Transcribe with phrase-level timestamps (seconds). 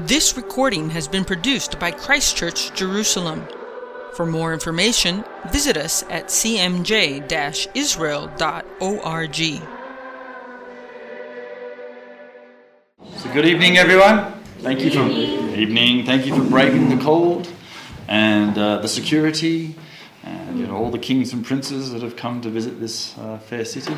[0.00, 3.46] This recording has been produced by Christ Church Jerusalem.
[4.14, 9.36] For more information, visit us at cmj israel.org.
[13.18, 14.32] So good evening, everyone.
[14.60, 16.06] Thank you for evening.
[16.06, 17.52] Thank you for breaking the cold
[18.08, 19.76] and uh, the security
[20.24, 23.38] and you know, all the kings and princes that have come to visit this uh,
[23.38, 23.94] fair city.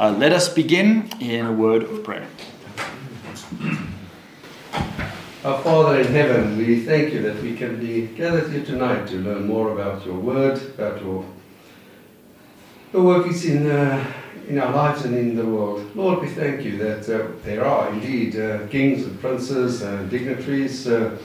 [0.00, 2.26] Uh, let us begin in a word of prayer.
[5.44, 9.16] Our Father in heaven, we thank you that we can be gathered here tonight to
[9.16, 11.24] learn more about your word, about your,
[12.92, 14.06] your workings in, uh,
[14.46, 15.96] in our lives and in the world.
[15.96, 20.86] Lord, we thank you that uh, there are indeed uh, kings and princes and dignitaries
[20.86, 21.18] uh,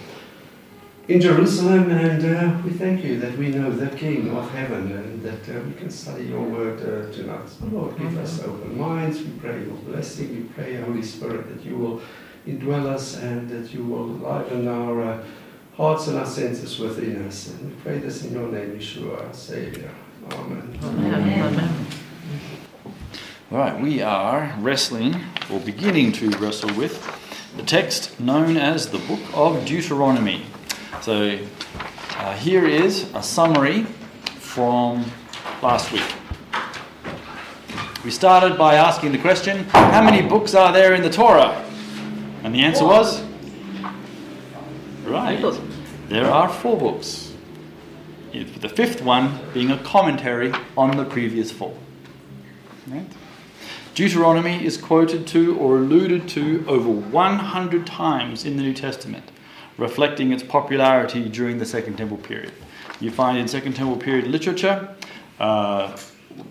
[1.08, 5.22] in Jerusalem, and uh, we thank you that we know the King of heaven and
[5.22, 7.47] that uh, we can study your word tonight.
[7.47, 9.20] So Lord, give us open minds.
[9.22, 10.36] We pray your blessing.
[10.36, 12.02] We pray, Holy Spirit, that you will
[12.48, 15.24] indwell us and that you will liven our uh,
[15.76, 17.50] hearts and our senses within us.
[17.50, 19.92] And we pray this in your name, Yeshua, our Savior.
[20.31, 20.80] Amen.
[20.84, 21.44] Amen.
[21.44, 21.86] Amen.
[23.52, 25.16] All right, we are wrestling,
[25.50, 27.02] or beginning to wrestle with,
[27.56, 30.44] the text known as the Book of Deuteronomy.
[31.02, 31.39] So
[32.11, 33.84] uh, here is a summary
[34.39, 35.06] from
[35.61, 36.04] last week.
[38.04, 41.67] We started by asking the question how many books are there in the Torah?
[42.43, 43.23] And the answer was?
[45.03, 45.41] Right.
[46.09, 47.33] There are four books.
[48.31, 51.75] The fifth one being a commentary on the previous four.
[52.88, 53.05] Right?
[53.95, 59.31] Deuteronomy is quoted to or alluded to over 100 times in the New Testament,
[59.77, 62.53] reflecting its popularity during the Second Temple period.
[62.99, 64.95] You find in Second Temple period literature
[65.39, 65.97] uh,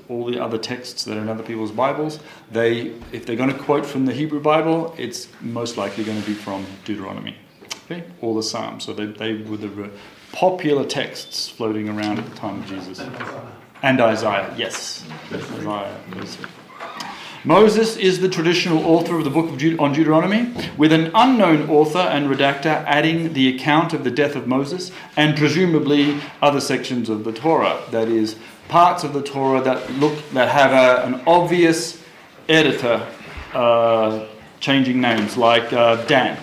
[0.08, 2.20] all the other texts that are in other people's Bibles,
[2.50, 6.26] they, if they're going to quote from the Hebrew Bible, it's most likely going to
[6.26, 7.36] be from Deuteronomy,
[7.84, 8.84] okay, or the Psalms.
[8.84, 9.90] So they, they were the
[10.32, 13.00] popular texts floating around at the time of Jesus.
[13.82, 15.96] And Isaiah, yes, Isaiah.
[17.44, 21.70] Moses is the traditional author of the book of Deut- on Deuteronomy, with an unknown
[21.70, 27.08] author and redactor adding the account of the death of Moses and presumably other sections
[27.08, 28.34] of the Torah, that is,
[28.68, 32.02] parts of the Torah that look that have a, an obvious
[32.48, 33.06] editor
[33.54, 34.26] uh,
[34.60, 36.38] changing names, like uh, Dan.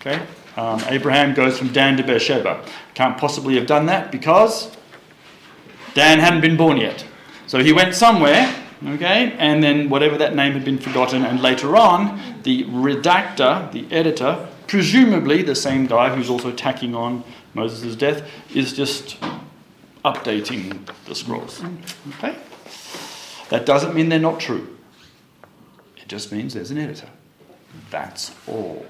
[0.00, 0.20] Okay,
[0.56, 2.64] um, Abraham goes from Dan to Beersheba.
[2.94, 4.76] Can't possibly have done that because
[5.94, 7.04] Dan hadn't been born yet.
[7.46, 8.52] So he went somewhere,
[8.86, 13.86] okay, and then whatever that name had been forgotten, and later on, the redactor, the
[13.90, 17.24] editor, presumably the same guy who's also tacking on
[17.54, 19.16] Moses' death, is just
[20.06, 21.62] updating the scrolls.
[22.16, 22.36] Okay?
[23.48, 24.76] That doesn't mean they're not true.
[25.96, 27.08] It just means there's an editor.
[27.90, 28.86] That's all.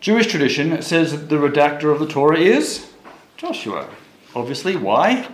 [0.00, 2.92] Jewish tradition says that the redactor of the Torah is
[3.36, 3.88] Joshua.
[4.34, 5.28] Obviously, why?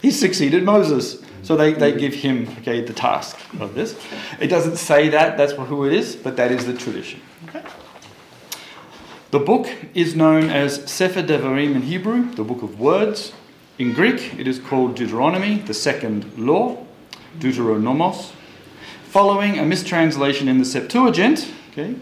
[0.00, 1.22] He succeeded Moses.
[1.42, 3.98] So they, they give him okay, the task of this.
[4.40, 7.20] It doesn't say that, that's who it is, but that is the tradition.
[7.48, 7.62] Okay?
[9.30, 13.32] The book is known as Sefer Devarim in Hebrew, the book of words.
[13.78, 16.84] In Greek, it is called Deuteronomy, the second law,
[17.38, 18.32] Deuteronomos.
[19.04, 21.94] Following a mistranslation in the Septuagint, okay,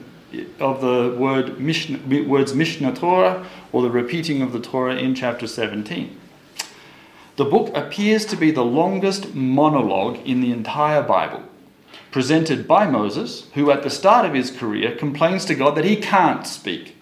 [0.58, 5.46] of the word Mishnah, words Mishnah Torah, or the repeating of the Torah in chapter
[5.46, 6.18] 17.
[7.36, 11.42] The book appears to be the longest monologue in the entire Bible,
[12.10, 15.96] presented by Moses, who at the start of his career complains to God that he
[15.96, 16.94] can't speak.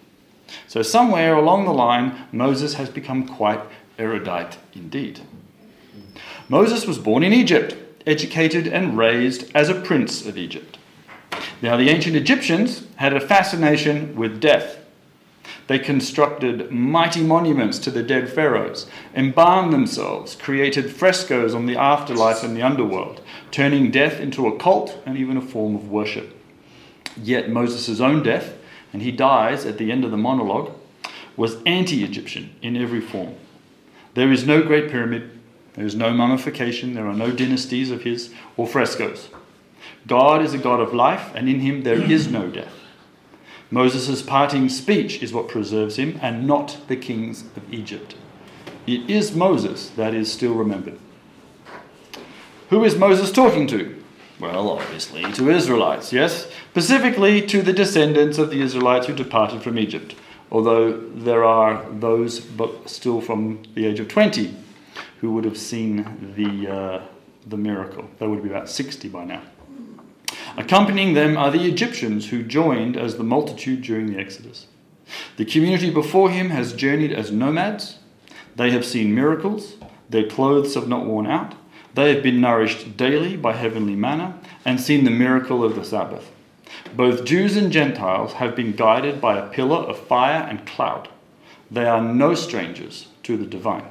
[0.69, 3.61] So, somewhere along the line, Moses has become quite
[3.99, 5.21] erudite indeed.
[6.49, 7.77] Moses was born in Egypt,
[8.07, 10.79] educated and raised as a prince of Egypt.
[11.61, 14.79] Now, the ancient Egyptians had a fascination with death.
[15.67, 22.45] They constructed mighty monuments to the dead pharaohs, embalmed themselves, created frescoes on the afterlife
[22.45, 23.21] and the underworld,
[23.51, 26.37] turning death into a cult and even a form of worship.
[27.16, 28.56] Yet Moses' own death
[28.97, 30.72] and he dies at the end of the monologue,
[31.37, 33.34] was anti Egyptian in every form.
[34.15, 35.39] There is no Great Pyramid,
[35.75, 39.28] there is no mummification, there are no dynasties of his or frescoes.
[40.07, 42.72] God is a God of life, and in him there is no death.
[43.71, 48.15] Moses' parting speech is what preserves him, and not the kings of Egypt.
[48.87, 50.98] It is Moses that is still remembered.
[52.71, 53.96] Who is Moses talking to?
[54.38, 56.50] Well, obviously to Israelites, yes?
[56.71, 60.15] Specifically to the descendants of the Israelites who departed from Egypt,
[60.50, 64.54] although there are those but still from the age of 20
[65.21, 67.03] who would have seen the, uh,
[67.47, 68.09] the miracle.
[68.18, 69.42] They would be about 60 by now.
[70.59, 74.66] Accompanying them are the Egyptians who joined as the multitude during the Exodus.
[75.36, 77.98] The community before him has journeyed as nomads.
[78.54, 79.77] They have seen miracles.
[80.09, 81.54] Their clothes have not worn out.
[81.97, 86.31] They have been nourished daily by heavenly manna and seen the miracle of the Sabbath.
[86.95, 91.09] Both Jews and Gentiles have been guided by a pillar of fire and cloud.
[91.71, 93.87] They are no strangers to the divine.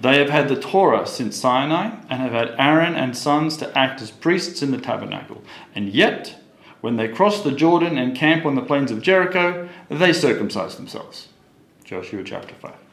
[0.00, 4.02] They have had the Torah since Sinai and have had Aaron and sons to act
[4.02, 5.44] as priests in the tabernacle.
[5.76, 6.34] And yet,
[6.80, 11.28] when they cross the Jordan and camp on the plains of Jericho, they circumcise themselves.
[11.84, 12.85] Joshua chapter 5.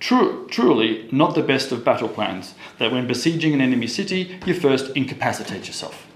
[0.00, 4.52] True, truly, not the best of battle plans, that when besieging an enemy city, you
[4.52, 6.06] first incapacitate yourself.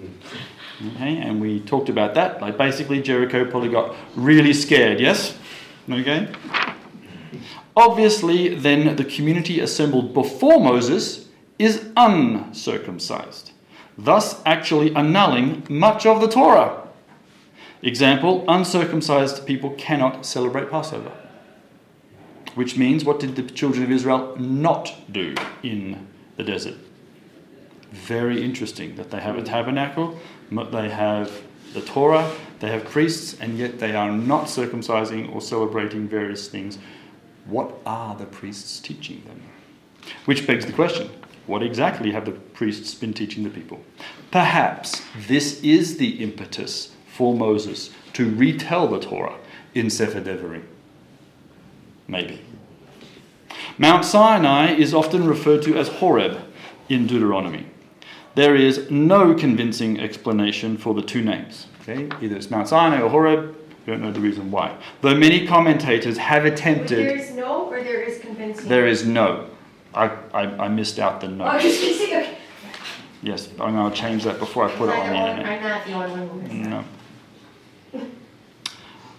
[0.95, 2.41] Okay, and we talked about that.
[2.41, 5.37] Like basically, Jericho probably got really scared, yes?
[5.91, 6.29] Okay?
[7.77, 11.29] Obviously, then the community assembled before Moses
[11.59, 13.53] is uncircumcised,
[13.97, 16.89] thus actually annulling much of the Torah.
[17.83, 21.13] Example uncircumcised people cannot celebrate Passover.
[22.55, 26.07] Which means, what did the children of Israel not do in
[26.37, 26.77] the desert?
[27.93, 30.19] Very interesting that they have a tabernacle,
[30.51, 31.43] they have
[31.73, 32.31] the Torah,
[32.61, 36.79] they have priests, and yet they are not circumcising or celebrating various things
[37.49, 39.43] what are the priests teaching them?
[40.27, 41.11] Which begs the question
[41.47, 43.81] what exactly have the priests been teaching the people?
[44.31, 49.39] Perhaps this is the impetus for Moses to retell the Torah
[49.75, 50.65] in Sefer Devarim.
[52.09, 52.41] Maybe.
[53.77, 56.41] Mount Sinai is often referred to as Horeb
[56.89, 57.67] in Deuteronomy.
[58.35, 61.67] There is no convincing explanation for the two names.
[61.83, 62.09] Okay?
[62.23, 63.55] Either it's Mount Sinai or Horeb,
[63.87, 64.77] We don't know the reason why.
[65.01, 66.99] Though many commentators have attempted.
[66.99, 68.69] There is no, or there is convincing.
[68.69, 69.49] There is no.
[69.95, 71.47] I, I, I missed out the no.
[71.47, 72.37] Oh, just okay.
[73.23, 75.63] Yes, I'm going to change that before I put it on the I'm internet.
[75.63, 76.85] not the only one who missed No.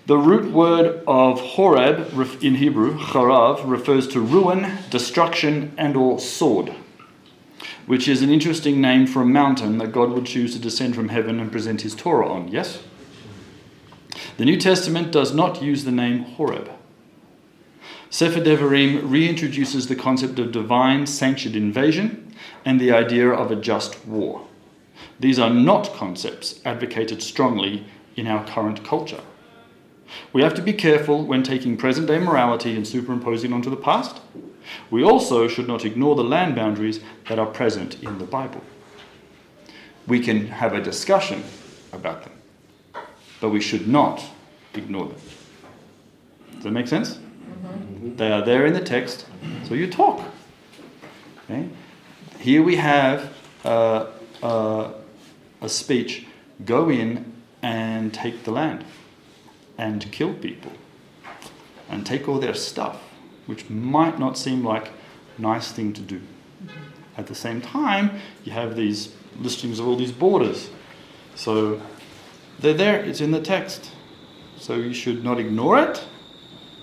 [0.10, 6.74] The root word of Horeb in Hebrew, charav, refers to ruin, destruction, and or sword,
[7.86, 11.10] which is an interesting name for a mountain that God would choose to descend from
[11.10, 12.48] heaven and present his Torah on.
[12.48, 12.82] Yes?
[14.38, 16.72] The New Testament does not use the name Horeb.
[18.10, 22.34] Sefer Devarim reintroduces the concept of divine sanctioned invasion
[22.66, 24.48] and the idea of a just war.
[25.20, 27.86] These are not concepts advocated strongly
[28.16, 29.22] in our current culture.
[30.34, 34.22] We have to be careful when taking present day morality and superimposing onto the past.
[34.90, 38.62] We also should not ignore the land boundaries that are present in the Bible.
[40.08, 41.44] We can have a discussion
[41.92, 42.34] about them,
[43.40, 44.24] but we should not
[44.74, 45.20] ignore them.
[46.56, 47.16] Does that make sense?
[47.16, 48.16] Mm-hmm.
[48.16, 49.26] They are there in the text,
[49.64, 50.22] so you talk.
[51.46, 51.68] Okay?
[52.40, 53.34] Here we have
[53.64, 54.08] uh,
[54.42, 54.92] uh,
[55.62, 56.26] a speech
[56.66, 58.86] go in and take the land
[59.80, 60.74] and kill people
[61.90, 63.02] and take all their stuff,
[63.46, 64.92] which might not seem like
[65.38, 66.22] a nice thing to do.
[67.18, 70.70] At the same time, you have these listings of all these borders.
[71.36, 71.82] So
[72.60, 73.92] they're there, it's in the text.
[74.58, 76.06] So you should not ignore it.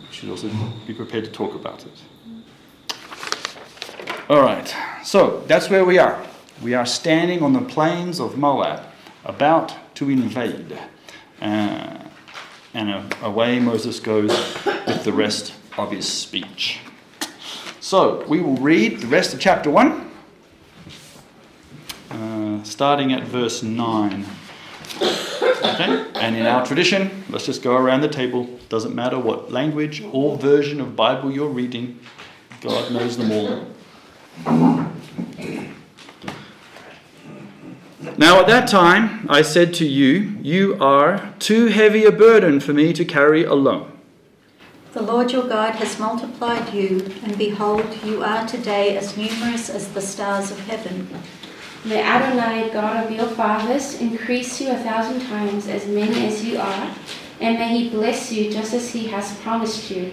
[0.00, 0.49] You should also
[0.87, 2.94] be prepared to talk about it.
[4.31, 6.20] All right, so that's where we are.
[6.62, 8.82] We are standing on the plains of Moab,
[9.25, 10.78] about to invade.
[11.40, 12.05] Uh,
[12.76, 14.28] and away Moses goes
[14.87, 16.80] with the rest of his speech.
[17.80, 20.11] So we will read the rest of chapter 1,
[22.11, 24.26] uh, starting at verse 9.
[25.00, 26.06] Okay?
[26.16, 28.45] And in our tradition, let's just go around the table.
[28.68, 31.99] Doesn't matter what language or version of Bible you're reading,
[32.61, 33.66] God knows them all.
[38.19, 42.75] Now at that time I said to you, You are too heavy a burden for
[42.75, 43.91] me to carry alone.
[44.93, 49.93] The Lord your God has multiplied you, and behold, you are today as numerous as
[49.93, 51.09] the stars of heaven.
[51.85, 56.59] May Adonai, God of your fathers, increase you a thousand times as many as you
[56.59, 56.95] are,
[57.41, 60.12] and may he bless you just as he has promised you.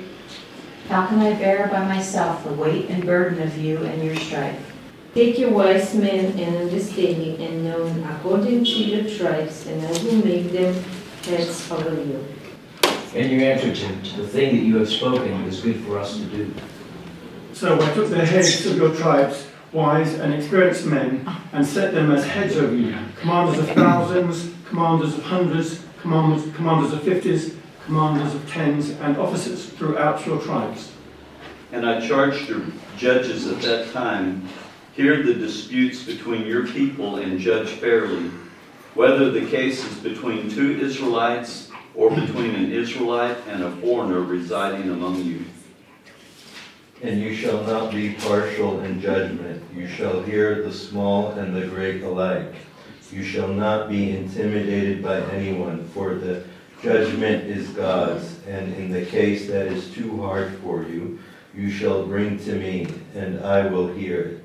[0.90, 4.73] How can I bear by myself the weight and burden of you and your strife?
[5.14, 10.26] Take your wise men and understanding and known according to your tribes, and I will
[10.26, 10.74] make them
[11.24, 12.26] heads over you.
[13.14, 16.26] And you answered him, The thing that you have spoken is good for us to
[16.26, 16.52] do.
[17.54, 22.10] So I took the heads of your tribes, wise and experienced men, and set them
[22.10, 27.56] as heads over you, commanders of thousands, commanders of hundreds, commanders, commanders of fifties,
[27.86, 30.92] commanders of tens, and officers throughout your tribes.
[31.72, 34.50] And I charged the judges at that time
[34.96, 38.30] Hear the disputes between your people and judge fairly.
[38.94, 44.90] whether the case is between two Israelites or between an Israelite and a foreigner residing
[44.90, 45.44] among you.
[47.02, 49.64] And you shall not be partial in judgment.
[49.76, 52.54] You shall hear the small and the great alike.
[53.12, 56.46] You shall not be intimidated by anyone, for the
[56.82, 58.40] judgment is God's.
[58.48, 61.20] And in the case that is too hard for you,
[61.56, 64.44] you shall bring to me, and I will hear it.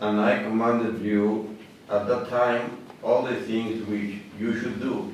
[0.00, 1.56] And I commanded you
[1.90, 5.12] at that time all the things which you should do.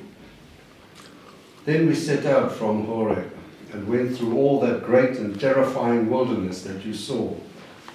[1.65, 3.31] Then we set out from Horeb
[3.73, 7.33] and went through all that great and terrifying wilderness that you saw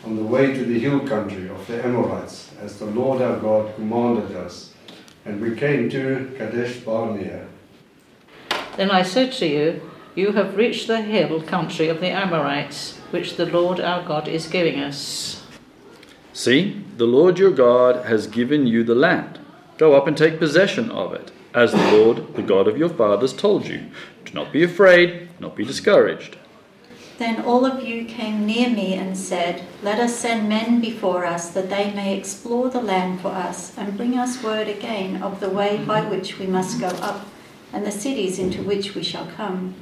[0.05, 3.75] on the way to the hill country of the Amorites, as the Lord our God
[3.75, 4.73] commanded us.
[5.25, 7.47] And we came to Kadesh Barnea.
[8.77, 13.37] Then I said to you, You have reached the hill country of the Amorites, which
[13.37, 15.40] the Lord our God is giving us.
[16.41, 19.39] See, the Lord your God has given you the land.
[19.77, 23.35] Go up and take possession of it, as the Lord, the God of your fathers,
[23.35, 23.91] told you.
[24.25, 26.39] Do not be afraid, not be discouraged.
[27.19, 31.51] Then all of you came near me and said, Let us send men before us,
[31.51, 35.51] that they may explore the land for us, and bring us word again of the
[35.51, 37.27] way by which we must go up,
[37.71, 39.75] and the cities into which we shall come.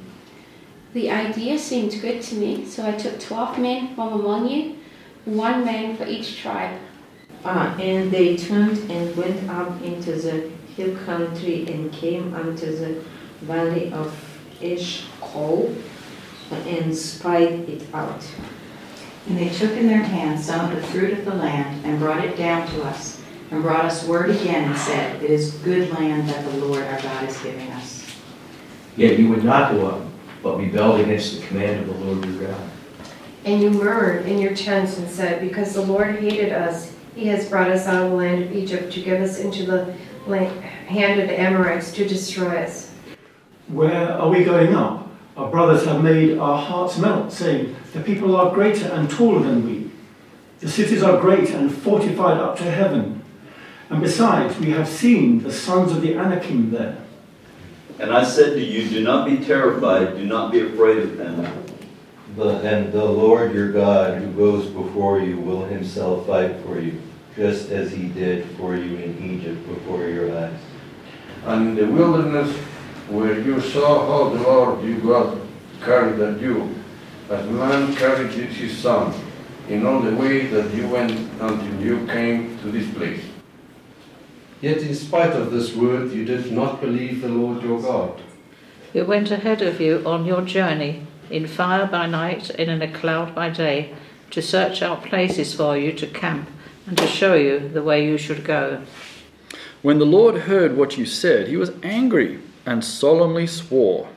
[0.91, 4.75] The idea seemed good to me, so I took twelve men from among you,
[5.35, 6.79] one man for each tribe.
[7.45, 13.03] Ah, and they turned and went up into the hill country and came unto the
[13.41, 14.13] valley of
[14.61, 15.73] Eshcol
[16.51, 18.25] and spied it out.
[19.27, 22.23] And they took in their hands some of the fruit of the land and brought
[22.23, 23.21] it down to us,
[23.51, 27.01] and brought us word again and said, It is good land that the Lord our
[27.01, 28.05] God is giving us.
[28.97, 30.05] Yet you would not go up,
[30.41, 32.69] but rebelled against the command of the Lord your God.
[33.45, 37.49] And you murmured in your tents and said, Because the Lord hated us, he has
[37.49, 39.95] brought us out of the land of Egypt to give us into the
[40.27, 42.93] land, hand of the Amorites to destroy us.
[43.67, 45.07] Where are we going up?
[45.37, 49.65] Our brothers have made our hearts melt, saying, The people are greater and taller than
[49.65, 49.89] we.
[50.59, 53.23] The cities are great and fortified up to heaven.
[53.89, 56.97] And besides, we have seen the sons of the Anakim there.
[57.99, 61.68] And I said to you, Do not be terrified, do not be afraid of them.
[62.35, 67.01] The, and the Lord your God, who goes before you, will himself fight for you,
[67.35, 70.59] just as he did for you in Egypt before your eyes.
[71.45, 72.55] And in the wilderness,
[73.09, 75.41] where you saw how the Lord your God
[75.81, 76.75] carried at you,
[77.29, 79.13] as man carried his son,
[79.67, 83.23] in all the way that you went until you came to this place.
[84.61, 88.21] Yet, in spite of this word, you did not believe the Lord your God.
[88.93, 92.91] Who went ahead of you on your journey, in fire by night and in a
[92.91, 93.93] cloud by day,
[94.31, 96.49] to search out places for you to camp
[96.85, 98.81] and to show you the way you should go.
[99.81, 104.09] When the Lord heard what you said, he was angry and solemnly swore.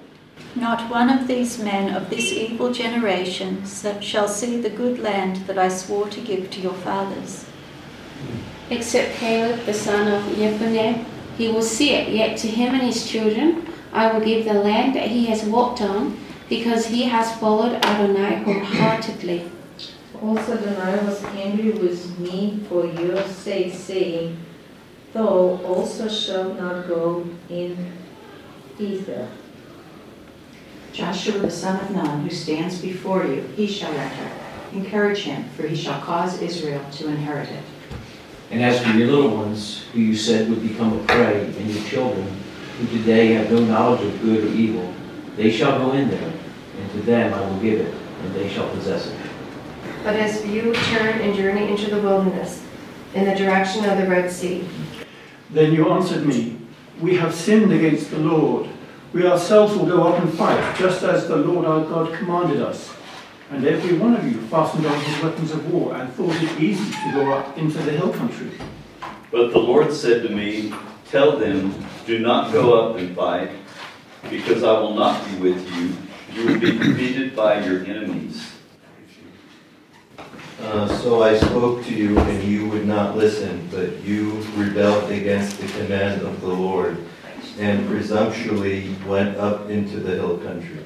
[0.54, 3.64] Not one of these men of this evil generation
[4.00, 7.46] shall see the good land that I swore to give to your fathers.
[8.68, 11.04] Except Caleb the son of Jephunneh,
[11.38, 14.94] he will see it, yet to him and his children I will give the land
[14.96, 16.18] that he has walked on,
[16.52, 19.50] because he has followed Adonai wholeheartedly.
[20.22, 24.36] Also Adonai was angry with me for your sake, saying,
[25.14, 27.92] Thou also shalt not go in
[28.78, 29.30] either.
[30.92, 34.30] Joshua the son of Nun, who stands before you, he shall enter.
[34.74, 37.64] Encourage him, for he shall cause Israel to inherit it.
[38.50, 41.82] And as for your little ones, who you said would become a prey, and your
[41.84, 42.30] children,
[42.78, 44.92] who today have no knowledge of good or evil,
[45.36, 46.31] they shall go in there, and
[46.92, 49.18] to them I will give it, and they shall possess it.
[50.04, 52.64] But as for you, turn and journey into the wilderness,
[53.14, 54.66] in the direction of the Red Sea.
[55.50, 56.58] Then you answered me,
[57.00, 58.68] We have sinned against the Lord.
[59.12, 62.92] We ourselves will go up and fight, just as the Lord our God commanded us.
[63.50, 66.90] And every one of you fastened on his weapons of war and thought it easy
[66.90, 68.50] to go up into the hill country.
[69.30, 70.72] But the Lord said to me,
[71.10, 71.74] Tell them,
[72.06, 73.50] Do not go up and fight,
[74.30, 75.92] because I will not be with you.
[76.34, 78.52] You will be defeated by your enemies.
[80.60, 85.60] Uh, so I spoke to you, and you would not listen, but you rebelled against
[85.60, 86.96] the command of the Lord,
[87.58, 90.84] and presumptuously went up into the hill country.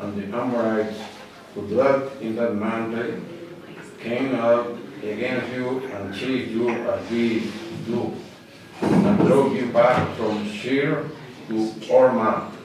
[0.00, 1.00] And the Amorites
[1.54, 3.26] who dwelt in that mountain
[4.00, 4.68] came up
[5.02, 7.52] against you and chased you as we
[7.84, 8.14] do,
[8.80, 11.10] and drove you back from Seir
[11.48, 11.54] to
[11.88, 12.55] Hormah.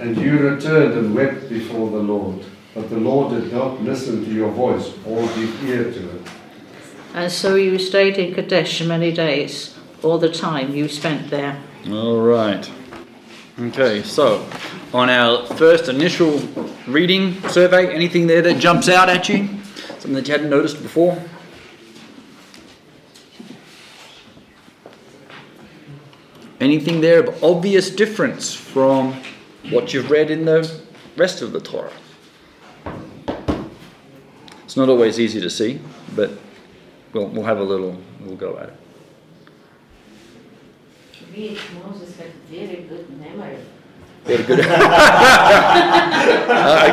[0.00, 2.44] And you returned and wept before the Lord.
[2.74, 6.22] But the Lord did not listen to your voice or give ear to it.
[7.14, 9.76] And so you stayed in Kadesh many days.
[10.02, 11.60] all the time you spent there.
[11.90, 12.70] All right.
[13.58, 14.46] Okay, so
[14.94, 16.38] on our first initial
[16.86, 19.48] reading survey, anything there that jumps out at you?
[19.98, 21.22] Something that you hadn't noticed before?
[26.60, 29.20] Anything there of obvious difference from
[29.68, 30.80] what you've read in the
[31.16, 31.92] rest of the Torah?
[34.64, 35.80] It's not always easy to see,
[36.14, 36.30] but
[37.12, 38.76] we'll, we'll have a little, we'll go at it.
[41.84, 43.58] Moses had very good memory.
[44.24, 44.60] Very good.
[44.60, 44.66] Uh,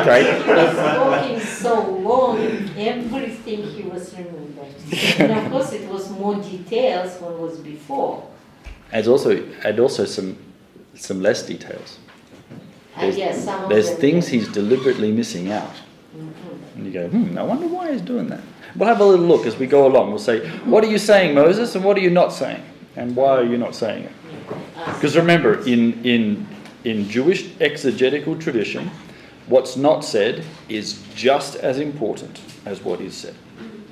[0.00, 1.34] okay.
[1.34, 2.38] He spoke so long,
[2.76, 4.74] everything he was remembering.
[5.18, 8.26] and of course, it was more details than was before.
[8.92, 10.38] Adds also add also some
[10.94, 11.98] some less details.
[13.00, 15.70] There's, guess some there's things he's deliberately missing out,
[16.16, 16.30] Mhm.
[16.76, 18.40] and you go, hmm, I wonder why he's doing that.
[18.76, 20.10] We'll have a little look as we go along.
[20.10, 22.62] We'll say, what are you saying, Moses, and what are you not saying,
[22.96, 24.12] and why are you not saying it?
[24.94, 26.46] Because remember, in in
[26.84, 28.90] in Jewish exegetical tradition,
[29.48, 33.34] what's not said is just as important as what is said.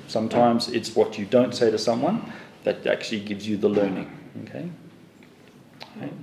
[0.07, 2.21] Sometimes it's what you don't say to someone
[2.63, 4.09] that actually gives you the learning?
[4.45, 4.69] Okay?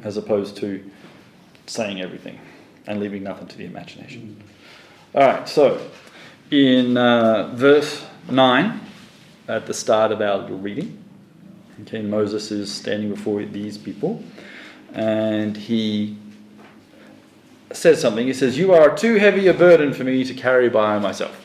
[0.03, 0.83] As opposed to
[1.67, 2.39] saying everything
[2.87, 4.43] and leaving nothing to the imagination.
[5.15, 5.81] All right, so
[6.51, 8.81] in uh, verse 9,
[9.49, 11.03] at the start of our little reading,
[11.83, 14.23] okay, Moses is standing before these people
[14.93, 16.17] and he
[17.73, 18.27] says something.
[18.27, 21.41] He says, You are too heavy a burden for me to carry by myself.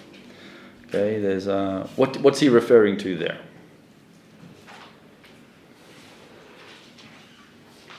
[0.87, 3.39] Okay, there's uh, what, what's he referring to there?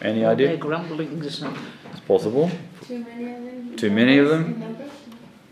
[0.03, 0.49] Any All idea?
[0.49, 1.57] Their grumblings and
[1.91, 2.51] It's possible.
[2.87, 3.77] Too many of them.
[3.77, 4.77] Too many of them?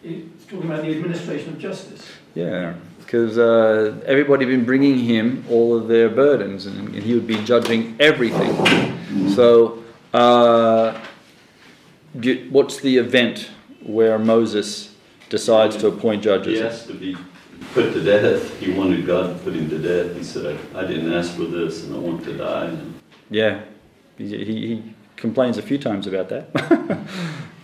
[0.03, 2.07] It's talking about the administration of justice.
[2.35, 7.15] Yeah, because uh, everybody had been bringing him all of their burdens, and, and he
[7.15, 8.55] would be judging everything.
[9.31, 9.83] So,
[10.15, 10.99] uh,
[12.19, 13.51] do- what's the event
[13.83, 14.95] where Moses
[15.31, 16.59] decides to appoint judges?
[16.59, 17.17] He has to be
[17.73, 18.59] put to death.
[18.61, 20.17] He wanted God to put him to death.
[20.17, 22.67] He said, I, I didn't ask for this and I want to die.
[22.67, 23.63] And Yeah,
[24.19, 26.49] he, he, he complains a few times about that.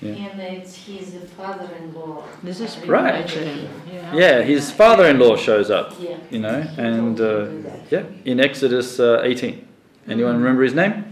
[0.00, 0.12] yeah.
[0.12, 2.24] And it's his father-in-law.
[2.42, 3.28] This is Right.
[3.36, 4.14] Yeah.
[4.14, 5.94] yeah, his father-in-law shows up.
[6.00, 6.16] Yeah.
[6.30, 7.48] You know, and uh,
[7.90, 9.66] yeah, in Exodus uh, 18.
[10.08, 11.04] Anyone remember his name?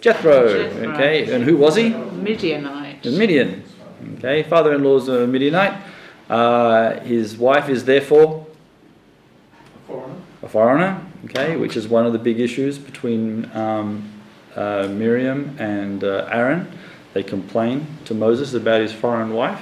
[0.00, 0.48] Jethro.
[0.48, 0.92] Jethro.
[0.92, 1.90] Okay, and who was he?
[1.90, 3.04] Midianite.
[3.06, 3.62] In Midian.
[4.18, 5.74] Okay, father-in-law's a Midianite.
[6.28, 8.46] Uh, his wife is therefore
[9.88, 10.14] a Foreigner.
[10.42, 11.06] a foreigner.
[11.26, 14.10] Okay, which is one of the big issues between um,
[14.56, 16.70] uh, Miriam and uh, Aaron.
[17.12, 19.60] They complain to Moses about his foreign wife,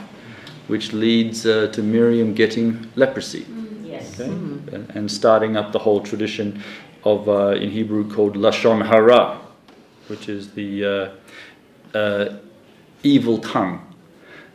[0.68, 3.46] which leads uh, to Miriam getting leprosy.
[3.85, 4.18] Yes.
[4.18, 4.31] Okay?
[4.31, 6.62] And, and starting up the whole tradition
[7.05, 9.40] of, uh, in Hebrew, called Lashon Hara,
[10.09, 10.85] which is the
[11.94, 12.37] uh, uh,
[13.02, 13.87] evil tongue.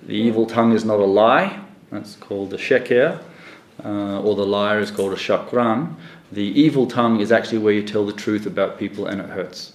[0.03, 3.21] The evil tongue is not a lie, that's called a sheker,
[3.83, 5.93] uh, or the liar is called a shakran.
[6.31, 9.73] The evil tongue is actually where you tell the truth about people and it hurts.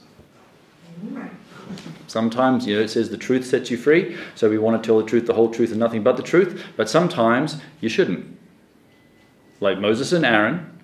[2.07, 4.99] Sometimes, you know, it says the truth sets you free, so we want to tell
[4.99, 8.39] the truth, the whole truth, and nothing but the truth, but sometimes you shouldn't.
[9.61, 10.79] Like Moses and Aaron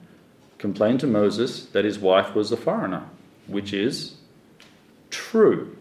[0.56, 3.04] complained to Moses that his wife was a foreigner,
[3.46, 4.14] which is
[5.10, 5.76] true.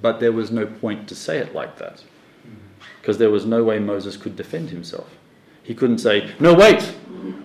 [0.00, 2.02] But there was no point to say it like that,
[3.00, 5.10] because there was no way Moses could defend himself.
[5.64, 6.94] He couldn't say, No, wait,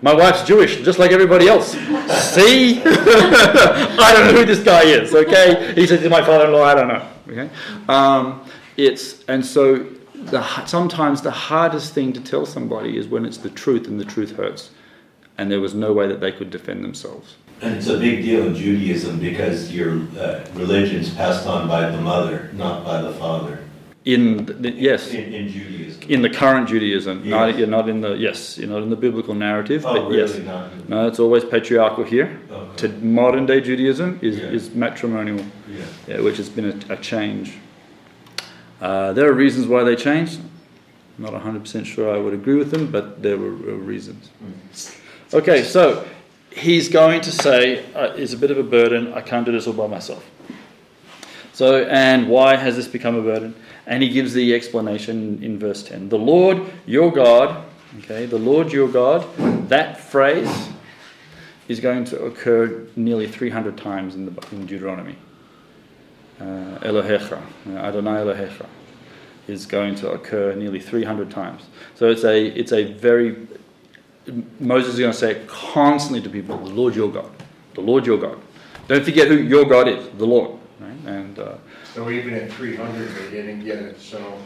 [0.01, 1.71] my wife's Jewish, just like everybody else.
[2.33, 2.81] See?
[2.85, 5.73] I don't know who this guy is, okay?
[5.73, 7.07] He says, he's My father in law, I don't know.
[7.27, 7.49] Okay?
[7.87, 8.45] Um,
[8.77, 13.49] it's, and so the, sometimes the hardest thing to tell somebody is when it's the
[13.49, 14.71] truth and the truth hurts.
[15.37, 17.35] And there was no way that they could defend themselves.
[17.61, 21.99] And it's a big deal in Judaism because your uh, religion's passed on by the
[21.99, 23.63] mother, not by the father.
[24.05, 26.01] In the, yes, In, in Judaism.
[26.09, 29.33] in the current Judaism, not, you're not in the yes, you're not in the biblical
[29.35, 30.17] narrative, Oh, but really?
[30.19, 32.39] yes, Not no, it's always patriarchal here.
[32.49, 32.75] Okay.
[32.77, 34.45] To modern day Judaism is, Yeah.
[34.45, 35.83] is matrimonial, Yeah.
[36.07, 37.57] yeah, which has been a, a change.
[38.81, 40.39] Uh, there are reasons why they changed.
[41.17, 44.29] Not 100% sure I would agree with them, but there were, reasons.
[45.33, 46.07] Okay, so
[46.51, 49.67] he's going to say, uh, it's a bit of a burden, I can't do this
[49.67, 50.23] all by myself.
[51.51, 53.53] So, and why has this become a burden?
[53.89, 56.09] And he gives the explanation in verse 10.
[56.09, 57.65] The Lord your God,
[57.97, 59.27] okay, the Lord your God,
[59.67, 60.69] that phrase
[61.67, 65.15] is going to occur nearly 300 times in, the, in Deuteronomy.
[66.39, 68.67] Uh, Elohecha, uh, Adonai Elohecha,
[69.47, 71.63] is going to occur nearly 300 times.
[71.95, 73.47] So it's a, it's a very,
[74.59, 77.31] Moses is going to say it constantly to people, the Lord your God.
[77.73, 78.39] The Lord your God.
[78.87, 80.59] Don't forget who your God is, the Lord.
[80.79, 80.91] Right?
[81.07, 81.55] And uh,
[81.99, 84.39] So even at three hundred, they didn't get it, so.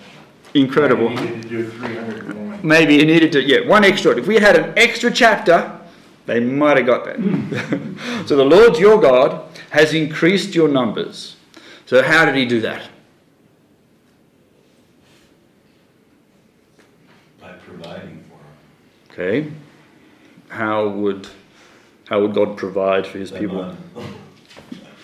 [0.55, 1.09] incredible.
[1.09, 2.59] We needed to do three hundred and one.
[2.67, 4.17] Maybe you needed to, yeah, one extra.
[4.17, 5.79] If we had an extra chapter,
[6.25, 7.17] they might have got that.
[8.25, 11.35] so the Lord your God has increased your numbers.
[11.85, 12.89] So how did he do that?
[17.39, 19.27] By providing for them.
[19.27, 19.51] Okay.
[20.49, 21.27] How would
[22.09, 23.41] how would God provide for his them.
[23.41, 23.77] people?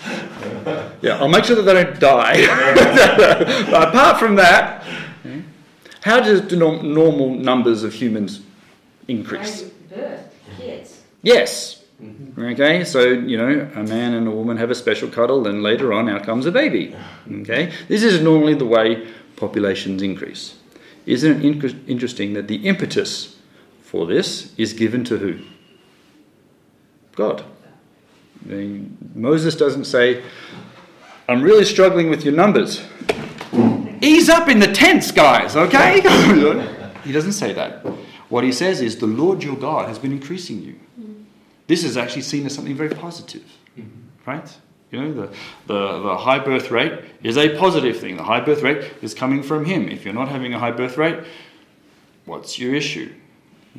[1.01, 2.45] Yeah, I'll make sure that they don't die.
[3.71, 4.83] but apart from that,
[6.01, 8.41] how does do norm- normal numbers of humans
[9.07, 9.63] increase?
[9.89, 11.01] Birth, kids.
[11.21, 11.83] Yes.
[12.01, 12.41] Mm-hmm.
[12.41, 15.91] Okay, so you know, a man and a woman have a special cuddle, and later
[15.93, 16.95] on, out comes a baby.
[17.29, 20.55] Okay, this is normally the way populations increase.
[21.05, 23.37] Isn't it inc- interesting that the impetus
[23.81, 25.39] for this is given to who?
[27.15, 27.43] God.
[28.45, 28.81] The-
[29.15, 30.23] Moses doesn't say,
[31.27, 32.81] I'm really struggling with your numbers.
[34.01, 36.01] Ease up in the tents, guys, okay?
[37.03, 37.85] he doesn't say that.
[38.29, 40.75] What he says is, The Lord your God has been increasing you.
[41.67, 43.43] This is actually seen as something very positive,
[44.25, 44.57] right?
[44.91, 45.27] You know, the,
[45.67, 48.17] the, the high birth rate is a positive thing.
[48.17, 49.87] The high birth rate is coming from him.
[49.87, 51.19] If you're not having a high birth rate,
[52.25, 53.13] what's your issue?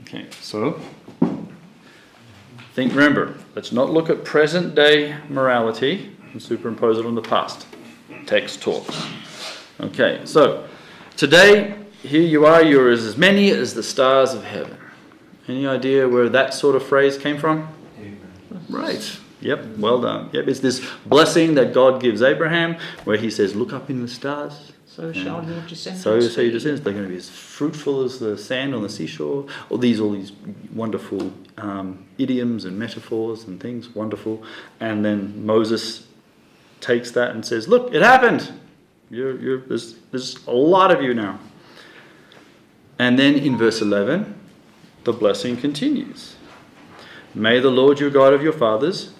[0.02, 0.80] Okay, so
[2.80, 7.66] think, remember, let's not look at present day morality and superimpose it on the past.
[8.24, 9.06] Text talks.
[9.80, 10.66] Okay, so
[11.14, 14.78] today, here you are, you're as many as the stars of heaven.
[15.46, 17.68] Any idea where that sort of phrase came from?
[18.70, 19.18] Right.
[19.42, 20.30] Yep, well done.
[20.32, 24.08] Yep, it's this blessing that God gives Abraham where he says, Look up in the
[24.08, 24.72] stars.
[24.96, 28.18] So shall your descendants So say your descendants, they're going to be as fruitful as
[28.18, 29.46] the sand on the seashore.
[29.68, 30.32] All these, all these
[30.74, 34.42] wonderful um, idioms and metaphors and things, wonderful.
[34.80, 36.08] And then Moses
[36.80, 38.52] takes that and says, "Look, it happened.
[39.10, 41.38] You're, you're, there's, there's a lot of you now."
[42.98, 44.34] And then in verse eleven,
[45.04, 46.34] the blessing continues.
[47.32, 49.12] May the Lord your God of your fathers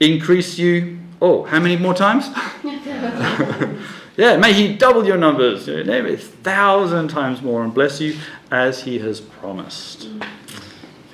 [0.00, 0.98] increase you.
[1.22, 2.28] Oh, how many more times?
[4.16, 8.00] Yeah, may he double your numbers, you know, maybe a thousand times more, and bless
[8.00, 8.16] you
[8.50, 10.08] as he has promised.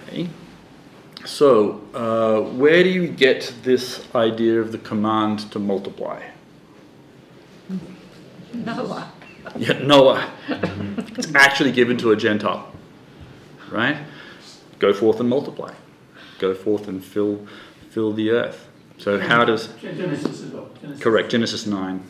[0.07, 0.29] Okay.
[1.25, 6.23] So, uh, where do you get this idea of the command to multiply?
[8.53, 9.13] Noah.
[9.57, 10.31] Yeah, Noah.
[10.49, 12.71] it's actually given to a Gentile,
[13.71, 13.97] right?
[14.79, 15.73] Go forth and multiply.
[16.39, 17.47] Go forth and fill
[17.91, 18.69] fill the earth.
[18.99, 20.69] So, how does Genesis as well.
[20.81, 21.03] Genesis.
[21.03, 22.10] correct Genesis nine?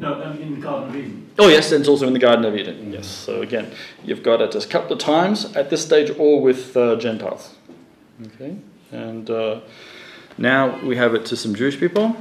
[0.00, 1.30] No, um, in the Garden of Eden.
[1.38, 2.92] Oh, yes, and it's also in the Garden of Eden.
[2.92, 3.06] Yes.
[3.06, 3.72] So again,
[4.04, 7.56] you've got it a couple of times at this stage, all with uh, Gentiles.
[8.26, 8.56] Okay.
[8.92, 9.60] And uh,
[10.38, 12.16] now we have it to some Jewish people.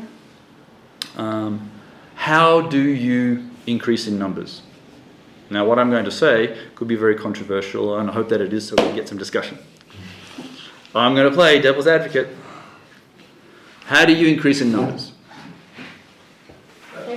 [1.16, 1.70] Um,
[2.16, 4.64] how do you increase in numbers?
[5.50, 8.54] Now, what I'm going to say could be very controversial, and I hope that it
[8.54, 9.60] is so we can get some discussion.
[10.96, 12.30] I'm going to play devil's advocate.
[13.86, 15.13] How do you increase in numbers?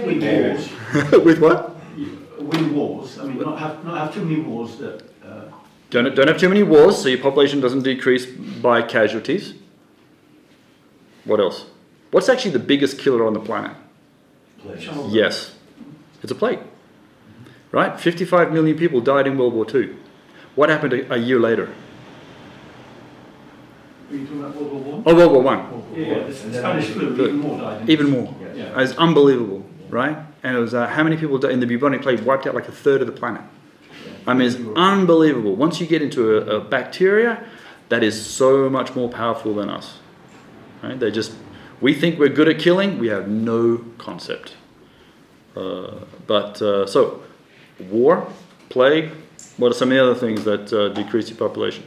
[0.04, 0.70] Win wars.
[1.24, 1.76] with what?
[2.38, 3.18] Win wars.
[3.18, 5.02] I mean, not have not have too many wars that.
[5.24, 5.44] Uh,
[5.90, 9.54] Don't, don't have too many wars, so your population doesn't decrease by casualties.
[11.24, 11.66] What else?
[12.10, 13.76] What's actually the biggest killer on the planet?
[14.80, 15.12] Childbirth.
[15.12, 15.54] Yes,
[16.22, 16.60] it's a plague.
[17.72, 17.98] Right?
[18.00, 19.96] 55 million people died in World War II.
[20.54, 21.72] What happened a, a year later?
[24.10, 25.02] Are you talking about World War One?
[25.04, 25.84] Oh, World War One.
[25.94, 27.12] Yeah, yeah, the Spanish flu.
[27.12, 27.90] Even more died.
[27.90, 28.34] Even more.
[28.54, 28.80] Yeah.
[28.80, 30.18] It's unbelievable, right?
[30.42, 32.68] And it was uh, how many people died in the bubonic plague wiped out like
[32.68, 33.42] a third of the planet.
[34.26, 35.54] I mean, it's unbelievable.
[35.54, 37.44] Once you get into a, a bacteria,
[37.88, 39.98] that is so much more powerful than us.
[40.82, 40.98] Right?
[40.98, 41.32] They just,
[41.80, 42.98] we think we're good at killing.
[42.98, 44.54] We have no concept.
[45.56, 47.22] Uh, but uh, so,
[47.90, 48.30] war,
[48.68, 49.10] plague.
[49.56, 51.84] What are some of the other things that uh, decrease your population?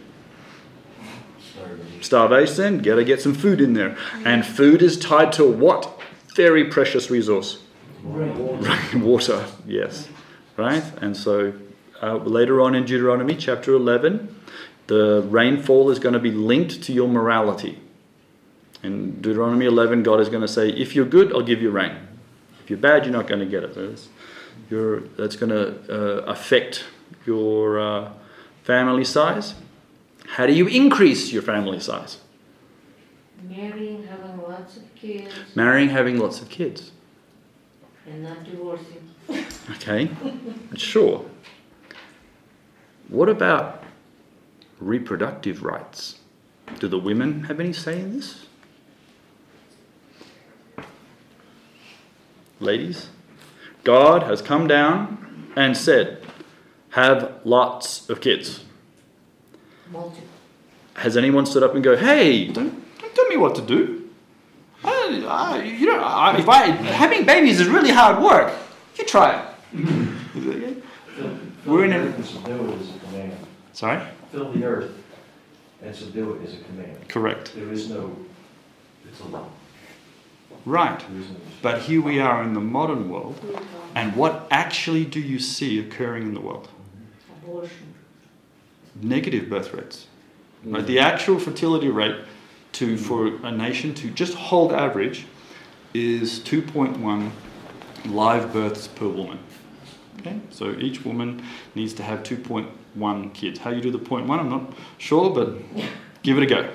[2.02, 2.80] Starvation.
[2.80, 6.00] Got to get some food in there, and food is tied to what
[6.36, 7.62] very precious resource?
[8.04, 9.46] Rain, water.
[9.66, 10.08] Yes,
[10.58, 10.84] right.
[11.02, 11.54] And so
[12.02, 14.36] uh, later on in Deuteronomy chapter 11,
[14.88, 17.80] the rainfall is going to be linked to your morality.
[18.82, 21.98] In Deuteronomy 11, God is going to say, if you're good, I'll give you rain.
[22.64, 23.76] If you're bad, you're not going to get it.
[23.76, 24.08] That's,
[25.18, 26.86] that's going to uh, affect
[27.26, 28.14] your uh,
[28.64, 29.56] family size.
[30.28, 32.18] How do you increase your family size?
[33.44, 36.92] Marrying, having lots of kids, Marrying, having lots of kids.
[38.08, 39.10] And not divorcing.
[39.72, 40.10] Okay,
[40.76, 41.26] sure.
[43.08, 43.84] What about
[44.80, 46.20] reproductive rights?
[46.80, 48.46] Do the women have any say in this?
[52.60, 53.10] Ladies,
[53.84, 56.26] God has come down and said,
[56.92, 58.64] have lots of kids.
[59.92, 60.24] Multiple.
[60.96, 63.99] Has anyone stood up and go, hey, don't, don't tell me what to do?
[65.10, 68.54] I, I, you know, I, if I, having babies is really hard work.
[68.98, 70.84] You try it.
[71.66, 73.38] We're in a, And subdue it is a command.
[73.74, 74.02] sorry?
[74.32, 74.92] Fill the earth
[75.82, 77.08] and subdue it is a command.
[77.10, 77.54] Correct.
[77.56, 78.16] There is no,
[79.10, 79.48] it's a law.
[80.66, 81.02] Right.
[81.62, 83.40] But here we are in the modern world,
[83.96, 86.68] and what actually do you see occurring in the world?
[87.44, 87.94] Abortion.
[89.02, 90.08] Negative birth rates.
[90.66, 90.86] Right?
[90.86, 92.18] The actual fertility rate
[92.74, 95.26] to for a nation to just hold average
[95.94, 97.32] is 2.1
[98.06, 99.40] live births per woman.
[100.20, 101.42] Okay, so each woman
[101.76, 103.60] needs to have 2.1 kids.
[103.60, 105.58] How you do the 0.1, I'm not sure, but
[106.24, 106.70] give it a go.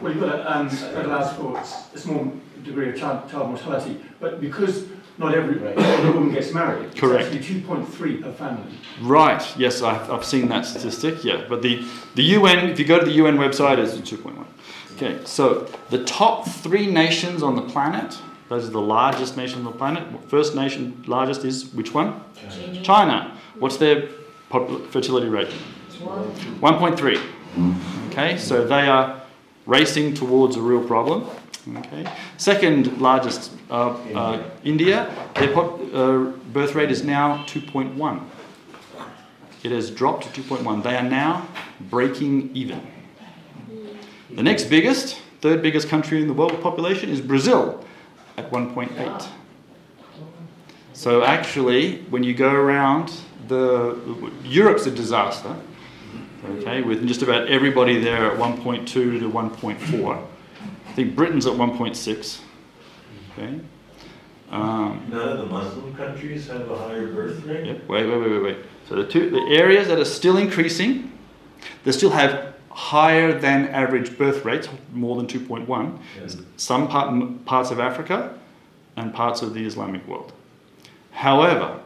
[0.00, 2.32] Well, you've got to, um, that allows for a small
[2.64, 4.86] degree of child, child mortality, but because
[5.18, 7.34] not every, every woman gets married, Correct.
[7.34, 8.72] it's actually 2.3 per family.
[9.02, 9.56] Right.
[9.58, 11.22] Yes, I've, I've seen that statistic.
[11.22, 11.84] Yeah, but the
[12.14, 14.46] the UN, if you go to the UN website, it's 2.1.
[15.02, 18.18] Okay, so the top three nations on the planet.
[18.50, 20.02] Those are the largest nations on the planet.
[20.28, 22.20] First nation largest is which one?
[22.50, 22.82] China.
[22.82, 23.38] China.
[23.58, 24.08] What's their
[24.50, 25.48] pop- fertility rate?
[26.00, 27.18] 1.3.
[28.10, 29.22] Okay, so they are
[29.64, 31.24] racing towards a real problem.
[31.78, 32.06] Okay.
[32.36, 35.10] Second largest, uh, uh, India.
[35.36, 38.20] Their pop, uh, birth rate is now 2.1.
[39.62, 40.82] It has dropped to 2.1.
[40.82, 41.46] They are now
[41.88, 42.80] breaking even.
[44.34, 47.84] The next biggest, third biggest country in the world population is Brazil
[48.36, 49.28] at 1.8.
[50.92, 53.12] So actually, when you go around,
[53.48, 53.98] the
[54.44, 55.56] Europe's a disaster.
[56.44, 60.26] Okay, with just about everybody there at 1.2 to 1.4.
[60.88, 62.40] I think Britain's at 1.6.
[63.32, 63.60] Okay.
[64.50, 67.66] Um, None of the Muslim countries have a higher birth rate?
[67.66, 67.88] Yep.
[67.88, 68.56] Wait, wait, wait, wait, wait.
[68.88, 71.12] So the two, the areas that are still increasing,
[71.84, 75.98] they still have higher than average birth rates, more than 2.1.
[76.56, 78.38] Some part, parts of Africa
[78.96, 80.32] and parts of the Islamic world.
[81.12, 81.80] However,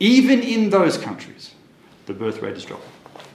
[0.00, 1.52] even in those countries,
[2.06, 2.90] the birth rate is dropping.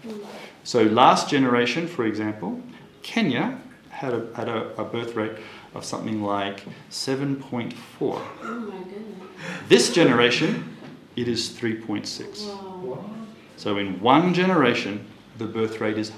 [0.05, 0.25] Mm.
[0.63, 2.61] So last generation, for example,
[3.01, 3.59] Kenya
[3.89, 5.31] had a, had a, a birth rate
[5.73, 7.73] of something like 7.4.
[8.01, 9.29] Oh my goodness.
[9.67, 10.75] This generation,
[11.15, 12.47] it is 3.6.
[12.47, 13.09] Wow.
[13.55, 15.05] So in one generation,
[15.37, 16.11] the birth rate is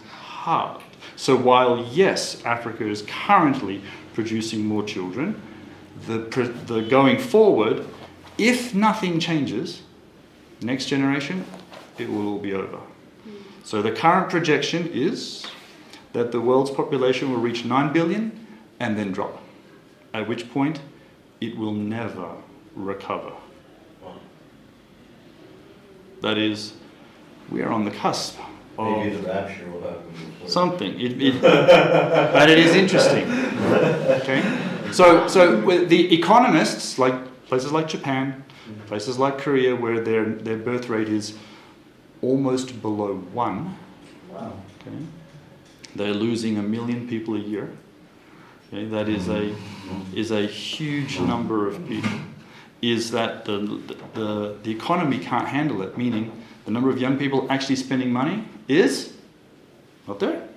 [1.15, 3.82] So while yes, Africa is currently
[4.13, 5.41] producing more children,
[6.08, 6.19] the,
[6.65, 7.86] the going forward,
[8.38, 9.82] if nothing changes,
[10.62, 11.45] next generation,
[11.97, 12.80] it will all be over.
[13.63, 15.45] So the current projection is
[16.13, 18.47] that the world's population will reach 9 billion
[18.80, 19.41] and then drop.
[20.13, 20.80] At which point,
[21.41, 22.32] it will never
[22.75, 23.34] recover.
[26.21, 26.73] That is,
[27.49, 28.38] we are on the cusp
[28.79, 29.21] Maybe oh.
[29.21, 30.47] the rapture will happen.
[30.47, 30.99] something.
[30.99, 33.29] It, it, but it is interesting.
[34.21, 34.41] Okay,
[34.91, 37.13] so so with the economists, like
[37.47, 38.43] places like Japan,
[38.87, 41.37] places like Korea, where their their birth rate is
[42.21, 43.77] almost below one.
[44.31, 44.53] Wow.
[44.79, 44.95] Okay,
[45.95, 47.69] they're losing a million people a year.
[48.71, 49.53] Okay, that is a
[50.15, 52.19] is a huge number of people.
[52.81, 53.57] Is that the,
[54.13, 55.97] the the economy can't handle it?
[55.97, 56.31] Meaning,
[56.69, 59.13] the number of young people actually spending money is
[60.08, 60.47] not there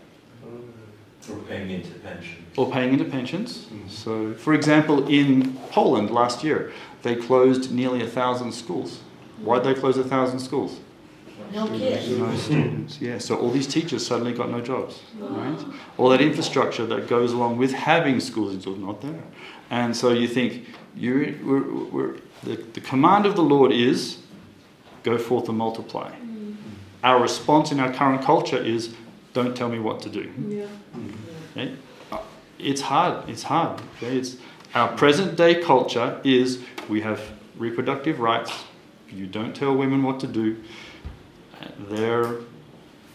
[1.31, 2.45] Or paying into pension.
[2.59, 3.51] or paying into pensions.
[3.53, 3.89] Mm-hmm.
[3.89, 6.71] So, for example, in Poland last year,
[7.03, 9.01] they closed nearly a thousand schools.
[9.47, 10.81] Why'd they close a thousand schools?
[11.55, 12.11] No kids.
[12.11, 13.01] No students.
[13.01, 13.19] Yeah.
[13.19, 15.61] So all these teachers suddenly got no jobs, right?
[15.97, 19.23] All that infrastructure that goes along with having schools is not there,
[19.71, 20.51] and so you think
[20.95, 21.13] you
[21.49, 24.22] we're, we're, the, the command of the Lord is
[25.03, 26.11] go forth and multiply.
[27.03, 28.95] Our response in our current culture is
[29.33, 30.31] don't tell me what to do.
[30.49, 30.67] Yeah.
[31.53, 31.75] Okay?
[32.11, 32.19] Uh,
[32.59, 33.29] It's hard.
[33.29, 33.81] It's hard.
[33.97, 34.19] Okay?
[34.19, 34.37] It's
[34.75, 37.21] our present day culture is we have
[37.57, 38.53] reproductive rights.
[39.11, 40.57] You don't tell women what to do.
[41.91, 42.37] They're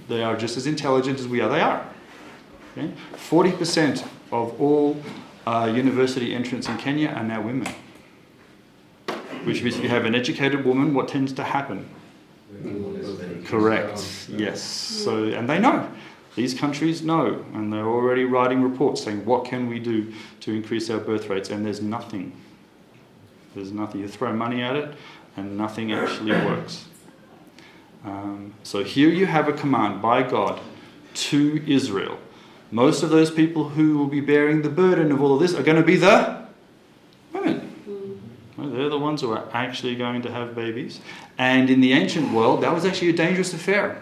[0.07, 1.49] they are just as intelligent as we are.
[1.49, 1.85] They are.
[2.77, 2.91] Okay?
[3.15, 4.97] Forty percent of all
[5.45, 7.67] uh, university entrants in Kenya are now women.
[9.45, 11.89] Which means if you have an educated woman, what tends to happen?
[13.45, 14.27] Correct.
[14.29, 14.61] Yes.
[14.61, 15.89] So, and they know.
[16.35, 20.89] These countries know, and they're already writing reports saying, what can we do to increase
[20.89, 21.49] our birth rates?
[21.49, 22.31] And there's nothing.
[23.55, 24.01] There's nothing.
[24.01, 24.93] You throw money at it,
[25.35, 26.85] and nothing actually works.
[28.05, 30.59] Um, so here you have a command by God
[31.15, 32.19] to Israel.
[32.69, 35.63] Most of those people who will be bearing the burden of all of this are
[35.63, 36.46] going to be the
[38.87, 41.01] they're the ones who are actually going to have babies.
[41.37, 44.01] And in the ancient world, that was actually a dangerous affair.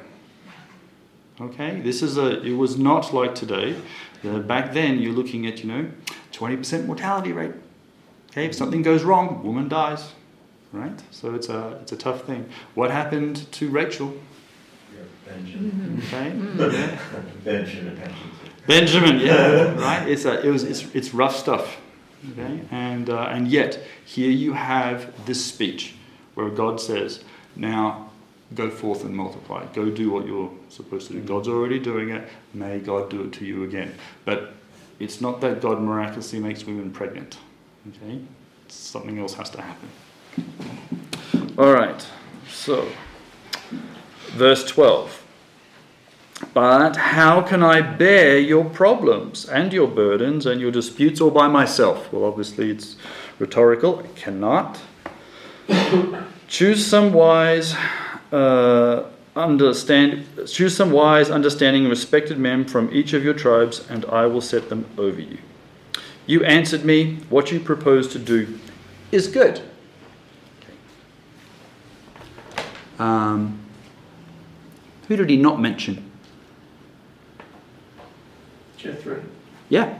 [1.42, 2.42] Okay, this is a.
[2.44, 3.76] It was not like today.
[4.24, 5.92] Uh, back then, you're looking at you know,
[6.32, 7.52] 20% mortality rate.
[8.32, 10.14] Okay, if something goes wrong, woman dies.
[10.72, 11.02] Right.
[11.12, 12.50] So it's a it's a tough thing.
[12.76, 14.14] What happened to Rachel?
[15.26, 16.02] Benjamin.
[16.08, 16.32] Okay.
[16.78, 17.00] Yeah.
[17.44, 18.00] Benjamin.
[18.68, 20.08] Benjamin, yeah, right.
[20.08, 21.78] It's a, it was it's, it's rough stuff,
[22.32, 22.62] okay.
[22.72, 25.96] And uh, and yet here you have this speech
[26.36, 27.24] where God says,
[27.56, 28.10] "Now
[28.54, 29.66] go forth and multiply.
[29.74, 31.22] Go do what you're supposed to do.
[31.22, 32.28] God's already doing it.
[32.54, 34.54] May God do it to you again." But
[35.00, 37.38] it's not that God miraculously makes women pregnant.
[37.88, 38.22] Okay,
[38.68, 39.90] something else has to happen.
[41.58, 42.06] All right.
[42.50, 42.88] So,
[44.32, 45.25] verse twelve.
[46.54, 51.48] But how can I bear your problems and your burdens and your disputes all by
[51.48, 52.12] myself?
[52.12, 52.98] Well, obviously, it's
[53.40, 54.00] rhetorical.
[54.00, 54.80] I cannot.
[56.48, 57.74] choose some wise,
[58.34, 60.26] uh, understand.
[60.48, 64.70] Choose some wise, understanding, respected men from each of your tribes, and I will set
[64.70, 65.38] them over you.
[66.26, 67.18] You answered me.
[67.30, 68.60] What you propose to do
[69.12, 69.62] is good.
[73.00, 73.60] Um,
[75.08, 76.12] who did he not mention?
[78.86, 79.22] Jethro.
[79.70, 79.98] Yeah.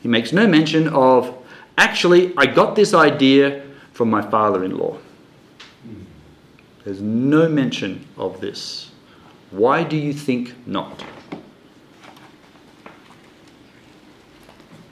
[0.00, 1.36] He makes no mention of,
[1.76, 4.96] actually, I got this idea from my father in law.
[6.84, 8.90] There's no mention of this.
[9.50, 11.04] Why do you think not?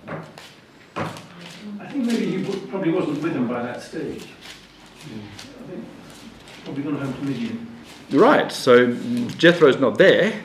[0.06, 4.26] I think maybe he probably wasn't with them by that stage.
[5.06, 5.84] I think
[6.64, 7.66] probably gone home to Midian.
[8.10, 8.92] Right, so
[9.38, 10.42] Jethro's not there,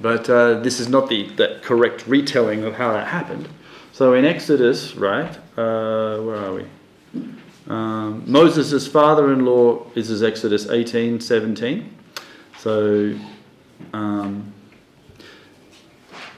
[0.00, 3.48] but uh, this is not the, the correct retelling of how that happened.
[3.92, 6.64] So in Exodus, right, uh, where are we?
[7.68, 11.96] Um, Moses' father in law is as Exodus 18 17.
[12.58, 13.14] So
[13.92, 14.52] um,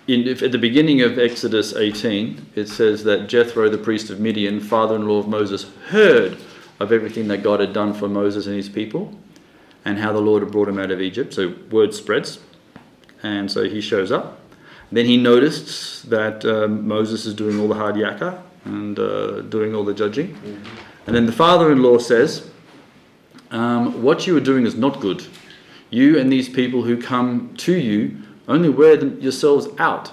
[0.06, 4.60] in, at the beginning of Exodus 18, it says that Jethro, the priest of Midian,
[4.60, 6.36] father in law of Moses, heard
[6.80, 9.16] of everything that God had done for Moses and his people
[9.84, 11.32] and how the Lord had brought him out of Egypt.
[11.34, 12.40] So word spreads.
[13.22, 14.40] And so he shows up.
[14.90, 19.74] Then he noticed that um, Moses is doing all the hard yakka and uh, doing
[19.74, 20.36] all the judging.
[21.06, 22.50] And then the father in law says,
[23.50, 25.24] um, What you are doing is not good.
[25.90, 28.16] You and these people who come to you
[28.48, 30.12] only wear them yourselves out.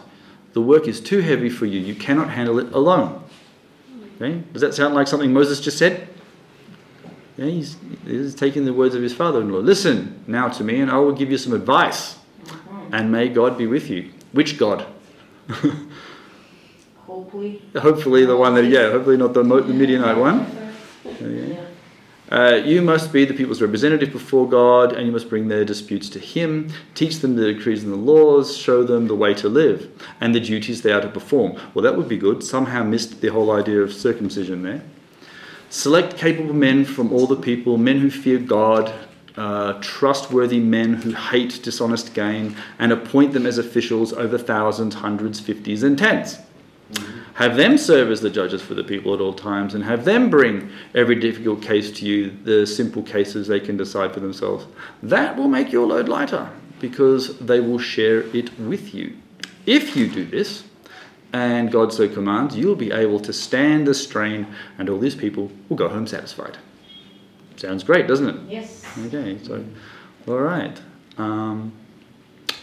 [0.54, 1.80] The work is too heavy for you.
[1.80, 3.24] You cannot handle it alone.
[4.15, 4.43] Okay?
[4.52, 6.08] Does that sound like something Moses just said?
[7.38, 9.60] Yeah, he's, he's taking the words of his father in law.
[9.60, 12.18] Listen now to me, and I will give you some advice.
[12.91, 14.12] And may God be with you.
[14.32, 14.86] Which God?
[17.06, 17.62] Hopefully.
[17.75, 20.45] Hopefully, the one that, yeah, hopefully not the, Midianite one.
[21.19, 21.65] Yeah.
[22.32, 26.08] Uh, you must be the people's representative before God, and you must bring their disputes
[26.10, 26.71] to Him.
[26.93, 29.89] Teach them the decrees and the laws, show them the way to live,
[30.21, 31.60] and the duties they are to perform.
[31.73, 32.43] Well, that would be good.
[32.43, 34.84] Somehow missed the whole idea of circumcision there.
[35.71, 38.93] Select capable men from all the people, men who fear God,
[39.39, 45.39] uh, trustworthy men who hate dishonest gain, and appoint them as officials over thousands, hundreds,
[45.39, 46.38] fifties, and tens.
[47.36, 50.30] Have them serve as the judges for the people at all times, and have them
[50.30, 54.65] bring every difficult case to you, the simple cases they can decide for themselves.
[55.02, 56.49] That will make your load lighter,
[56.82, 59.15] because they will share it with you.
[59.65, 60.63] If you do this,
[61.32, 64.47] and God so commands, you'll be able to stand the strain,
[64.78, 66.58] and all these people will go home satisfied.
[67.60, 68.36] Sounds great, doesn't it?
[68.48, 68.86] Yes.
[69.08, 69.62] Okay, so,
[70.30, 70.82] all right.
[71.17, 71.74] Um,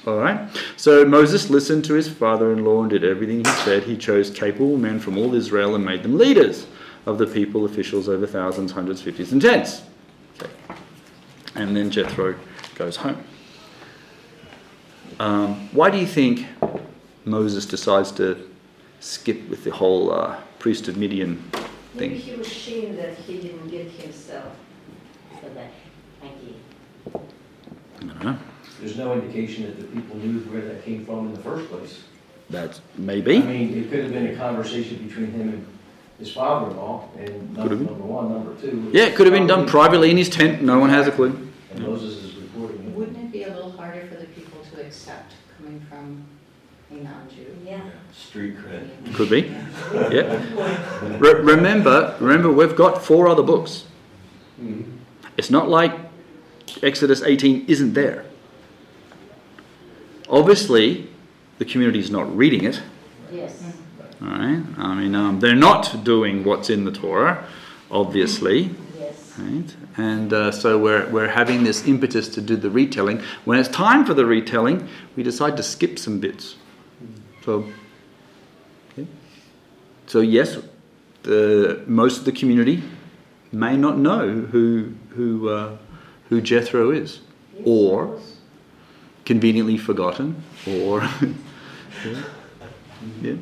[0.06, 0.48] all right.
[0.78, 3.82] So Moses listened to his father in law and did everything he said.
[3.82, 6.66] He chose capable men from all Israel and made them leaders
[7.04, 9.82] of the people, officials over thousands, hundreds, fifties, and tens.
[10.40, 10.50] Okay.
[11.54, 12.34] And then Jethro
[12.74, 13.22] goes home.
[15.20, 16.46] Um, why do you think
[17.26, 18.50] Moses decides to
[19.00, 21.36] skip with the whole uh, priest of Midian
[21.96, 22.12] thing?
[22.12, 24.54] Maybe he was ashamed that he didn't get himself
[25.46, 25.70] for that
[26.22, 26.54] idea.
[28.00, 28.38] I don't know.
[28.80, 32.02] There's no indication that the people knew where that came from in the first place.
[32.50, 33.38] That's maybe.
[33.38, 35.66] I mean, it could have been a conversation between him and
[36.18, 38.90] his father-in-law, and number, number one, number two.
[38.92, 40.62] Yeah, it could have been done privately in his tent.
[40.62, 41.50] No one has a clue.
[41.72, 42.94] And Moses is reporting it.
[42.94, 46.24] Wouldn't it be a little harder for the people to accept coming from
[46.90, 47.56] a non-Jew?
[47.64, 47.80] Yeah.
[48.14, 49.14] Street cred.
[49.14, 49.40] Could be.
[50.14, 51.18] Yeah.
[51.18, 53.84] Re- remember, remember, we've got four other books.
[54.60, 54.95] Mm-hmm.
[55.36, 55.92] It's not like
[56.82, 58.24] Exodus 18 isn't there.
[60.28, 61.08] Obviously,
[61.58, 62.82] the community is not reading it.
[63.30, 63.62] Yes.
[64.20, 64.62] All right.
[64.78, 67.46] I mean, um, they're not doing what's in the Torah.
[67.90, 68.70] obviously.
[68.98, 69.34] Yes.
[69.38, 69.76] Right?
[69.96, 73.22] And uh, so we're, we're having this impetus to do the retelling.
[73.44, 76.56] When it's time for the retelling, we decide to skip some bits.
[77.44, 77.70] So,
[78.92, 79.06] okay.
[80.06, 80.58] so yes,
[81.22, 82.82] the, most of the community
[83.52, 85.76] may not know who, who, uh,
[86.28, 87.20] who Jethro is,
[87.64, 88.20] or
[89.24, 91.00] conveniently forgotten, or.
[92.04, 92.22] yeah.
[93.20, 93.34] yeah.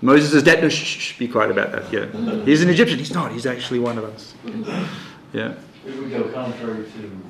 [0.00, 1.92] Moses says, Dad, no, shh, shh, shh, be quiet about that.
[1.92, 2.44] Yeah.
[2.44, 2.98] He's an Egyptian.
[2.98, 3.32] He's not.
[3.32, 4.34] He's actually one of us.
[5.30, 5.56] Yeah.
[5.86, 7.20] It would go contrary to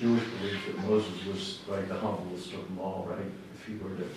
[0.00, 3.30] Jewish belief that Moses was like the humblest of them all, right?
[3.54, 4.08] If you were to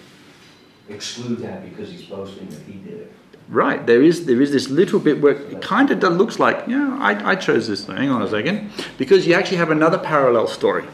[0.88, 3.12] exclude that because he's boasting that he did it.
[3.50, 3.86] Right.
[3.86, 7.32] There is there is this little bit where it kind of looks like, yeah, I,
[7.32, 7.86] I chose this.
[7.86, 8.72] Hang on a second.
[8.98, 10.86] Because you actually have another parallel story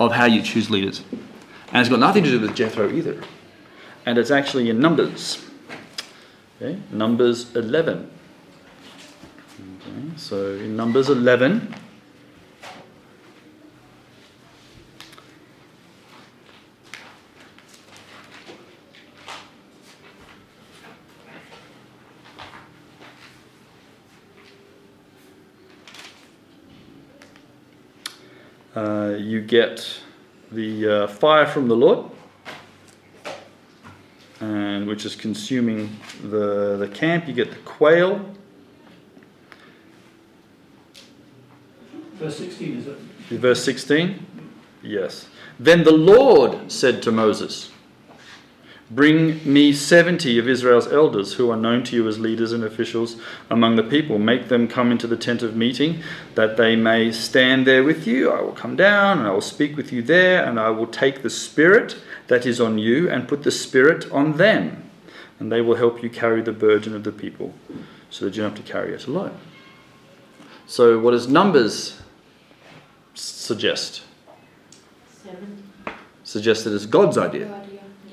[0.00, 1.02] of how you choose leaders.
[1.72, 3.20] And it's got nothing to do with Jethro either.
[4.06, 5.44] And it's actually in Numbers.
[6.56, 8.10] Okay, Numbers 11.
[9.60, 11.74] Okay, so in Numbers 11,
[28.76, 30.00] uh, you get
[30.52, 32.10] the uh, fire from the Lord
[34.40, 37.26] and which is consuming the, the camp.
[37.26, 38.34] You get the quail.
[42.14, 42.98] Verse 16, is it?
[43.40, 44.24] Verse 16?
[44.82, 45.28] Yes.
[45.58, 47.70] Then the Lord said to Moses,
[48.88, 53.16] Bring me 70 of Israel's elders who are known to you as leaders and officials
[53.50, 54.18] among the people.
[54.20, 56.04] Make them come into the tent of meeting
[56.36, 58.30] that they may stand there with you.
[58.30, 61.22] I will come down and I will speak with you there, and I will take
[61.22, 61.96] the Spirit
[62.28, 64.88] that is on you and put the Spirit on them.
[65.40, 67.54] And they will help you carry the burden of the people
[68.08, 69.36] so that you don't have to carry it alone.
[70.68, 72.00] So, what does Numbers
[73.14, 74.02] suggest?
[75.22, 75.64] Seven.
[76.22, 77.65] Suggest that it's God's idea.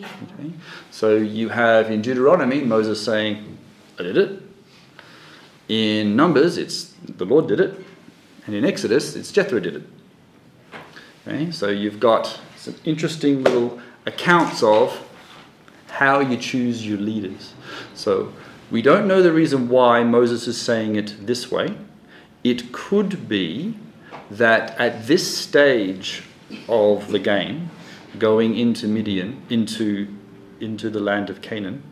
[0.03, 0.51] Okay.
[0.91, 3.57] So you have in Deuteronomy Moses saying,
[3.99, 4.41] I did it.
[5.69, 7.79] In Numbers, it's the Lord did it.
[8.45, 9.83] And in Exodus, it's Jethro did it.
[11.27, 11.51] Okay.
[11.51, 15.09] So you've got some interesting little accounts of
[15.87, 17.53] how you choose your leaders.
[17.93, 18.33] So
[18.71, 21.75] we don't know the reason why Moses is saying it this way.
[22.43, 23.75] It could be
[24.31, 26.23] that at this stage
[26.67, 27.69] of the game,
[28.17, 30.07] going into Midian, into,
[30.59, 31.83] into the land of Canaan,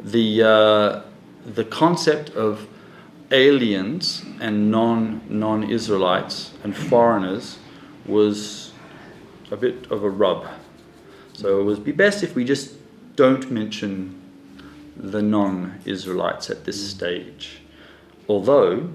[0.00, 1.02] the, uh,
[1.44, 2.66] the concept of
[3.30, 7.58] aliens and non, non-Israelites and foreigners
[8.06, 8.72] was
[9.50, 10.46] a bit of a rub.
[11.32, 12.74] So it would be best if we just
[13.16, 14.20] don't mention
[14.96, 17.60] the non-Israelites at this stage.
[18.28, 18.92] Although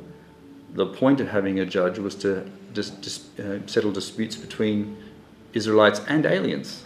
[0.74, 4.98] the point of having a judge was to just, just uh, settle disputes between
[5.54, 6.84] Israelites and aliens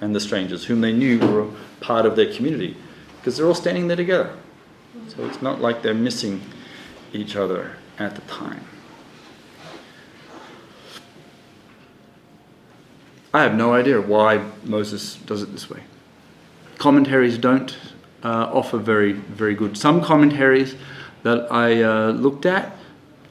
[0.00, 1.48] and the strangers, whom they knew were
[1.80, 2.76] part of their community,
[3.16, 4.34] because they're all standing there together.
[5.08, 6.40] So it's not like they're missing
[7.12, 8.64] each other at the time.
[13.32, 15.82] I have no idea why Moses does it this way.
[16.78, 17.76] Commentaries don't
[18.24, 19.76] uh, offer very, very good.
[19.76, 20.74] Some commentaries
[21.22, 22.76] that I uh, looked at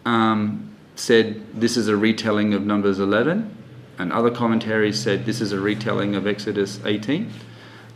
[0.05, 3.55] um, said this is a retelling of Numbers 11,
[3.99, 7.31] and other commentaries said this is a retelling of Exodus 18.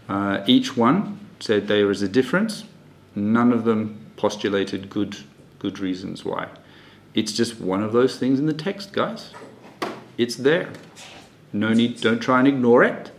[0.09, 2.65] Uh, each one said there is a difference.
[3.15, 5.17] None of them postulated good,
[5.59, 6.49] good reasons why.
[7.13, 9.31] It's just one of those things in the text, guys.
[10.17, 10.69] It's there.
[11.53, 12.01] No need.
[12.01, 13.11] Don't try and ignore it.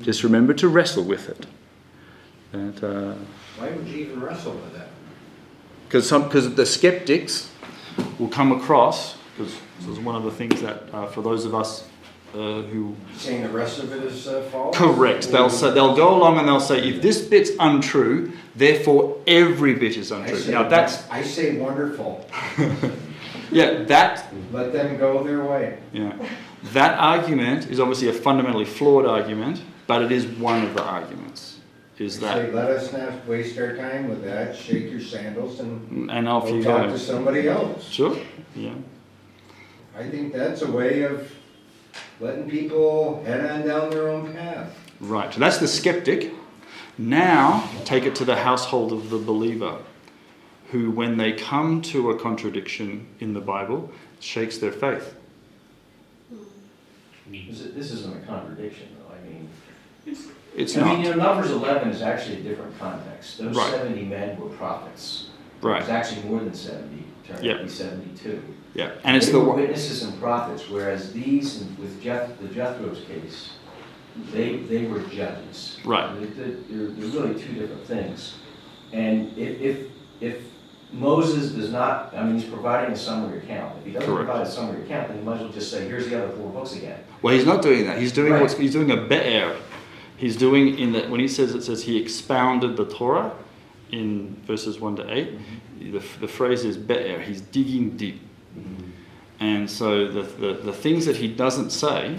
[0.00, 1.46] Just remember to wrestle with it.
[2.52, 3.14] That, uh,
[3.58, 4.88] Why would you even wrestle with that?
[5.86, 7.50] because some because the skeptics
[8.18, 11.54] will come across because this is one of the things that uh, for those of
[11.54, 11.88] us
[12.36, 14.76] uh, who Saying the rest of it is uh, false?
[14.76, 19.74] correct they'll say they'll go along and they'll say if this bit's untrue therefore every
[19.74, 22.28] bit is untrue say, now that's I say wonderful.
[23.50, 25.78] yeah that Let them go their way.
[25.92, 26.12] yeah
[26.72, 31.60] that argument is obviously a fundamentally flawed argument but it is one of the arguments
[31.98, 34.54] is I say, that let us not waste our time with that.
[34.54, 37.88] Shake your sandals and and off go you talk go to somebody else.
[37.88, 38.18] sure
[38.54, 38.74] yeah
[39.96, 41.32] I think that's a way of
[42.20, 44.76] letting people head on down their own path.
[45.00, 46.32] Right, so that's the skeptic.
[46.98, 49.78] Now, take it to the household of the believer,
[50.70, 55.14] who, when they come to a contradiction in the Bible, shakes their faith.
[57.30, 59.48] This is- this isn't a contradiction, though, I mean.
[60.56, 63.38] It's I mean, you know, Numbers 11 is actually a different context.
[63.38, 63.70] Those Right.
[63.72, 65.28] 70 men were prophets.
[65.60, 65.82] Right.
[65.82, 67.52] It's actually more than 70, turned Yeah.
[67.54, 68.42] out to be 72.
[68.76, 72.48] Yeah, and it's they the were one- witnesses and prophets, whereas these, with Jeth, the
[72.48, 73.52] Jethro's case,
[74.32, 75.78] they, they were judges.
[75.84, 76.14] Right.
[76.36, 78.34] They're, they're, they're really two different things.
[78.92, 79.86] And if, if,
[80.20, 80.42] if
[80.92, 83.78] Moses does not, I mean, he's providing a summary account.
[83.78, 84.26] If he doesn't Correct.
[84.28, 86.50] provide a summary account, then you might as well just say, here's the other four
[86.50, 87.00] books again.
[87.22, 87.98] Well, he's not doing that.
[87.98, 88.42] He's doing Right.
[88.42, 89.56] what's he's doing a be'er.
[90.18, 93.32] He's doing in that when he says it says he expounded the Torah
[93.90, 95.92] in verses one to 8 mm-hmm.
[95.92, 97.20] The, the phrase is be'er.
[97.20, 98.20] He's digging deep,
[99.40, 102.18] and so the, the the things that he doesn't say,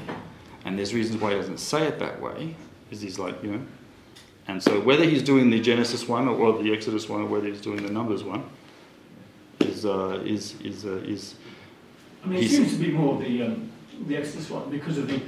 [0.66, 2.56] and there's reasons why he doesn't say it that way,
[2.92, 3.62] is he's like you know,
[4.48, 7.62] and so whether he's doing the Genesis one or the Exodus one or whether he's
[7.62, 8.44] doing the Numbers one,
[9.62, 11.36] is uh, is is uh, is.
[12.24, 13.72] I mean, it seems to be more the um,
[14.08, 15.22] the Exodus one because of the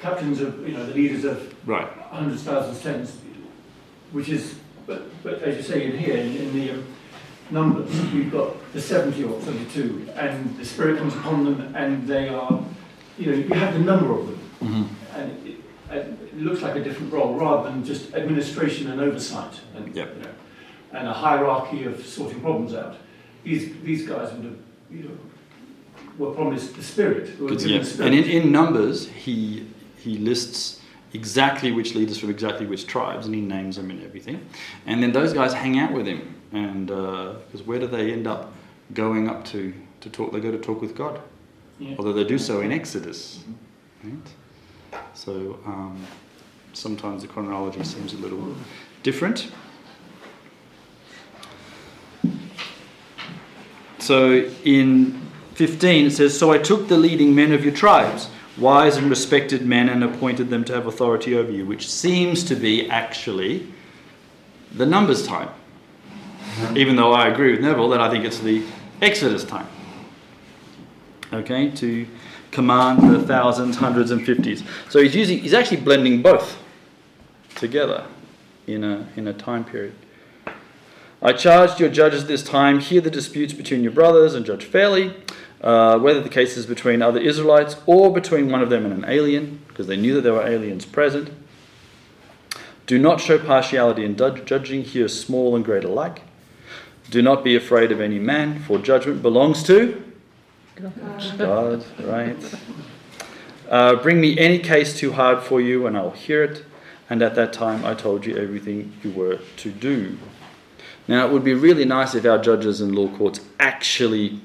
[0.00, 1.88] captains of you know the leaders of Right.
[2.10, 3.18] hundreds, thousands, tens,
[4.12, 4.54] which is
[4.86, 6.84] but but as you say in here in, in the um,
[7.50, 12.28] numbers we've got the seventy or seventy-two, and the Spirit comes upon them, and they
[12.28, 12.62] are
[13.18, 15.16] you know you have the number of them, Mm-hmm.
[15.18, 15.56] and it,
[15.90, 20.30] it looks like a different role rather than just administration and oversight, and you know,
[20.92, 22.96] and a hierarchy of sorting problems out.
[23.44, 24.56] These these guys would have
[24.90, 25.16] you know
[26.18, 27.38] were promised the Spirit.
[27.38, 27.78] were Good, given yeah.
[27.80, 28.14] the Spirit.
[28.14, 29.66] And in, in Numbers, he
[29.98, 30.80] he lists
[31.12, 34.40] exactly which leaders from exactly which tribes, and he names them and everything.
[34.86, 38.52] And then those guys hang out with him, and because where do they end up
[38.94, 40.32] going up to to talk?
[40.32, 41.20] They go to talk with God,
[41.78, 41.96] Yeah.
[41.98, 43.42] although they do so in Exodus.
[44.04, 44.12] Right?
[45.14, 45.98] So um,
[46.72, 48.54] sometimes the chronology seems a little
[49.02, 49.50] different.
[53.98, 55.20] So in
[55.54, 59.62] 15 it says, So I took the leading men of your tribes, wise and respected
[59.66, 63.66] men, and appointed them to have authority over you, which seems to be actually
[64.72, 65.48] the numbers time.
[66.74, 68.64] Even though I agree with Neville that I think it's the
[69.02, 69.66] Exodus time.
[71.32, 72.06] Okay, to
[72.50, 74.62] command the thousands, hundreds, and fifties.
[74.88, 76.56] So he's using he's actually blending both
[77.56, 78.06] together
[78.66, 79.94] in a in a time period.
[81.22, 85.14] I charged your judges this time, hear the disputes between your brothers and judge fairly,
[85.62, 89.10] uh, whether the case is between other Israelites or between one of them and an
[89.10, 91.30] alien, because they knew that there were aliens present.
[92.86, 96.22] Do not show partiality in judging, here small and great alike.
[97.10, 100.02] Do not be afraid of any man, for judgment belongs to
[101.38, 102.36] God, right?
[103.68, 106.64] Uh, bring me any case too hard for you, and I'll hear it.
[107.08, 110.18] And at that time, I told you everything you were to do.
[111.08, 114.40] Now, it would be really nice if our judges and law courts actually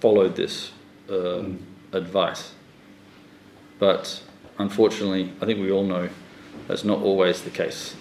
[0.00, 0.72] followed this
[1.10, 1.58] um,
[1.92, 2.52] advice.
[3.78, 4.22] But
[4.58, 6.08] unfortunately, I think we all know
[6.68, 7.94] that's not always the case.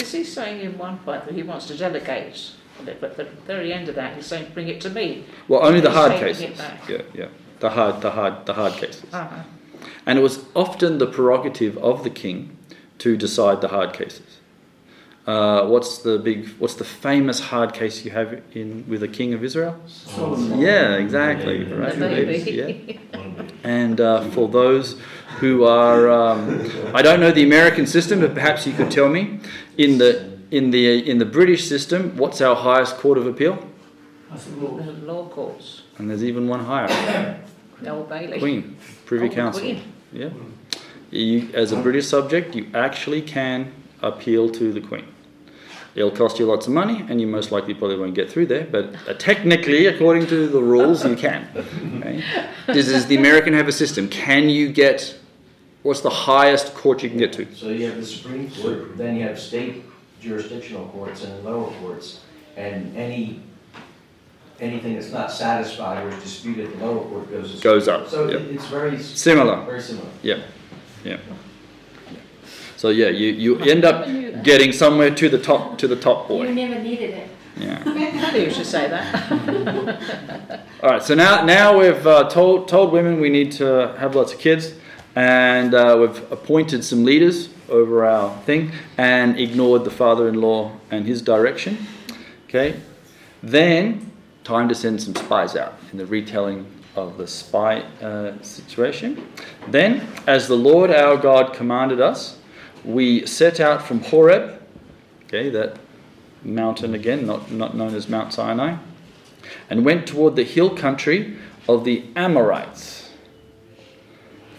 [0.00, 2.52] Is he saying in one point that he wants to delegate?
[2.84, 5.80] But at the very end of that, he's saying, "Bring it to me." Well, only
[5.80, 6.58] the hard cases.
[6.88, 7.28] Yeah, yeah.
[7.60, 9.04] The hard, the hard, the hard cases.
[9.12, 9.42] Uh-huh.
[10.06, 12.56] And it was often the prerogative of the king
[12.98, 14.40] to decide the hard cases.
[15.26, 16.48] Uh, what's the big?
[16.58, 19.78] What's the famous hard case you have in with the king of Israel?
[19.86, 20.58] Solomon.
[20.58, 21.64] Yeah, exactly.
[21.64, 22.46] The Right.
[22.46, 22.96] Yeah.
[23.62, 24.98] And uh, for those
[25.40, 29.40] who are, um, I don't know the American system, but perhaps you could tell me
[29.78, 33.58] in the in the in the British system, what's our highest court of appeal?
[34.30, 35.28] That's the law.
[35.28, 36.88] Courts, And there's even one higher,
[37.82, 38.38] the Old Bailey.
[38.38, 38.76] Queen,
[39.06, 39.62] Privy Oh, Council.
[39.62, 39.82] Queen.
[40.12, 40.30] Yeah.
[41.10, 43.72] You, as a British subject, you actually can
[44.02, 45.06] appeal to the Queen.
[45.96, 48.64] It'll cost you lots of money, and you most likely probably won't get through there.
[48.70, 51.48] But uh, technically, according to the rules, you can.
[51.98, 52.22] Okay?
[52.68, 54.08] Does, does the American have a system?
[54.08, 55.16] Can you get?
[55.82, 57.46] What's the highest court you can get to?
[57.54, 59.84] So you have the Supreme Court, then you have state
[60.20, 62.20] jurisdictional courts and lower courts,
[62.56, 63.40] and any,
[64.60, 67.62] anything that's not satisfied or is disputed at the lower court goes to.
[67.62, 68.40] Goes up, So yep.
[68.42, 68.96] it- it's very.
[68.96, 69.64] s- Similar.
[69.64, 70.08] Very similar.
[70.22, 70.40] Yeah,
[71.04, 71.16] yeah.
[72.76, 74.06] So yeah, you, you end up
[74.42, 76.52] getting somewhere to the top to the top You boy.
[76.52, 77.28] never needed it.
[77.58, 77.82] Yeah.
[77.86, 80.60] I knew you should say that.
[80.82, 84.32] All right, so now now we've uh, told told women we need to have lots
[84.32, 84.72] of kids,
[85.14, 91.22] and uh, we've appointed some leaders over our thing, and ignored the father-in-law and his
[91.22, 91.78] direction.
[92.48, 92.80] Okay,
[93.42, 94.10] then
[94.44, 99.26] time to send some spies out in the retelling of the spy uh, situation.
[99.68, 102.38] Then, as the Lord our God commanded us,
[102.84, 104.60] we set out from Horeb.
[105.26, 105.78] Okay, that
[106.42, 108.76] mountain again, not not known as Mount Sinai
[109.68, 111.36] and went toward the hill country
[111.68, 112.99] of the Amorites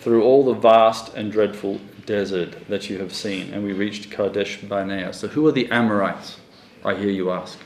[0.02, 3.54] through all the vast and dreadful desert that you have seen.
[3.54, 5.14] And we reached Kadesh Barnea.
[5.14, 6.38] So, who are the Amorites?
[6.84, 7.60] I hear you ask.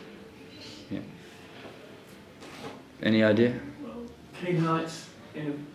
[0.91, 0.99] Yeah.
[3.01, 3.59] Any idea?
[4.41, 5.65] Canaanites in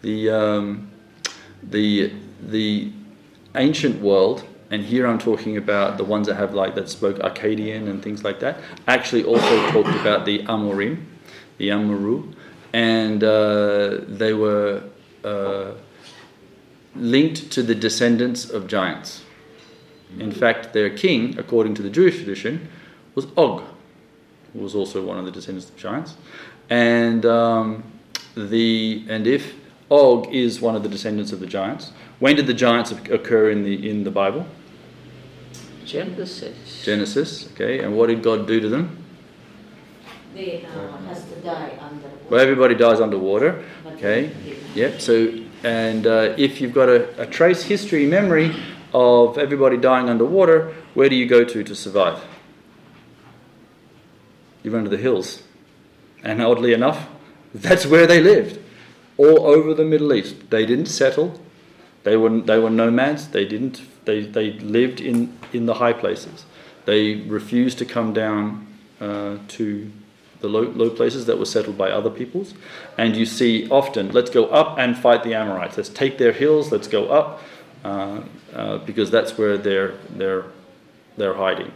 [0.00, 0.90] The um,
[1.62, 2.92] the the
[3.54, 7.88] ancient world, and here I'm talking about the ones that have like that spoke Akkadian
[7.88, 8.60] and things like that.
[8.86, 11.04] Actually, also talked about the Amorim,
[11.58, 12.32] the Amuru,
[12.76, 14.82] and uh, they were
[15.24, 15.72] uh,
[16.94, 19.22] linked to the descendants of giants.
[20.18, 22.68] In fact, their king, according to the Jewish tradition,
[23.14, 23.62] was Og,
[24.52, 26.16] who was also one of the descendants of giants.
[26.68, 27.82] And um,
[28.36, 29.54] the and if
[29.90, 33.64] Og is one of the descendants of the giants, when did the giants occur in
[33.64, 34.46] the in the Bible?
[35.86, 36.84] Genesis.
[36.84, 37.48] Genesis.
[37.52, 39.05] Okay, and what did God do to them?
[40.36, 42.10] They uh, has to die under.
[42.28, 43.64] Well, everybody dies underwater.
[43.86, 44.30] Okay.
[44.74, 45.00] Yep.
[45.00, 45.32] So,
[45.64, 48.54] and uh, if you've got a, a trace history memory
[48.92, 52.22] of everybody dying underwater, where do you go to to survive?
[54.62, 55.42] You run to the hills.
[56.22, 57.08] And oddly enough,
[57.54, 58.60] that's where they lived.
[59.16, 60.50] All over the Middle East.
[60.50, 61.40] They didn't settle.
[62.02, 63.28] They were, they were nomads.
[63.28, 66.44] They didn't they, they lived in, in the high places.
[66.84, 68.66] They refused to come down
[69.00, 69.90] uh, to
[70.46, 72.54] the low, low places that were settled by other peoples.
[72.96, 75.76] And you see often, let's go up and fight the Amorites.
[75.76, 77.42] Let's take their hills, let's go up,
[77.84, 78.22] uh,
[78.54, 80.44] uh, because that's where they're, they're,
[81.16, 81.72] they're hiding.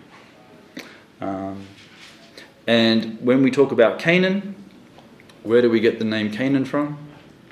[1.20, 1.66] Um,
[2.66, 4.54] and when we talk about Canaan,
[5.42, 6.96] where do we get the name Canaan from?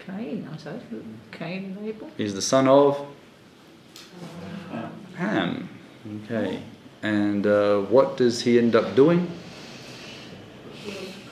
[0.07, 1.03] Cain, I suppose.
[1.33, 2.11] Cain, Abel.
[2.17, 3.07] He's the son of
[5.17, 5.69] Ham.
[6.25, 6.63] Okay.
[7.03, 9.31] And uh, what does he end up doing?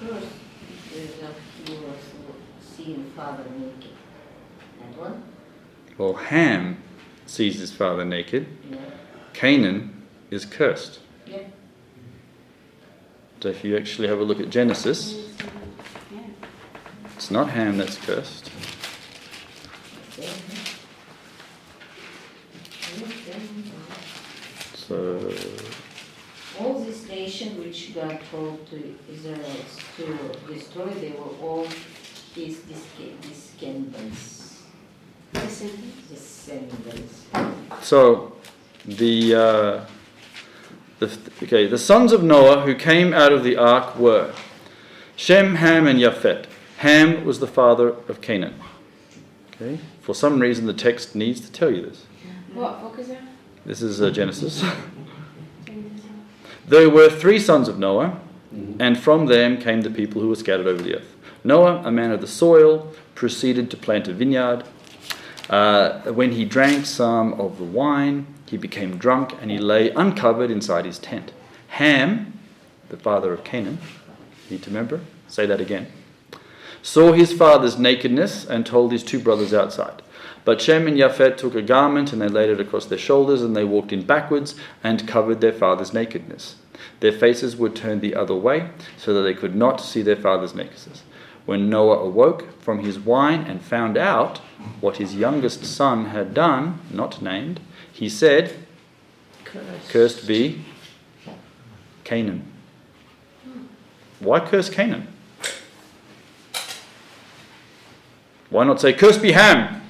[0.06, 0.24] He was
[1.64, 1.96] he was
[2.60, 3.90] seeing father naked.
[4.78, 5.22] That one?
[5.98, 6.80] Well, Ham
[7.26, 8.46] sees his father naked.
[8.70, 8.78] Yeah.
[9.32, 11.00] Canaan is cursed.
[11.26, 11.38] Yeah.
[13.40, 15.28] So if you actually have a look at Genesis,
[17.16, 18.52] it's not Ham that's cursed.
[24.76, 25.32] So
[27.26, 29.40] nation which God told to Israel
[29.96, 31.66] to destroy, they were all
[32.34, 34.62] his descendants.
[35.32, 37.26] Descendants.
[37.82, 38.32] So
[38.84, 39.84] the uh,
[41.00, 44.32] the okay the sons of Noah who came out of the ark were
[45.16, 46.46] Shem, Ham, and Japhet.
[46.78, 48.54] Ham was the father of Canaan.
[49.54, 52.06] Okay, for some reason the text needs to tell you this.
[52.54, 53.22] What book is that?
[53.64, 54.64] This is uh, Genesis.
[56.68, 58.20] there were three sons of Noah,
[58.78, 61.14] and from them came the people who were scattered over the earth.
[61.44, 64.64] Noah, a man of the soil, proceeded to plant a vineyard.
[65.48, 70.50] Uh, when he drank some of the wine, he became drunk and he lay uncovered
[70.50, 71.32] inside his tent.
[71.68, 72.38] Ham,
[72.88, 73.78] the father of Canaan,
[74.50, 75.00] need to remember?
[75.28, 75.86] Say that again.
[76.82, 80.02] Saw his father's nakedness and told his two brothers outside.
[80.46, 83.56] But Shem and Japhet took a garment and they laid it across their shoulders and
[83.56, 86.54] they walked in backwards and covered their father's nakedness.
[87.00, 90.54] Their faces were turned the other way so that they could not see their father's
[90.54, 91.02] nakedness.
[91.46, 94.38] When Noah awoke from his wine and found out
[94.80, 97.58] what his youngest son had done, not named,
[97.92, 98.54] he said,
[99.44, 100.64] Cursed, Cursed be
[102.04, 102.52] Canaan.
[104.20, 105.08] Why curse Canaan?
[108.48, 109.82] Why not say, Cursed be Ham?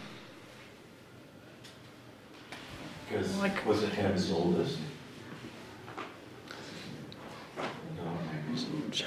[3.17, 4.79] Because was it Ham's oldest?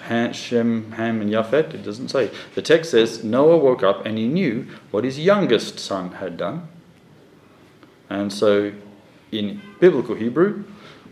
[0.08, 1.74] Ha- Shem, Ham, and Japhet?
[1.74, 2.32] It doesn't say.
[2.56, 6.68] The text says Noah woke up and he knew what his youngest son had done.
[8.10, 8.72] And so,
[9.32, 10.64] in biblical Hebrew,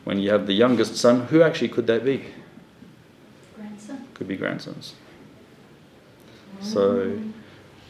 [0.03, 2.25] when you have the youngest son, who actually could that be?
[3.55, 4.07] Grandson.
[4.13, 4.95] Could be grandsons.
[6.61, 7.31] So, mm.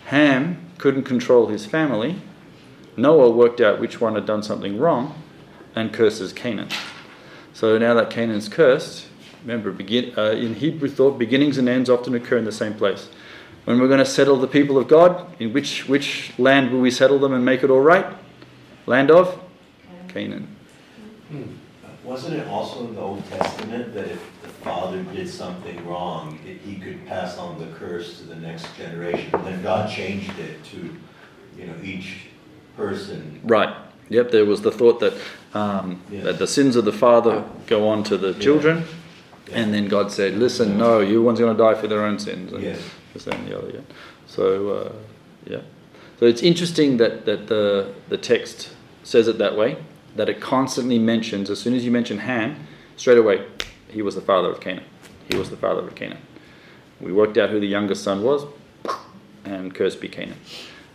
[0.05, 2.21] Ham couldn't control his family.
[2.97, 5.21] Noah worked out which one had done something wrong
[5.75, 6.69] and curses Canaan.
[7.53, 9.07] So now that Canaan's cursed,
[9.43, 13.09] remember, begin, uh, in Hebrew thought, beginnings and ends often occur in the same place.
[13.65, 16.89] When we're going to settle the people of God, in which, which land will we
[16.89, 18.05] settle them and make it all right?
[18.85, 19.39] Land of
[20.07, 20.55] Canaan.
[22.03, 26.61] Wasn't it also in the Old Testament that if the father did something wrong, it-
[26.65, 29.29] he could pass on the curse to the next generation?
[29.43, 30.95] Then God changed it to,
[31.59, 32.27] you know, each
[32.77, 33.41] person.
[33.43, 33.75] Right.
[34.09, 35.13] Yep, there was the thought that,
[35.53, 38.85] um, that the sins of the father go on to the children.
[39.51, 42.53] And then God said, listen, no, you one's going to die for their own sins.
[42.53, 42.79] And Yes.
[43.13, 43.79] this, and the other, yeah.
[44.27, 44.91] So, uh,
[45.45, 45.61] yeah.
[46.19, 48.69] So it's interesting that, that the, the text
[49.03, 49.77] says it that way,
[50.15, 52.67] that it constantly mentions, as soon as you mention Ham,
[52.97, 53.45] Straight away,
[53.89, 54.83] he was the father of Canaan.
[55.29, 56.17] He was the father of Canaan.
[56.99, 58.47] We worked out who the youngest son was,
[59.45, 60.37] and cursed be Canaan.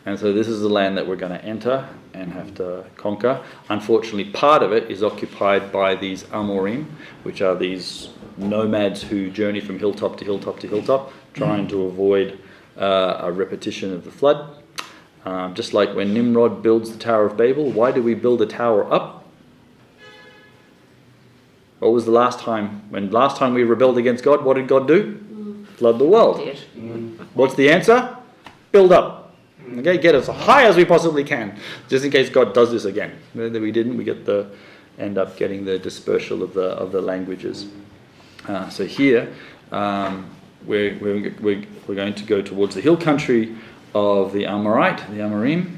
[0.05, 3.43] And so this is the land that we're going to enter and have to conquer.
[3.69, 6.87] Unfortunately, part of it is occupied by these Amorim,
[7.23, 12.39] which are these nomads who journey from hilltop to hilltop to hilltop, trying to avoid
[12.77, 14.57] uh, a repetition of the flood.
[15.25, 18.47] Um, just like when Nimrod builds the Tower of Babel, why do we build a
[18.47, 19.25] tower up?
[21.79, 22.83] What was the last time?
[22.91, 25.65] When last time we rebelled against God, what did God do?
[25.77, 26.39] Flood the world.
[27.35, 28.17] What's the answer?
[28.73, 29.22] Build up.
[29.81, 31.59] Okay, get as high as we possibly can,
[31.89, 33.19] just in case God does this again.
[33.35, 33.97] Then we didn't.
[33.97, 34.51] We get the
[34.99, 37.67] end up getting the dispersal of the of the languages.
[38.47, 39.33] Uh, so here,
[39.71, 40.29] um,
[40.67, 43.57] we're, we're, we're, we're going to go towards the hill country
[43.95, 45.77] of the Amorite, the Amorim,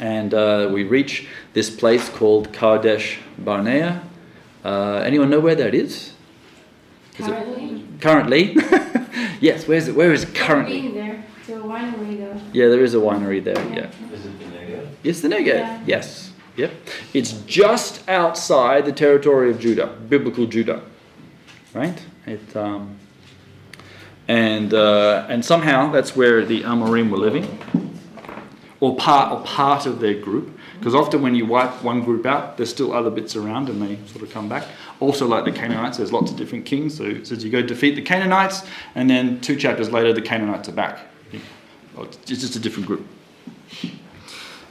[0.00, 4.02] and uh, we reach this place called Kadesh Barnea.
[4.64, 6.12] Uh, anyone know where that is?
[7.18, 8.52] Is Currently, currently?
[9.40, 9.68] yes.
[9.68, 9.94] Where's it?
[9.94, 10.80] Where is it currently?
[10.80, 12.23] being there to a winery.
[12.54, 13.58] Yeah, there is a winery there.
[13.74, 13.90] Yeah.
[14.12, 14.88] Is it the Negev?
[15.02, 15.46] It's the Negev.
[15.46, 15.82] Yeah.
[15.86, 16.32] Yes.
[16.56, 16.70] Yep.
[17.12, 20.80] It's just outside the territory of Judah, biblical Judah.
[21.74, 22.00] Right?
[22.26, 22.96] It um,
[24.28, 27.58] and uh, and somehow that's where the Amorim were living,
[28.78, 30.56] or part or part of their group.
[30.78, 33.98] Because often when you wipe one group out, there's still other bits around, and they
[34.06, 34.64] sort of come back.
[35.00, 36.96] Also, like the Canaanites, there's lots of different kings.
[36.96, 38.62] So it says you go defeat the Canaanites,
[38.94, 41.00] and then two chapters later, the Canaanites are back.
[41.98, 43.06] It's just a different group.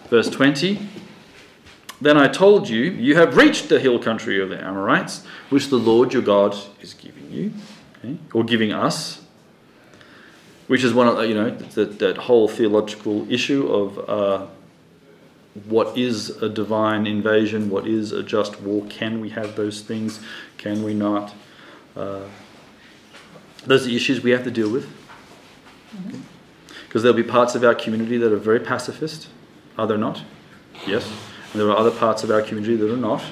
[0.09, 0.79] Verse 20
[2.01, 5.77] Then I told you, you have reached the hill country of the Amorites, which the
[5.77, 7.53] Lord your God is giving you,
[7.97, 9.21] okay, or giving us.
[10.67, 14.47] Which is one of you know that, that whole theological issue of uh,
[15.65, 18.85] what is a divine invasion, what is a just war.
[18.89, 20.19] Can we have those things?
[20.57, 21.33] Can we not?
[21.95, 22.21] Uh,
[23.65, 24.89] those are issues we have to deal with.
[26.93, 29.27] Because there'll be parts of our community that are very pacifist,
[29.79, 30.21] are there not?
[30.85, 31.11] Yes.
[31.51, 33.23] And there are other parts of our community that are not.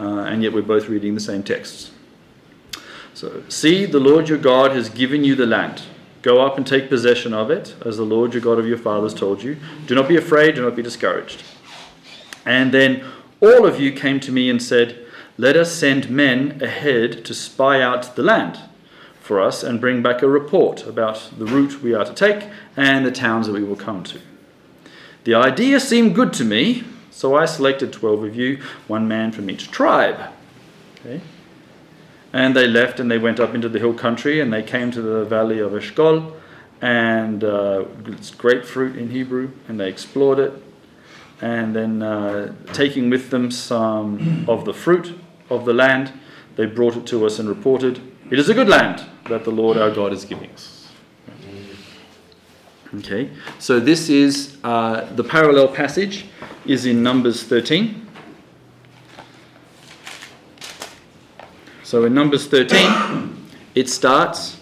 [0.00, 1.90] Uh, and yet we're both reading the same texts.
[3.12, 5.82] So, see, the Lord your God has given you the land.
[6.22, 9.12] Go up and take possession of it, as the Lord your God of your fathers
[9.12, 9.58] told you.
[9.86, 11.42] Do not be afraid, do not be discouraged.
[12.46, 13.04] And then
[13.42, 15.04] all of you came to me and said,
[15.36, 18.58] Let us send men ahead to spy out the land
[19.24, 22.46] for us and bring back a report about the route we are to take
[22.76, 24.20] and the towns that we will come to.
[25.24, 29.48] The idea seemed good to me, so I selected 12 of you, one man from
[29.48, 30.20] each tribe.
[31.00, 31.22] Okay?
[32.34, 35.00] And they left and they went up into the hill country and they came to
[35.00, 36.34] the valley of Eshkol,
[36.82, 40.52] and uh, it's grapefruit in Hebrew, and they explored it.
[41.40, 45.18] And then, uh, taking with them some of the fruit
[45.48, 46.12] of the land,
[46.56, 49.76] they brought it to us and reported, It is a good land that the Lord
[49.76, 50.88] our God is giving us.
[52.98, 56.26] Okay, so this is uh, the parallel passage
[56.64, 58.06] is in Numbers 13.
[61.82, 64.58] So in Numbers 13, it starts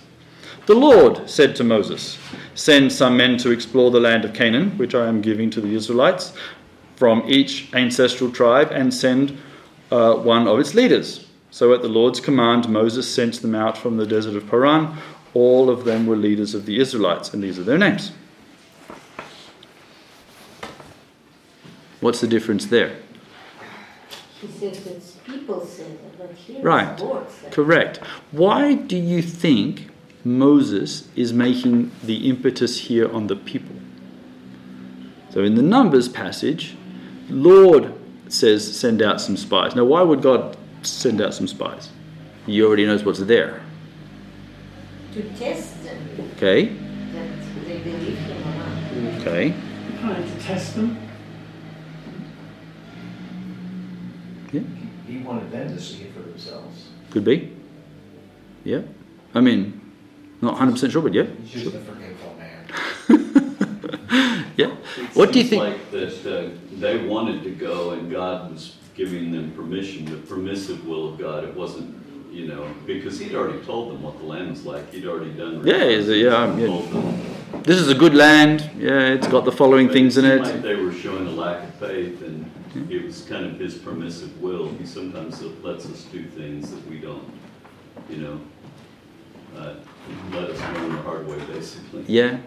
[0.67, 2.19] The Lord said to Moses,
[2.55, 5.75] Send some men to explore the land of Canaan, which I am giving to the
[5.75, 6.33] Israelites,
[6.97, 9.39] from each ancestral tribe, and send
[9.91, 11.27] uh, one of its leaders.
[11.53, 14.97] So at the Lord's command, Moses sent them out from the desert of Paran.
[15.35, 18.11] All of them were leaders of the Israelites, and these are their names.
[22.01, 22.97] What's the difference there?
[24.41, 26.97] He said that people said but here Right.
[26.97, 27.53] the Lord said.
[27.53, 27.99] Correct.
[28.31, 29.91] Why do you think
[30.25, 33.77] Moses is making the impetus here on the people?
[35.29, 36.77] So in the Numbers passage,
[37.29, 37.93] Lord
[38.29, 39.77] says, send out some spies.
[39.77, 41.91] Now, why would God send out some spies?
[42.47, 43.61] He already knows what's there.
[45.15, 45.99] To test them,
[46.37, 46.67] Okay?
[46.67, 47.29] that
[47.67, 49.21] they believe him or not.
[49.21, 49.55] Okay.
[50.01, 50.97] Trying to test them.
[54.53, 54.61] Yeah.
[55.07, 56.89] He wanted them to see it for themselves.
[57.11, 57.53] Could be.
[58.65, 58.83] Yeah.
[59.35, 59.81] I mean,
[60.41, 61.25] not 100% sure, but yeah.
[61.45, 62.67] He's just a forgetful man.
[64.55, 64.77] Yeah.
[64.99, 65.63] It What do you seems think?
[65.63, 70.87] like that uh, they wanted to go and God was giving them permission, the permissive
[70.87, 71.45] will of God.
[71.45, 71.95] It wasn't,
[72.33, 74.93] you know, because He'd already told them what the land was like.
[74.93, 75.67] He'd already done.
[75.67, 77.19] Yeah, is it- yeah, yeah.
[77.63, 78.71] This is a good land.
[78.79, 80.43] Yeah, it's got the following But things in it.
[80.43, 82.51] Like they were showing a lack of faith, and
[82.91, 84.69] it was kind of His permissive will.
[84.81, 87.23] He sometimes lets us do things that we don't,
[88.09, 88.41] you know,
[89.57, 89.75] uh,
[90.33, 92.05] let us learn the hard way, basically.
[92.09, 92.39] Yeah.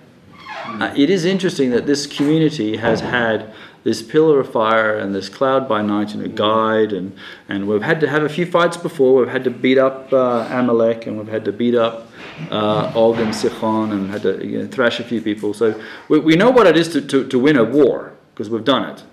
[0.66, 3.54] Uh, it is interesting that this community has had
[3.86, 7.16] this pillar of fire and this cloud by night and a guide, and,
[7.48, 9.20] and we've had to have a few fights before.
[9.20, 12.08] We've had to beat up uh, Amalek and we've had to beat up
[12.50, 15.54] uh, Og and Sichon and had to you know, thrash a few people.
[15.54, 15.80] So
[16.10, 18.90] we, we know what it is to, to, to win a war because we've done
[18.90, 19.04] it.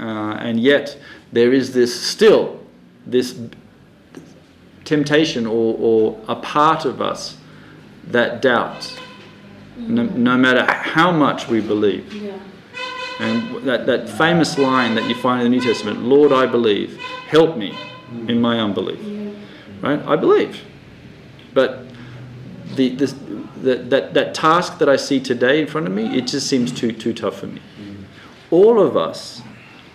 [0.00, 0.98] Uh, and yet
[1.30, 2.60] there is this still
[3.06, 3.38] this
[4.84, 7.36] temptation or, or a part of us
[8.08, 8.96] that doubts
[9.76, 12.12] no, no matter how much we believe.
[12.12, 12.38] Yeah.
[13.18, 16.98] And that, that famous line that you find in the New Testament, Lord, I believe,
[17.28, 17.76] help me
[18.28, 19.00] in my unbelief.
[19.80, 20.00] Right?
[20.06, 20.62] I believe.
[21.54, 21.86] But
[22.74, 23.14] the, this,
[23.62, 26.72] the, that, that task that I see today in front of me, it just seems
[26.72, 27.62] too, too tough for me.
[28.50, 29.42] All of us,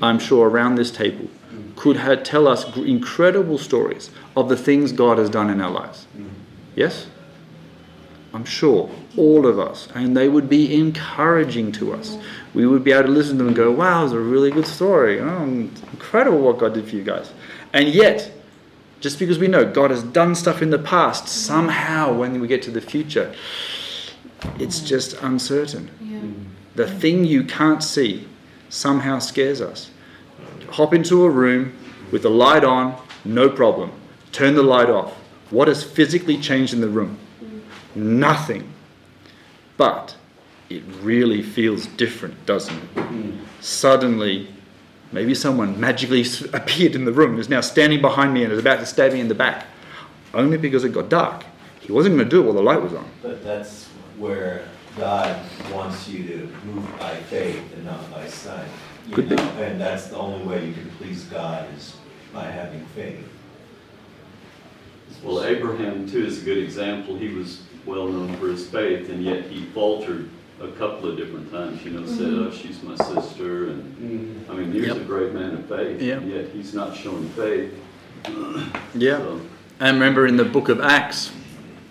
[0.02, 1.28] I'm sure, around this table,
[1.76, 6.08] could have, tell us incredible stories of the things God has done in our lives.
[6.76, 7.08] Yes?
[8.34, 9.88] I'm sure, all of us.
[9.94, 12.18] And they would be encouraging to us.
[12.54, 14.68] We would be able to listen to them and go, wow, it's a really good
[14.68, 15.20] story.
[15.22, 17.32] Oh, incredible what God did for you guys.
[17.74, 18.32] And yet,
[19.00, 22.62] just because we know God has done stuff in the past, somehow when we get
[22.64, 23.34] to the future,
[24.60, 24.86] it's mm.
[24.86, 25.90] just uncertain.
[26.02, 26.46] Mm.
[26.76, 28.28] The thing you can't see
[28.70, 29.90] somehow scares us.
[30.72, 31.74] Hop into a room
[32.12, 32.96] with the light on,
[33.26, 33.92] no problem.
[34.32, 35.14] Turn the light off.
[35.50, 37.18] What has physically changed in the room?
[37.44, 37.62] Mm.
[37.96, 38.72] Nothing.
[39.78, 40.16] But
[40.78, 43.34] it really feels different, doesn't it?
[43.60, 44.48] Suddenly,
[45.12, 48.80] maybe someone magically appeared in the room, is now standing behind me and is about
[48.80, 49.66] to stab me in the back.
[50.34, 51.44] Only because it got dark.
[51.82, 53.10] He wasn't going to do it while the light was on.
[53.22, 54.66] But that's where
[54.98, 55.38] God
[55.74, 58.68] wants you to move by faith and not by sight.
[59.08, 59.36] You Could be.
[59.36, 61.96] and that's the only way you can please God is
[62.34, 63.28] by having faith.
[65.24, 67.18] Well, Abraham, too, is a good example.
[67.18, 70.30] He was well known for his faith, and yet he faltered
[70.64, 71.84] a couple of different times.
[71.84, 72.48] You know, said, Mhm.
[72.48, 74.98] "Oh, she's my sister," and I mean, here's Yep.
[74.98, 76.24] a great man of faith, Yep.
[76.28, 77.72] yet he's not showing faith.
[78.96, 79.20] Yeah.
[79.80, 81.32] And remember in the book of Acts,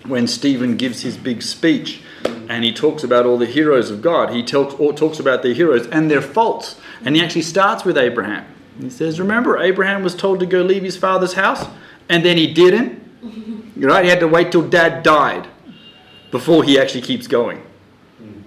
[0.06, 2.00] when Stephen gives his big speech
[2.48, 5.52] and he talks about all the heroes of God, he talks, or talks about their
[5.54, 6.76] heroes and their faults.
[7.04, 8.44] And he actually starts with Abraham.
[8.80, 11.66] He says, Remember, Abraham was told to go leave his father's house,
[12.08, 12.98] and then he didn't.
[13.76, 14.04] Right?
[14.04, 15.46] He had to wait till dad died
[16.30, 17.62] before he actually keeps going.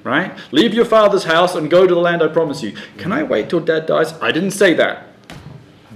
[0.04, 0.38] Right?
[0.52, 2.76] Leave your father's house and go to the land I promise you.
[2.98, 4.14] Can I wait till dad dies?
[4.22, 5.08] I didn't say that.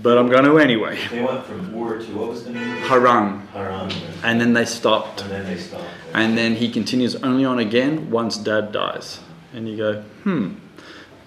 [0.02, 0.98] But I'm going to anyway.
[1.10, 2.64] They went from Ur to, what was the name?
[2.72, 2.84] of it?
[2.84, 3.48] Haran.
[3.48, 3.92] Haran.
[4.24, 5.22] And then they stopped.
[5.24, 5.84] And then they stopped.
[6.14, 9.20] And then he continues only on again once dad dies.
[9.54, 10.54] And you go, hmm.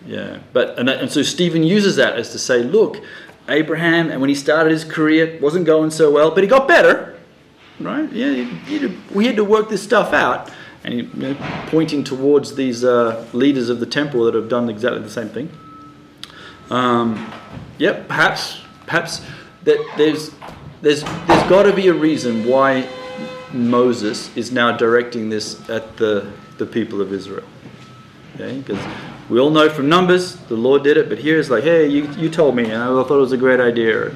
[0.06, 0.38] Yeah.
[0.54, 3.02] But and, that- and so Stephen uses that as to say, look,
[3.48, 6.66] Abraham, and when he started his career, it wasn't going so well, but he got
[6.68, 7.18] better.
[7.80, 8.10] Right?
[8.12, 8.44] Yeah, he-
[8.78, 10.50] he we had to work this stuff out.
[10.82, 15.02] And you know, pointing towards these uh, leaders of the temple that have done exactly
[15.02, 15.50] the same thing.
[16.70, 17.30] Um,
[17.78, 19.22] yep, perhaps, perhaps
[19.64, 20.30] that there's
[20.80, 22.88] there's there's got to be a reason why
[23.52, 27.46] Moses is now directing this at the the people of Israel.
[28.34, 28.82] Okay, because
[29.28, 32.10] we all know from Numbers the Lord did it, but here it's like, hey, you
[32.12, 34.12] you told me, and I thought it was a great idea.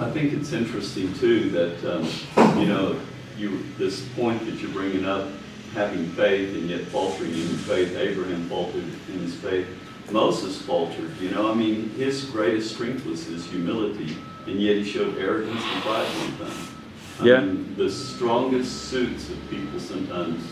[0.00, 2.98] I think it's interesting too that um, you know
[3.36, 5.28] you this point that you're bringing up,
[5.76, 7.94] having faith and yet faltering in faith.
[7.96, 9.66] Abraham faltered in his faith.
[10.10, 11.10] Moses faltered.
[11.20, 14.16] You know, I mean, his greatest strength was his humility,
[14.46, 16.58] and yet he showed arrogance and pride one time.
[17.20, 17.40] I Yeah.
[17.40, 20.42] mean, the strongest suits of people sometimes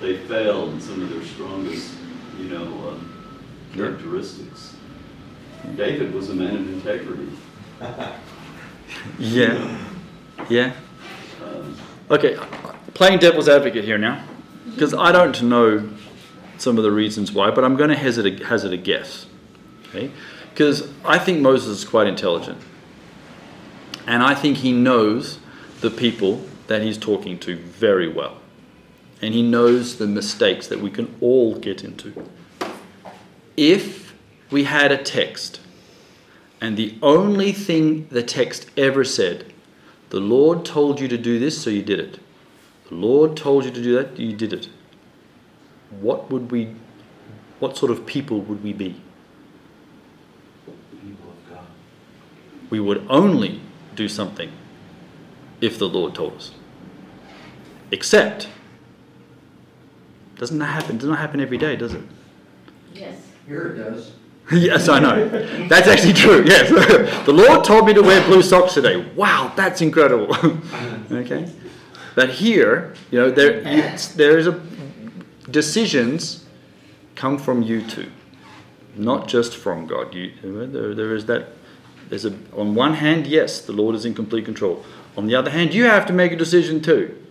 [0.00, 1.92] they fail in some of their strongest,
[2.38, 3.12] you know, um,
[3.74, 4.74] characteristics.
[5.74, 7.28] David was a man of integrity.
[9.18, 9.78] Yeah,
[10.48, 10.72] yeah.
[12.10, 12.36] Okay,
[12.94, 14.22] playing devil's advocate here now,
[14.70, 15.88] because I don't know
[16.58, 19.26] some of the reasons why, but I'm going to hazard a, hazard a guess.
[19.88, 20.10] Okay,
[20.50, 22.58] because I think Moses is quite intelligent,
[24.06, 25.38] and I think he knows
[25.80, 28.38] the people that he's talking to very well,
[29.22, 32.12] and he knows the mistakes that we can all get into.
[33.56, 34.14] If
[34.50, 35.60] we had a text
[36.60, 39.52] and the only thing the text ever said,
[40.10, 42.18] the Lord told you to do this, so you did it.
[42.88, 44.68] The Lord told you to do that, you did it.
[46.00, 46.74] What would we,
[47.58, 49.00] what sort of people would we be?
[50.66, 51.66] People of God.
[52.70, 53.60] We would only
[53.94, 54.52] do something
[55.60, 56.52] if the Lord told us.
[57.90, 58.48] Except,
[60.36, 60.98] doesn't that happen?
[60.98, 62.02] Does not happen every day, does it?
[62.94, 63.18] Yes.
[63.46, 64.12] Here it does.
[64.52, 65.28] yes, I know.
[65.66, 66.44] That's actually true.
[66.44, 66.68] Yes.
[67.26, 69.04] the Lord told me to wear blue socks today.
[69.14, 70.36] Wow, that's incredible.
[71.10, 71.50] okay.
[72.16, 73.82] But here, you know, there, you,
[74.16, 74.58] there is a
[75.50, 76.46] decisions
[77.14, 78.10] come from you too,
[78.96, 80.14] not just from God.
[80.14, 81.50] You, there, there is that.
[82.08, 84.84] There's a on one hand, yes, the Lord is in complete control.
[85.16, 87.22] On the other hand, you have to make a decision too.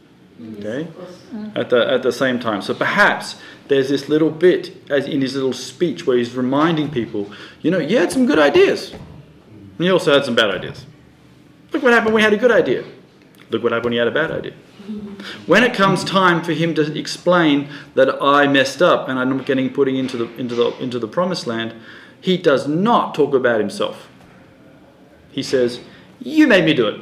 [0.60, 0.88] Okay,
[1.34, 1.58] mm.
[1.58, 2.62] at the at the same time.
[2.62, 7.32] So perhaps there's this little bit as in his little speech where he's reminding people,
[7.62, 8.92] you know, you had some good ideas.
[8.92, 10.86] And you also had some bad ideas.
[11.72, 12.84] Look what happened when we had a good idea.
[13.50, 14.54] Look what happened when you had a bad idea.
[15.46, 19.46] When it comes time for him to explain that I messed up and I'm not
[19.46, 21.74] getting putting into the into the into the promised land,
[22.20, 24.08] he does not talk about himself.
[25.32, 25.80] He says,
[26.20, 27.02] "You made me do it."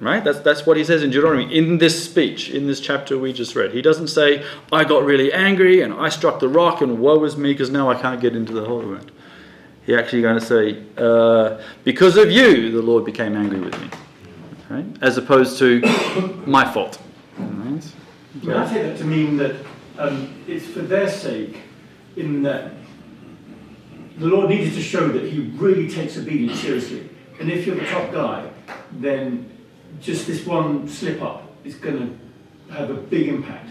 [0.00, 0.22] Right?
[0.22, 3.54] That's that's what he says in Deuteronomy in this speech, in this chapter we just
[3.54, 3.72] read.
[3.72, 7.36] He doesn't say, "I got really angry and I struck the rock and woe is
[7.36, 9.12] me because now I can't get into the holy land."
[9.84, 13.88] He actually going to say, uh, "Because of you, the Lord became angry with me."
[14.68, 14.84] Right?
[15.00, 15.80] As opposed to
[16.46, 17.00] my fault.
[17.38, 17.92] Right?
[18.42, 19.56] I, mean, I take that to mean that
[19.98, 21.58] um, it's for their sake,
[22.16, 22.72] in that
[24.18, 27.08] the Lord needed to show that He really takes obedience seriously.
[27.38, 28.48] And if you're the top guy,
[28.92, 29.50] then
[30.00, 33.68] just this one slip up is going to have a big impact.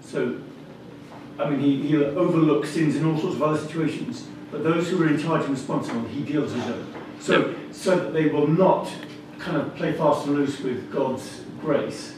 [0.00, 0.38] So,
[1.38, 5.02] I mean, he, he'll overlook sins in all sorts of other situations, but those who
[5.02, 6.94] are in charge and responsible, he deals with them.
[7.20, 8.90] So, so that they will not
[9.42, 12.14] kind of play fast and loose with God's grace,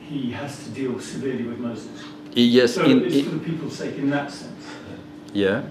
[0.00, 2.02] he has to deal severely with Moses.
[2.32, 4.52] Yes, so in- it's in- for the people's sake in that sense.
[5.32, 5.62] Yeah,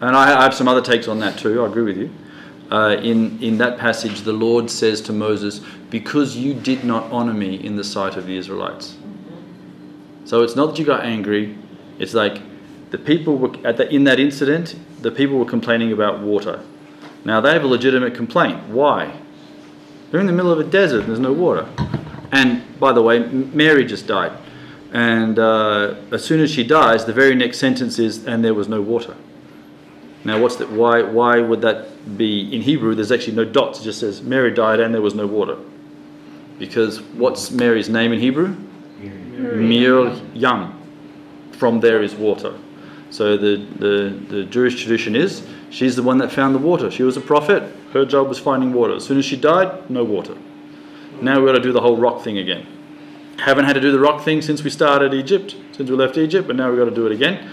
[0.00, 1.62] and I, have some other takes on that too.
[1.62, 2.10] I agree with you.
[2.70, 5.60] Uh, in in that passage, the Lord says to Moses,
[5.90, 8.96] "Because you did not honor me in the sight of the Israelites."
[10.24, 11.56] So it's not that you got angry.
[11.98, 12.42] It's like
[12.90, 14.74] the people were at the, in that incident.
[15.00, 16.60] The people were complaining about water.
[17.24, 18.68] Now they have a legitimate complaint.
[18.68, 19.12] Why?
[20.10, 21.00] They're in the middle of a desert.
[21.00, 21.68] And there's no water.
[22.32, 24.32] And by the way, Mary just died.
[24.92, 28.68] And uh, as soon as she dies, the very next sentence is, "And there was
[28.68, 29.16] no water."
[30.24, 30.70] Now, what's that?
[30.70, 31.02] Why?
[31.02, 32.94] Why would that be in Hebrew?
[32.94, 33.80] There's actually no dots.
[33.80, 35.56] It just says Mary died and there was no water.
[36.58, 38.56] Because what's Mary's name in Hebrew?
[39.38, 40.72] Miriam.
[41.52, 42.54] From there is water.
[43.10, 46.90] So the, the, the Jewish tradition is she's the one that found the water.
[46.90, 47.62] She was a prophet.
[47.92, 48.94] Her job was finding water.
[48.94, 50.36] As soon as she died, no water.
[51.20, 52.66] Now we've got to do the whole rock thing again.
[53.38, 56.46] Haven't had to do the rock thing since we started Egypt, since we left Egypt,
[56.46, 57.50] but now we've got to do it again.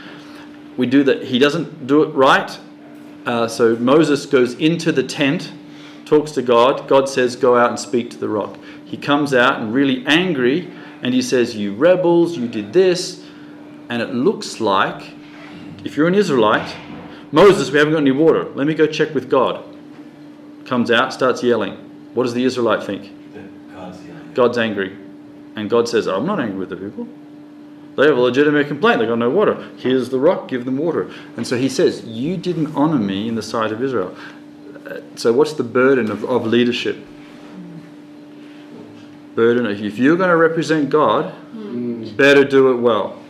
[0.77, 1.23] We do that.
[1.23, 2.57] He doesn't do it right.
[3.25, 5.53] Uh, so Moses goes into the tent,
[6.05, 6.87] talks to God.
[6.87, 10.71] God says, "Go out and speak to the rock." He comes out and really angry,
[11.01, 12.37] and he says, "You rebels!
[12.37, 13.23] You did this."
[13.89, 15.13] And it looks like,
[15.83, 16.75] if you're an Israelite,
[17.33, 18.45] Moses, we haven't got any water.
[18.53, 19.65] Let me go check with God.
[20.65, 21.73] Comes out, starts yelling.
[22.13, 23.11] What does the Israelite think?
[24.35, 24.95] God's angry.
[25.55, 27.07] And God says, I'm not angry with the people.
[27.97, 28.99] They have a legitimate complaint.
[28.99, 29.67] They got no water.
[29.77, 31.11] Here's the rock, give them water.
[31.35, 34.15] And so he says, You didn't honor me in the sight of Israel.
[34.85, 36.97] Uh, So, what's the burden of, of leadership?
[39.33, 41.33] Burden if you're going to represent God,
[42.15, 43.22] better do it well.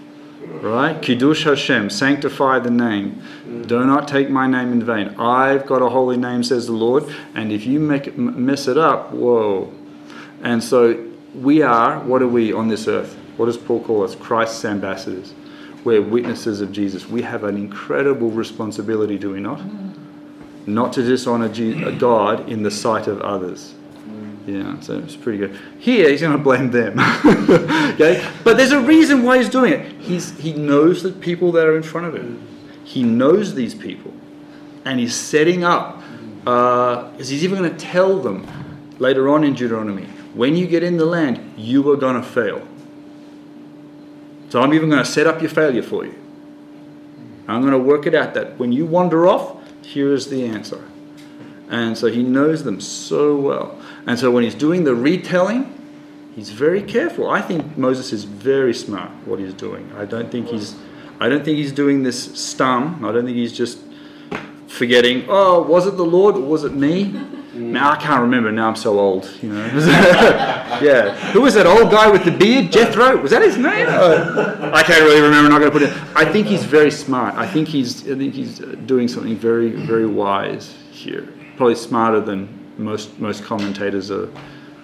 [0.62, 1.02] Right?
[1.02, 3.22] Kiddush Hashem, sanctify the name.
[3.66, 5.16] Do not take my name in vain.
[5.20, 8.78] I've got a holy name, says the Lord, and if you make it, mess it
[8.78, 9.74] up, whoa.
[10.42, 13.16] And so we are, what are we on this earth?
[13.38, 14.16] What does Paul call us?
[14.16, 15.34] Christ's ambassadors.
[15.84, 17.08] We're witnesses of Jesus.
[17.08, 19.62] We have an incredible responsibility, do we not?
[20.66, 23.74] Not to dishonor uh, God in the sight of others.
[24.46, 25.58] Yeah, so it's pretty good.
[25.80, 27.00] Here, he's going to blame them.
[27.94, 30.02] okay, but there's a reason why he's doing it.
[30.02, 32.46] He's he knows the people that are in front of him.
[32.84, 34.14] He knows these people,
[34.84, 36.04] and he's setting up.
[36.46, 38.46] Uh, he's even going to tell them
[39.00, 42.68] later on in Deuteronomy, when you get in the land, you are going to fail.
[44.50, 46.16] So I'm even going to set up your failure for you.
[47.48, 50.90] I'm going to work it out that when you wander off, here is the answer.
[51.70, 53.80] And so he knows them so well.
[54.06, 55.74] And so when he's doing the retelling,
[56.36, 57.30] he's very careful.
[57.30, 59.92] I think Moses is very smart what he's doing.
[59.96, 60.76] I don't think he's
[61.20, 62.98] I don't think he's doing this stum.
[63.08, 63.80] I don't think he's just
[64.68, 67.06] forgetting, oh, was it the Lord or was it me?
[67.06, 67.72] Mm.
[67.72, 68.52] Now I can't remember.
[68.52, 69.66] Now I'm so old, you know.
[70.82, 71.14] yeah.
[71.32, 72.72] Who was that old guy with the beard?
[72.72, 73.16] Jethro.
[73.18, 73.88] Was that his name?
[73.88, 75.46] I can't really remember.
[75.46, 76.18] I'm not going to put it.
[76.18, 77.36] I think he's very smart.
[77.36, 78.10] I think he's.
[78.10, 81.32] I think he's doing something very, very wise here.
[81.56, 84.30] Probably smarter than most most commentators are,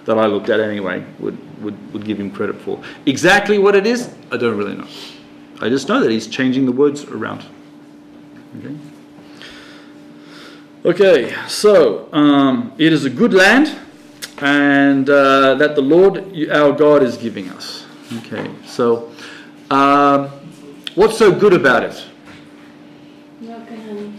[0.04, 2.80] that I looked at anyway would, would would give him credit for.
[3.06, 4.88] Exactly what it is, I don't really know.
[5.60, 7.44] I just know that he's changing the words around.
[8.58, 8.74] Okay.
[10.82, 13.78] Okay, so um, it is a good land,
[14.38, 16.16] and uh, that the Lord
[16.50, 17.84] our God is giving us.
[18.18, 19.12] Okay, so
[19.70, 20.30] um,
[20.94, 22.02] what's so good about it?
[23.40, 24.12] Milk and honey.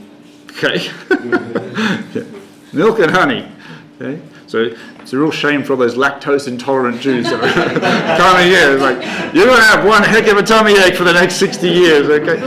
[0.52, 0.92] Okay,
[2.14, 2.24] Yeah.
[2.74, 3.48] milk and honey.
[4.02, 8.48] Okay, so it's a real shame for all those lactose intolerant Jews that are coming
[8.48, 8.74] here.
[8.74, 11.36] It's like you're going to have one heck of a tummy ache for the next
[11.36, 12.10] sixty years.
[12.10, 12.42] Okay.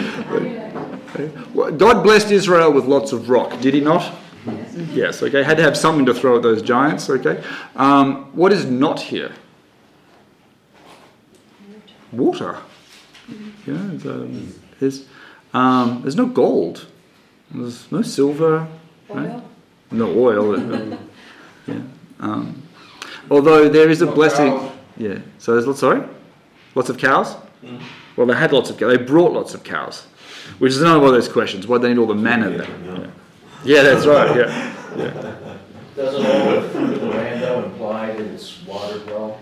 [1.14, 1.76] Okay.
[1.76, 4.16] God blessed Israel with lots of rock, did He not?
[4.92, 5.22] Yes.
[5.22, 5.44] Okay.
[5.44, 7.08] Had to have something to throw at those giants.
[7.08, 7.42] Okay.
[7.76, 9.32] Um, what is not here?
[12.10, 12.58] Water.
[13.64, 13.74] Yeah.
[13.74, 15.06] Um, there's,
[15.52, 16.86] um, there's no gold.
[17.52, 18.66] There's no silver.
[19.08, 19.40] Right?
[19.92, 20.98] No oil.
[21.66, 21.80] yeah.
[22.20, 22.62] Um,
[23.30, 24.70] although there is a blessing.
[24.96, 25.18] Yeah.
[25.38, 25.80] So there's lots.
[25.80, 26.02] Sorry.
[26.74, 27.36] Lots of cows.
[28.16, 28.96] Well, they had lots of cows.
[28.96, 30.06] They brought lots of cows,
[30.58, 31.66] which is another one of those questions.
[31.66, 32.68] Why do they need all the manna there?
[32.84, 33.06] Yeah.
[33.64, 34.36] yeah, that's right.
[34.36, 34.74] Yeah.
[34.96, 35.36] Yeah.
[35.96, 39.40] Doesn't all the fruit of the land though imply that it's watered well?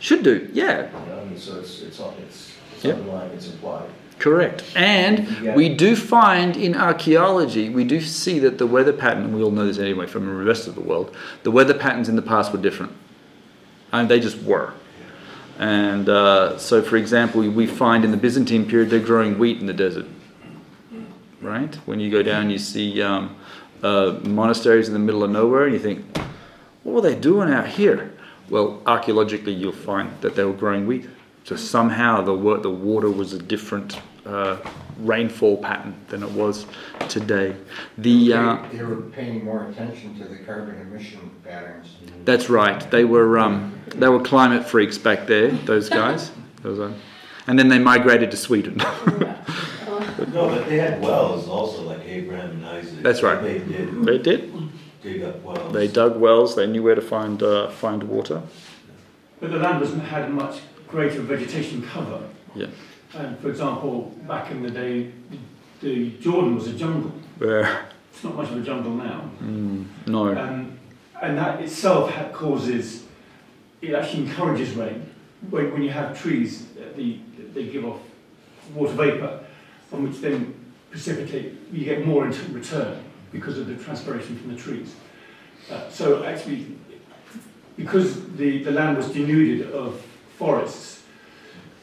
[0.00, 0.48] Should do.
[0.52, 0.86] Yeah.
[0.86, 2.96] You know, I mean, so it's, it's, it's, it's Yep.
[2.98, 3.88] underlying, it's implied.
[4.22, 4.62] Correct.
[4.76, 9.50] And we do find in archaeology, we do see that the weather pattern, we all
[9.50, 12.52] know this anyway from the rest of the world, the weather patterns in the past
[12.52, 12.92] were different.
[13.90, 14.74] And they just were.
[15.58, 19.66] And uh, so, for example, we find in the Byzantine period they're growing wheat in
[19.66, 20.06] the desert.
[21.40, 21.74] Right?
[21.84, 23.34] When you go down, you see um,
[23.82, 26.16] uh, monasteries in the middle of nowhere, and you think,
[26.84, 28.12] what were they doing out here?
[28.48, 31.08] Well, archaeologically, you'll find that they were growing wheat.
[31.42, 34.56] So somehow the the water was a different uh,
[34.98, 36.66] rainfall pattern than it was
[37.08, 37.54] today.
[37.98, 41.88] The uh, They were paying more attention to the carbon emission patterns.
[42.24, 42.88] that's right.
[42.90, 45.50] They were um, they were climate freaks back there.
[45.50, 46.30] Those guys.
[46.62, 46.92] Those are,
[47.48, 48.80] and then they migrated to Sweden.
[50.32, 53.02] No, but they had wells also, like Abraham and Isaac.
[53.02, 53.42] That's right.
[53.42, 54.52] They did They did.
[55.02, 55.72] dig up wells.
[55.72, 56.54] They dug wells.
[56.54, 58.42] They knew where to find uh, find water.
[59.40, 62.22] But the land was, had much greater vegetation cover.
[62.54, 62.66] Yeah.
[63.14, 65.38] And for example, back in the day, the,
[65.80, 67.12] the Jordan was a jungle.
[67.38, 67.86] Where?
[68.12, 69.30] It's not much of a jungle now.
[69.42, 70.36] Mm, no.
[70.36, 70.78] Um,
[71.20, 73.04] and that itself causes,
[73.80, 75.10] it actually encourages rain.
[75.50, 77.18] When, when you have trees, uh, the,
[77.54, 78.00] they give off
[78.74, 79.40] water vapour,
[79.88, 80.54] from which then
[80.90, 84.94] precipitate, you get more in return because of the transpiration from the trees.
[85.70, 86.76] Uh, so actually,
[87.76, 90.00] because the, the land was denuded of
[90.36, 91.01] forests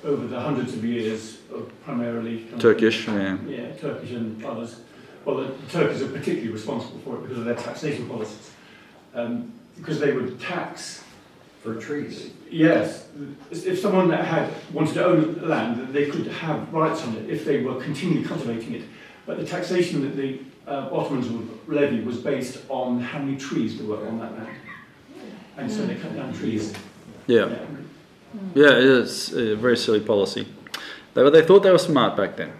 [0.04, 3.38] over the hundreds of years of primarily Turkish, yeah.
[3.46, 4.82] yeah, Turkish and others.
[5.26, 8.52] Well, the Turks are particularly responsible for it because of their taxation policies.
[9.14, 11.04] Um, because they would tax.
[11.62, 12.32] For trees.
[12.50, 13.10] Yes.
[13.52, 17.62] If someone had wanted to own land, they could have rights on it if they
[17.62, 18.84] were continually cultivating it.
[19.26, 23.78] But the taxation that the uh, Ottomans would levy was based on how many trees
[23.78, 24.56] there were on that land.
[25.58, 26.74] And so they cut down trees.
[27.28, 27.50] Yeah.
[27.50, 27.58] Yeah,
[28.56, 30.48] it is a very silly policy.
[31.14, 32.54] They, they thought they were smart back then.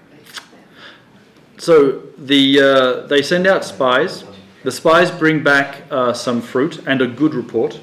[1.58, 4.24] So the uh, they send out spies.
[4.64, 7.80] The spies bring back uh, some fruit and a good report.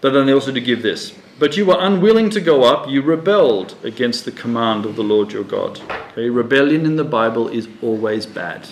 [0.00, 1.12] But then they also do give this.
[1.38, 2.88] But you were unwilling to go up.
[2.88, 5.80] You rebelled against the command of the Lord your God.
[6.12, 8.68] Okay, rebellion in the Bible is always bad.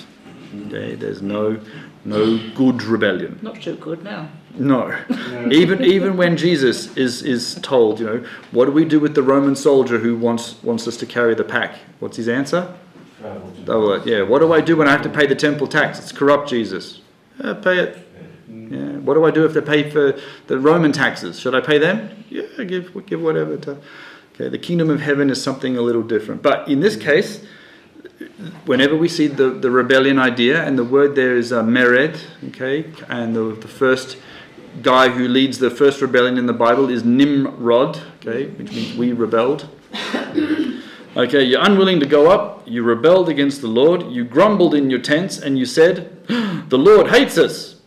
[0.66, 1.60] Okay, there's no
[2.04, 3.38] no good rebellion.
[3.42, 4.28] Not too good now.
[4.56, 4.96] No.
[5.50, 9.22] even even when Jesus is is told, you know, what do we do with the
[9.22, 11.76] Roman soldier who wants wants us to carry the pack?
[11.98, 12.72] What's his answer?
[13.66, 14.22] Oh, uh, yeah.
[14.22, 15.98] What do I do when I have to pay the temple tax?
[15.98, 17.00] It's corrupt, Jesus.
[17.42, 17.98] Uh, pay it.
[18.48, 18.98] Yeah.
[18.98, 21.40] What do I do if they pay for the Roman taxes?
[21.40, 22.24] Should I pay them?
[22.28, 23.56] Yeah, give give whatever.
[23.56, 23.78] To,
[24.34, 24.48] okay.
[24.48, 26.42] The kingdom of heaven is something a little different.
[26.42, 27.44] But in this case,
[28.64, 32.92] whenever we see the, the rebellion idea, and the word there is uh, mered, okay,
[33.08, 34.18] and the, the first
[34.82, 39.12] guy who leads the first rebellion in the Bible is Nimrod, okay, which means we
[39.12, 39.68] rebelled.
[41.16, 44.98] Okay, you're unwilling to go up, you rebelled against the Lord, you grumbled in your
[44.98, 46.26] tents, and you said,
[46.68, 47.80] The Lord hates us.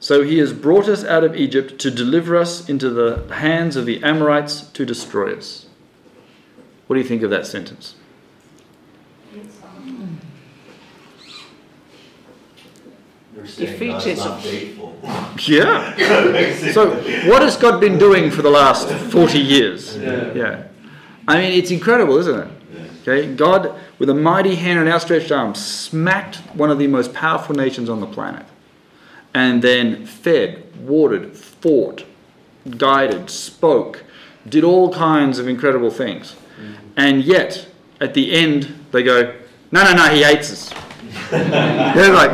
[0.00, 3.86] So he has brought us out of Egypt to deliver us into the hands of
[3.86, 5.66] the Amorites to destroy us.
[6.86, 7.94] What do you think of that sentence?
[13.54, 14.24] They're saying God's Defeated.
[14.24, 14.96] not faithful.
[15.46, 16.72] Yeah.
[16.72, 16.90] So,
[17.30, 19.96] what has God been doing for the last 40 years?
[19.96, 20.32] Yeah.
[20.32, 20.62] Yeah.
[21.28, 22.48] I mean, it's incredible, isn't it?
[23.08, 27.54] Okay, God, with a mighty hand and outstretched arm, smacked one of the most powerful
[27.54, 28.44] nations on the planet,
[29.32, 32.04] and then fed, watered, fought,
[32.76, 34.02] guided, spoke,
[34.48, 36.34] did all kinds of incredible things.
[36.60, 36.74] Mm.
[36.96, 37.68] And yet,
[38.00, 39.36] at the end, they go,
[39.70, 40.85] No, no, no, he hates us.
[41.30, 42.30] They're like,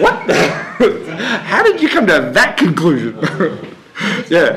[0.00, 0.30] What?
[1.46, 3.18] How did you come to that conclusion?
[4.28, 4.56] yeah.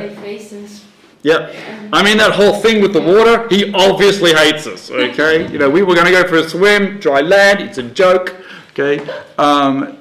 [1.22, 1.56] Yep.
[1.92, 5.52] I mean, that whole thing with the water, he obviously hates us, okay?
[5.52, 8.36] You know, we were going to go for a swim, dry land, it's a joke.
[8.72, 9.06] Okay,
[9.38, 10.00] um,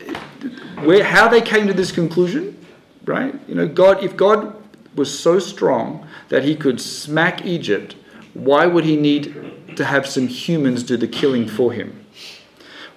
[0.84, 2.64] where how they came to this conclusion,
[3.04, 3.34] right?
[3.48, 4.54] You know, God, if God
[4.94, 7.96] was so strong that He could smack Egypt,
[8.34, 11.97] why would He need to have some humans do the killing for Him?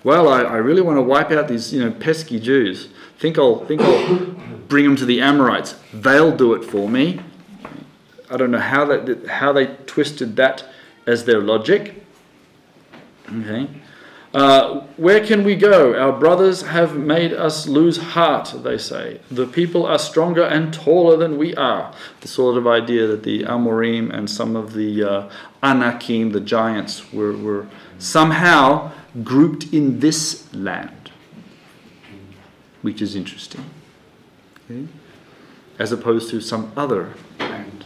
[0.03, 2.89] Well, I, I really want to wipe out these, you know, pesky Jews.
[3.19, 4.17] Think I'll think I'll
[4.67, 5.75] bring them to the Amorites.
[5.93, 7.21] They'll do it for me.
[8.29, 10.65] I don't know how that how they twisted that
[11.05, 12.03] as their logic.
[13.31, 13.67] Okay.
[14.33, 15.93] Uh, where can we go?
[15.93, 19.19] Our brothers have made us lose heart, they say.
[19.29, 21.93] The people are stronger and taller than we are.
[22.21, 25.29] The sort of idea that the Amorim and some of the uh,
[25.61, 27.67] Anakim, the giants, were, were
[27.99, 28.93] somehow
[29.23, 31.11] grouped in this land,
[32.81, 33.65] which is interesting.
[34.69, 34.87] Okay?
[35.79, 37.85] As opposed to some other land.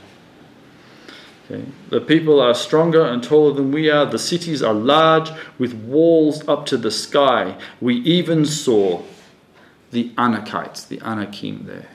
[1.45, 1.65] Okay.
[1.89, 4.05] The people are stronger and taller than we are.
[4.05, 5.29] The cities are large
[5.59, 7.57] with walls up to the sky.
[7.79, 9.03] We even saw
[9.91, 11.89] the Anakites, the Anakim there.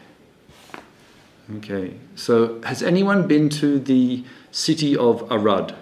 [1.56, 5.74] Okay, so has anyone been to the city of Arad?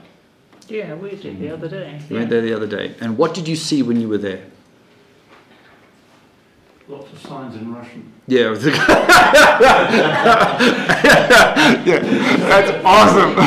[0.68, 1.54] Yeah, we did the mm-hmm.
[1.54, 2.00] other day.
[2.10, 2.94] You went there the other day.
[3.00, 4.44] And what did you see when you were there?
[6.88, 8.12] Lots of signs in Russian.
[8.26, 8.78] Yeah, yeah,
[12.48, 13.38] that's awesome.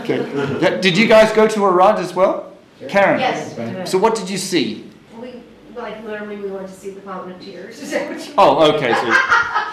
[0.00, 0.80] okay.
[0.80, 2.56] Did you guys go to Arad as well?
[2.88, 3.18] Karen?
[3.18, 3.90] Yes.
[3.90, 4.88] So what did you see?
[5.20, 5.42] We,
[5.74, 7.78] like, literally, we went to see the Fountain of Tears.
[7.82, 8.94] Is that what you Oh, okay.
[8.94, 9.12] So,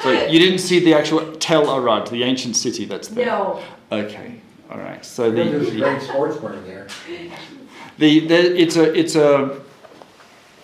[0.01, 3.27] so you didn't see the actual Tel Arad, the ancient city that's there?
[3.27, 3.61] No.
[3.91, 4.41] Okay.
[4.69, 5.03] All right.
[5.05, 6.87] So the, There's a the, great sports bar there.
[7.97, 9.61] the, the it's a it's a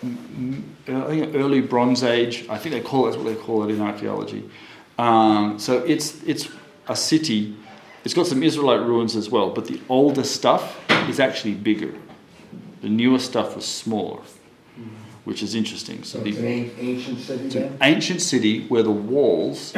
[0.04, 2.46] mm, think early Bronze Age.
[2.48, 4.48] I think they call it that's what they call it in archaeology.
[4.98, 6.48] Um, so it's it's
[6.88, 7.56] a city.
[8.04, 11.94] It's got some Israelite ruins as well, but the older stuff is actually bigger.
[12.80, 14.20] The newer stuff was smaller,
[15.24, 16.02] which is interesting.
[16.02, 19.72] So So the, an an- ancient city it's an ancient city where the walls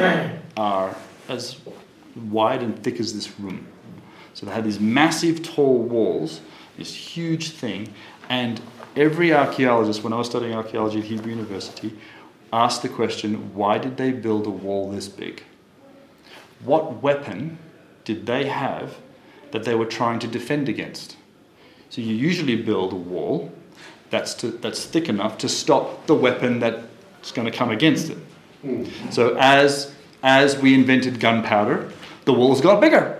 [0.57, 0.95] are
[1.29, 1.57] as
[2.15, 3.67] wide and thick as this room.
[4.35, 6.41] So they had these massive tall walls,
[6.77, 7.93] this huge thing,
[8.29, 8.59] and
[8.95, 11.97] every archaeologist, when I was studying archaeology at Hebrew University,
[12.51, 15.41] asked the question why did they build a wall this big?
[16.63, 17.57] What weapon
[18.03, 18.97] did they have
[19.51, 21.15] that they were trying to defend against?
[21.89, 23.53] So you usually build a wall
[24.09, 28.17] that's, to, that's thick enough to stop the weapon that's going to come against it.
[28.61, 28.83] Hmm.
[29.11, 29.93] So as,
[30.23, 31.89] as we invented gunpowder,
[32.25, 33.14] the walls got bigger.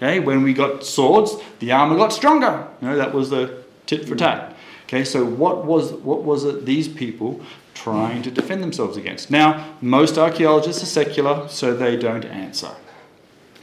[0.00, 2.68] Okay, when we got swords, the armor got stronger.
[2.80, 4.18] You know, that was the tit for hmm.
[4.18, 4.56] tat.
[4.86, 7.40] Okay, so what was what was it these people
[7.74, 9.30] trying to defend themselves against?
[9.30, 12.70] Now, most archaeologists are secular, so they don't answer.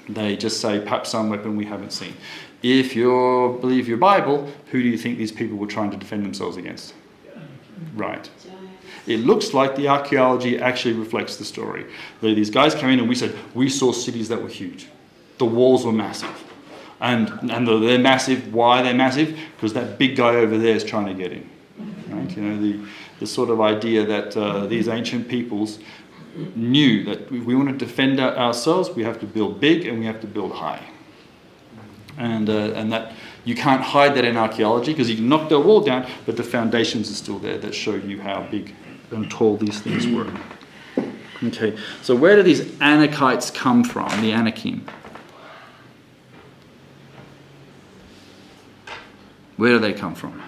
[0.08, 2.14] They just say perhaps some weapon we haven't seen.
[2.62, 6.24] If you believe your Bible, who do you think these people were trying to defend
[6.24, 6.94] themselves against?
[7.96, 8.30] Right.
[9.08, 11.86] It looks like the archaeology actually reflects the story.
[12.22, 14.88] These guys came in and we said, we saw cities that were huge.
[15.38, 16.44] The walls were massive.
[17.02, 18.54] And, and they're massive.
[18.54, 19.38] Why they're massive?
[19.56, 21.50] Because that big guy over there is trying to get in.
[22.08, 22.38] Right?
[22.38, 22.80] You know, the,
[23.20, 25.80] the sort of idea that uh, these ancient peoples
[26.56, 30.22] knew that we want to defend ourselves, we have to build big and we have
[30.22, 30.82] to build high.
[32.18, 33.14] And, uh, and that
[33.44, 36.44] you can't hide that in archaeology because you can knock the wall down, but the
[36.44, 38.74] foundations are still there that show you how big
[39.12, 40.28] and tall these things were.
[41.44, 44.86] Okay, so where do these Anakites come from, the Anakim?
[49.58, 50.42] Where do they come from?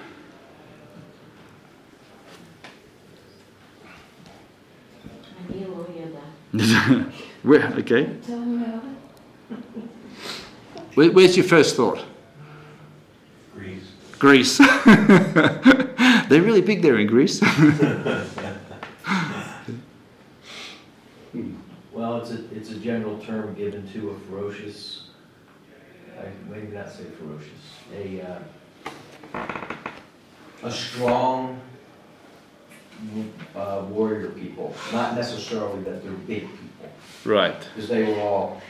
[7.44, 8.06] Where, okay.
[10.96, 12.04] Where, where's your first thought?
[13.54, 13.92] Greece.
[14.18, 14.58] Greece.
[16.28, 17.42] They're really big there in Greece.
[21.92, 25.08] Well, it's a, it's a general term given to a ferocious,
[26.20, 27.50] I maybe not say ferocious,
[27.92, 28.40] a, uh,
[30.64, 31.60] a strong
[33.56, 36.90] uh, warrior people, not necessarily that they're big people,
[37.26, 37.60] right.
[37.76, 38.62] because they were all,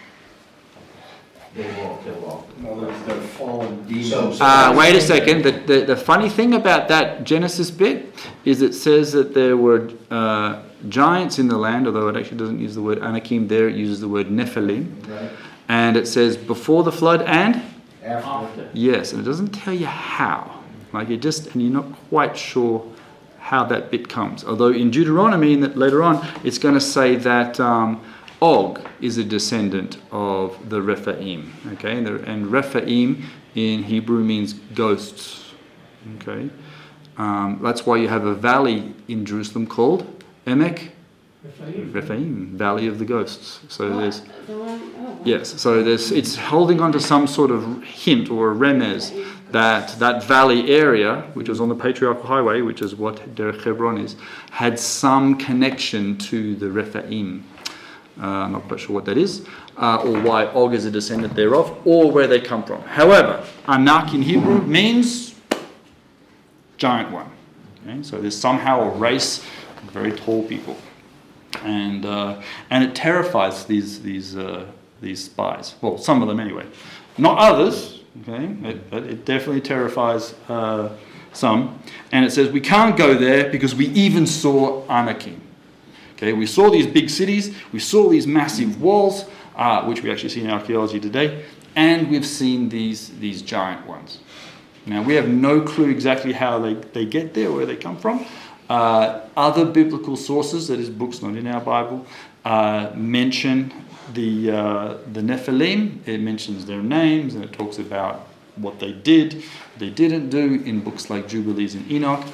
[1.55, 2.57] they were all killed off.
[2.57, 4.09] No, there's the fallen demons.
[4.09, 5.43] So- Uh, wait a second.
[5.43, 8.13] The, the, the funny thing about that Genesis bit
[8.45, 12.59] is it says that there were uh, giants in the land, although it actually doesn't
[12.59, 15.07] use the word Anakim there, it uses the word Nephilim.
[15.07, 15.31] Right.
[15.69, 17.61] And it says before the flood and?
[18.07, 18.69] After.
[18.73, 20.61] Yes, and it doesn't tell you how.
[20.93, 22.85] Like it just, and you're not quite sure
[23.39, 24.43] how that bit comes.
[24.43, 28.01] Although in Deuteronomy, and that later on, it's going to say that um,
[28.41, 31.53] Og is a descendant of the Rephaim.
[31.73, 33.23] Okay, and, the, and Rephaim
[33.55, 35.53] in Hebrew means ghosts.
[36.17, 36.49] Okay,
[37.17, 40.05] Um, that's why you have a valley in Jerusalem called
[40.45, 40.91] Emek
[41.43, 43.59] Rephaim, Valley of the Ghosts.
[43.69, 45.19] So there's The one, oh.
[45.23, 49.13] yes, so there's it's holding on to some sort of hint or a remez
[49.51, 53.97] that that valley area, which was on the Patriarchal Highway, which is what Derech Hebron
[53.97, 54.15] is,
[54.51, 57.45] had some connection to the Rephaim.
[58.19, 59.45] Uh, I'm not quite sure what that is,
[59.77, 62.81] uh, or why Og is a descendant thereof, or where they come from.
[62.81, 65.35] However, Anak in Hebrew means
[66.77, 67.29] giant one.
[67.83, 68.01] Okay?
[68.01, 70.75] So there's somehow a race of very tall people,
[71.63, 74.65] and uh, and it terrifies these these uh,
[75.01, 75.75] these spies.
[75.81, 76.65] Well, some of them anyway,
[77.17, 78.01] not others.
[78.23, 80.89] Okay, it, it definitely terrifies uh,
[81.33, 81.79] some,
[82.11, 85.39] and it says we can't go there because we even saw Anakim.
[86.15, 89.25] Okay, we saw these big cities, we saw these massive walls,
[89.55, 91.45] uh, which we actually see in archaeology today,
[91.75, 94.19] and we've seen these these giant ones.
[94.87, 98.25] Now, we have no clue exactly how they, they get there, where they come from.
[98.69, 102.05] Uh, other biblical sources, that is, books not in our Bible,
[102.43, 103.73] uh, mention
[104.13, 106.05] the, uh, the Nephilim.
[106.07, 109.43] It mentions their names and it talks about what they did,
[109.77, 112.25] they didn't do in books like Jubilees and Enoch.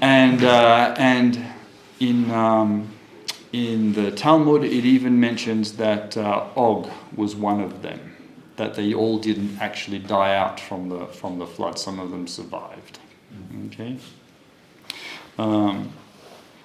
[0.00, 1.38] And, uh, and
[2.00, 2.88] in, um,
[3.52, 8.10] in the Talmud, it even mentions that uh, Og was one of them
[8.60, 11.78] that they all didn't actually die out from the from the flood.
[11.78, 12.98] Some of them survived.
[13.66, 13.96] Okay.
[15.40, 15.90] Um,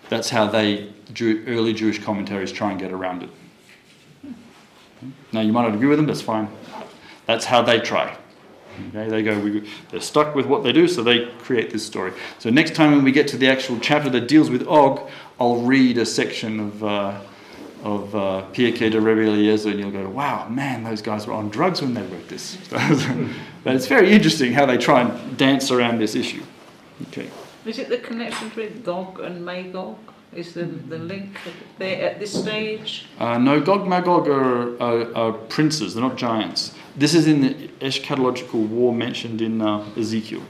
[0.09, 3.29] that's how they Jew, early Jewish commentaries try and get around it.
[5.31, 6.07] Now you might not agree with them.
[6.07, 6.49] That's fine.
[7.25, 8.17] That's how they try.
[8.89, 9.39] Okay, they go.
[9.39, 12.11] We, they're stuck with what they do, so they create this story.
[12.39, 15.61] So next time when we get to the actual chapter that deals with Og, I'll
[15.61, 16.83] read a section of.
[16.83, 17.21] Uh,
[17.83, 21.83] of uh, de Rebbe Eliezer, and you'll go, wow, man, those guys were on drugs
[21.83, 22.57] when they wrote this.
[22.71, 26.41] but it's very interesting how they try and dance around this issue.
[27.09, 27.29] Okay.
[27.65, 29.97] Is it the connection between Gog and Magog?
[30.33, 31.37] Is the, the link
[31.77, 33.07] there at this stage?
[33.17, 36.75] Uh, no, Gog Magog are, are, are, princes, they're not giants.
[36.95, 40.43] This is in the eschatological war mentioned in uh, Ezekiel.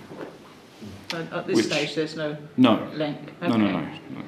[1.14, 3.18] at this which, stage, there's no, no link?
[3.42, 3.48] Okay.
[3.48, 3.90] No, no, no.
[4.10, 4.22] no.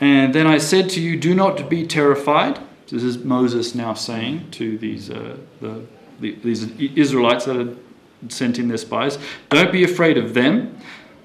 [0.00, 2.60] And then I said to you, Do not be terrified.
[2.88, 5.84] This is Moses now saying to these, uh, the,
[6.20, 7.76] the, these Israelites that had
[8.28, 9.18] sent in their spies.
[9.50, 10.78] Don't be afraid of them.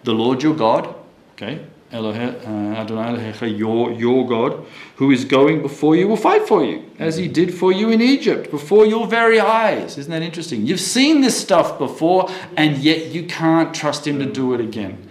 [0.04, 0.94] The Lord your God,
[1.34, 4.66] okay, Elohe, uh, Adonai Elohecha, your, your God,
[4.98, 8.02] who is going before you, will fight for you, as he did for you in
[8.02, 9.98] Egypt, before your very eyes.
[9.98, 10.66] Isn't that interesting?
[10.66, 15.08] You've seen this stuff before, and yet you can't trust him to do it again.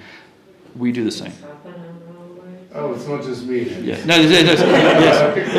[0.76, 1.32] We do the same.
[2.74, 3.64] Oh, it's not just me.
[3.80, 4.02] Yeah.
[4.06, 4.60] No, yes,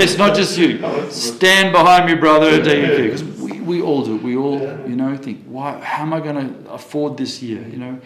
[0.03, 0.79] it's not just you.
[1.11, 2.57] Stand behind me, brother.
[2.57, 4.17] Because we, we all do.
[4.17, 5.79] We all, you know, think, why?
[5.79, 7.61] How am I going to afford this year?
[7.67, 8.01] You know,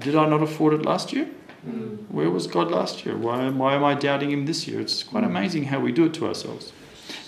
[0.00, 1.28] did I not afford it last year?
[1.64, 1.96] Hmm.
[2.10, 3.16] Where was God last year?
[3.16, 4.80] Why, why am I doubting Him this year?
[4.80, 6.72] It's quite amazing how we do it to ourselves.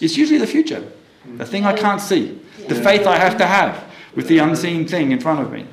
[0.01, 0.91] It's usually the future,
[1.37, 3.85] the thing I can't see, the faith I have to have
[4.15, 5.67] with the unseen thing in front of me.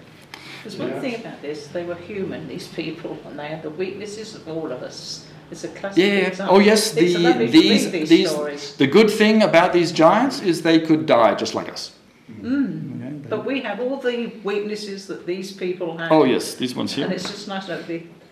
[0.64, 1.00] There's one yeah.
[1.00, 4.72] thing about this, they were human, these people, and they had the weaknesses of all
[4.72, 5.28] of us.
[5.52, 6.28] It's a classic yeah.
[6.28, 6.56] example.
[6.56, 7.02] Oh yes, the,
[7.46, 11.70] these, these, these the good thing about these giants is they could die just like
[11.70, 11.95] us.
[12.32, 13.20] Mm.
[13.22, 16.12] Okay, but we have all the weaknesses that these people have.
[16.12, 17.06] Oh yes, these ones here.
[17.06, 18.08] And it's just nice that they,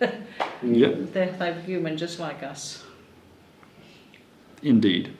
[0.62, 1.12] yep.
[1.12, 2.82] they're, they're human just like us.
[4.62, 5.16] Indeed.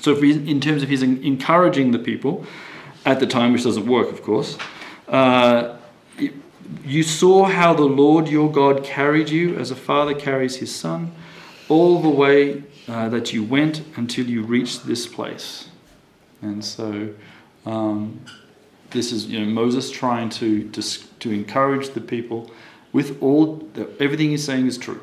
[0.00, 2.46] So, if we, in terms of his encouraging the people
[3.04, 4.56] at the time, which doesn't work, of course,
[5.08, 5.76] uh,
[6.84, 11.12] you saw how the Lord your God carried you as a father carries his son,
[11.68, 15.68] all the way uh, that you went until you reached this place.
[16.40, 17.14] And so,
[17.66, 18.20] um,
[18.90, 20.82] this is you know Moses trying to, to
[21.20, 22.50] to encourage the people
[22.92, 25.00] with all the, everything he's saying is true.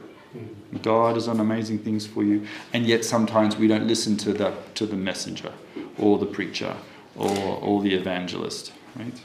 [0.84, 4.53] God has done amazing things for you, and yet sometimes we don't listen to the
[4.76, 5.52] to the messenger,
[5.98, 6.76] or the preacher,
[7.15, 7.30] or
[7.61, 9.19] or the evangelist, right?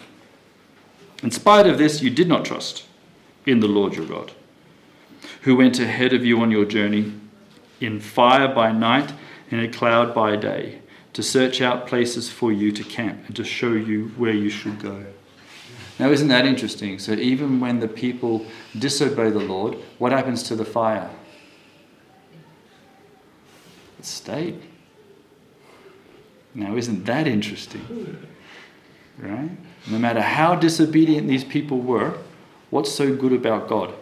[1.22, 2.84] In spite of this, you did not trust
[3.46, 4.32] in the Lord your God,
[5.42, 7.12] who went ahead of you on your journey
[7.80, 9.12] in fire by night
[9.50, 10.80] in a cloud by day
[11.14, 14.78] to search out places for you to camp and to show you where you should
[14.80, 15.04] go.
[15.98, 16.98] Now, isn't that interesting?
[16.98, 18.44] So, even when the people
[18.76, 21.08] disobey the Lord, what happens to the fire?
[23.98, 24.60] It stayed.
[26.52, 28.26] Now, isn't that interesting?
[29.18, 29.50] Right?
[29.88, 32.18] No matter how disobedient these people were,
[32.70, 33.94] what's so good about God?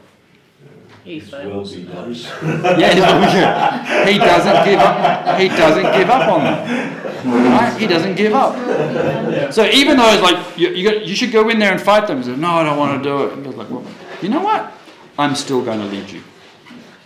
[1.05, 2.15] He His will be done.
[2.79, 5.41] Yeah, his will be- he doesn't give up.
[5.41, 7.51] He doesn't give up on them.
[7.53, 7.77] Right?
[7.77, 9.53] He doesn't give up.
[9.53, 12.07] So even though it's like you, you, got, you should go in there and fight
[12.07, 13.85] them, he says, "No, I don't want to do it." And God's like, "Well,
[14.21, 14.73] you know what?
[15.19, 16.23] I'm still going to lead you.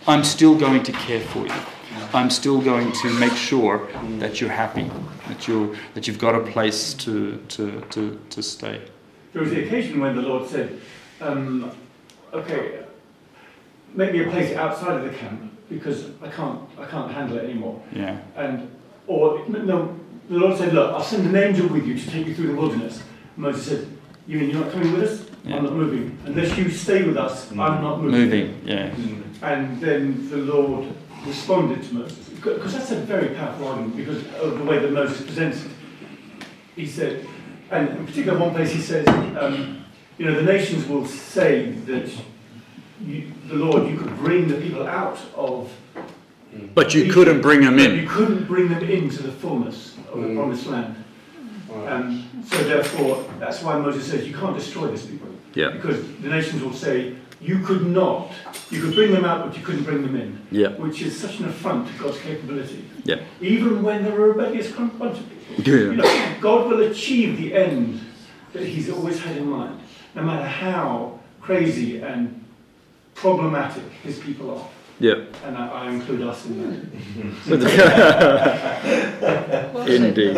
[0.07, 1.53] I'm still going to care for you.
[2.13, 4.89] I'm still going to make sure that you're happy,
[5.27, 8.81] that you that you've got a place to to to, to stay."
[9.33, 10.79] There was the occasion when the Lord said,
[11.21, 11.71] um,
[12.33, 12.85] okay,
[13.93, 17.45] make me a place outside of the camp because I can't, I can't handle it
[17.45, 17.81] anymore.
[17.91, 18.19] Yeah.
[18.35, 18.69] And,
[19.07, 19.97] or, no,
[20.29, 22.55] the Lord said, look, I'll send an angel with you to take you through the
[22.55, 23.03] wilderness.
[23.35, 23.97] Moses said,
[24.27, 25.29] you mean you're not coming with us?
[25.45, 25.57] Yeah.
[25.57, 26.17] I'm not moving.
[26.25, 28.19] Unless you stay with us, I'm not moving.
[28.19, 28.61] Moving.
[28.65, 28.93] Yeah.
[29.41, 30.93] And then the Lord
[31.25, 32.29] responded to Moses.
[32.29, 35.71] Because that's a very powerful argument because of the way that Moses presents it.
[36.75, 37.25] He said,
[37.71, 39.83] and in particular one place he says, um,
[40.17, 42.09] you know, the nations will say that
[43.05, 45.71] you, the Lord, you could bring the people out of.
[46.73, 47.99] But you couldn't bring them in.
[47.99, 51.03] You couldn't bring them into the fullness of the promised land.
[51.85, 55.27] Um, so therefore, that's why Moses says you can't destroy this people.
[55.53, 55.71] Yeah.
[55.71, 58.31] Because the nations will say, you could not,
[58.71, 60.41] you could bring them out, but you couldn't bring them in.
[60.49, 60.69] Yeah.
[60.69, 62.89] Which is such an affront to God's capability.
[63.03, 63.21] Yeah.
[63.41, 65.63] Even when there are a rebellious bunch of people.
[65.63, 65.91] Yeah.
[65.91, 68.01] You know, God will achieve the end
[68.53, 69.79] that He's always had in mind,
[70.15, 72.43] no matter how crazy and
[73.17, 74.67] problematic His people are.
[74.99, 75.25] Yeah.
[75.43, 77.45] And I, I include us in that.
[79.75, 80.37] the- Indeed.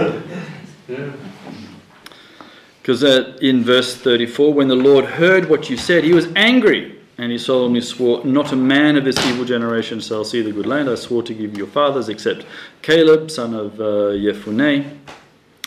[2.82, 6.96] Because uh, in verse 34, when the Lord heard what you said, he was angry.
[7.18, 10.66] And he solemnly swore, Not a man of this evil generation shall see the good
[10.66, 12.46] land I swore to give your fathers, except
[12.82, 14.98] Caleb, son of uh, Jephunneh.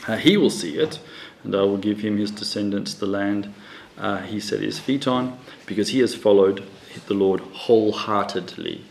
[0.09, 0.99] Uh, he will see it,
[1.45, 3.53] and I will give him his descendants the land
[3.99, 6.65] uh, he set his feet on, because he has followed
[7.07, 8.85] the Lord wholeheartedly.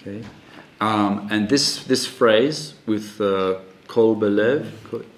[0.00, 0.24] Okay,
[0.80, 4.70] um, and this this phrase with uh, kol belev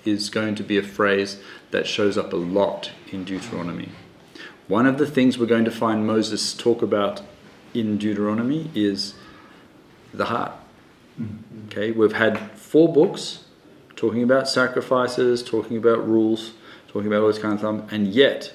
[0.04, 1.40] is going to be a phrase
[1.70, 3.90] that shows up a lot in Deuteronomy.
[4.68, 7.20] One of the things we're going to find Moses talk about
[7.74, 9.14] in Deuteronomy is
[10.14, 10.52] the heart.
[11.66, 13.44] Okay, we've had four books
[13.96, 16.52] talking about sacrifices, talking about rules,
[16.88, 18.52] talking about all this kind of stuff, and yet,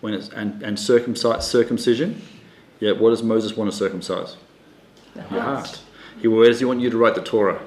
[0.00, 2.20] when it's and, and circumcise, circumcision,
[2.82, 4.36] yet what does Moses want to circumcise?
[5.14, 5.80] Your heart.
[6.20, 7.60] He, where does he want you to write the Torah?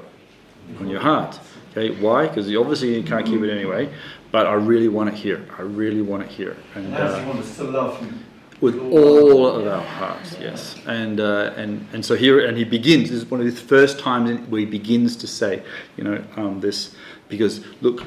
[0.79, 1.39] On your heart.
[1.71, 2.27] Okay, why?
[2.27, 3.93] Because obviously you can't keep it anyway,
[4.31, 5.45] but I really want it here.
[5.57, 6.57] I really want it here.
[6.73, 8.23] And, uh, He want us to love Him?
[8.61, 10.75] with all of our hearts, yes.
[10.87, 13.09] And uh, and and so here, and he begins.
[13.09, 15.63] This is one of his first times where he begins to say,
[15.97, 16.95] you know, um, this
[17.27, 18.03] because look,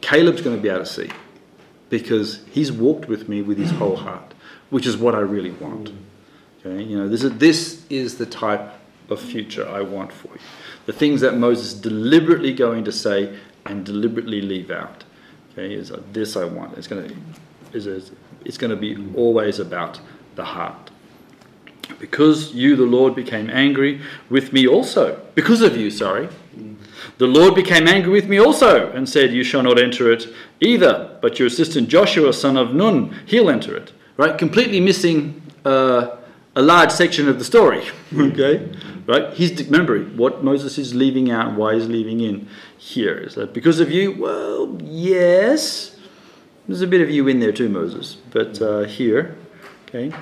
[0.00, 1.10] Caleb's going to be able to see
[1.90, 4.32] because he's walked with me with his whole heart,
[4.70, 5.92] which is what I really want.
[6.64, 8.74] Okay, you know, this is this is the type
[9.08, 10.40] of future I want for you.
[10.86, 15.04] The things that Moses deliberately going to say and deliberately leave out.
[15.52, 16.76] Okay, is this I want.
[16.76, 17.16] It's going to
[17.72, 18.12] is
[18.44, 20.00] it's going to be always about
[20.34, 20.90] the heart.
[21.98, 25.20] Because you, the Lord, became angry with me also.
[25.34, 26.28] Because of you, sorry.
[27.18, 30.28] The Lord became angry with me also and said, You shall not enter it
[30.60, 33.92] either, but your assistant Joshua, son of Nun, he'll enter it.
[34.16, 34.38] Right?
[34.38, 36.16] Completely missing uh,
[36.56, 37.88] a large section of the story.
[38.14, 38.68] okay?
[39.06, 39.32] Right?
[39.32, 43.18] He's remember what Moses is leaving out, why he's leaving in here.
[43.18, 44.12] Is that because of you?
[44.12, 45.96] Well, yes.
[46.66, 48.16] There's a bit of you in there too, Moses.
[48.30, 49.36] But uh, here,
[49.88, 50.12] okay.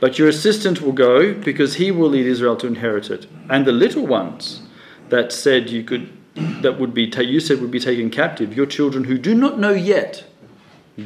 [0.00, 3.26] But your assistant will go because he will lead Israel to inherit it.
[3.50, 4.62] And the little ones
[5.08, 8.66] that said you could, that would be, ta- you said would be taken captive, your
[8.66, 10.24] children who do not know yet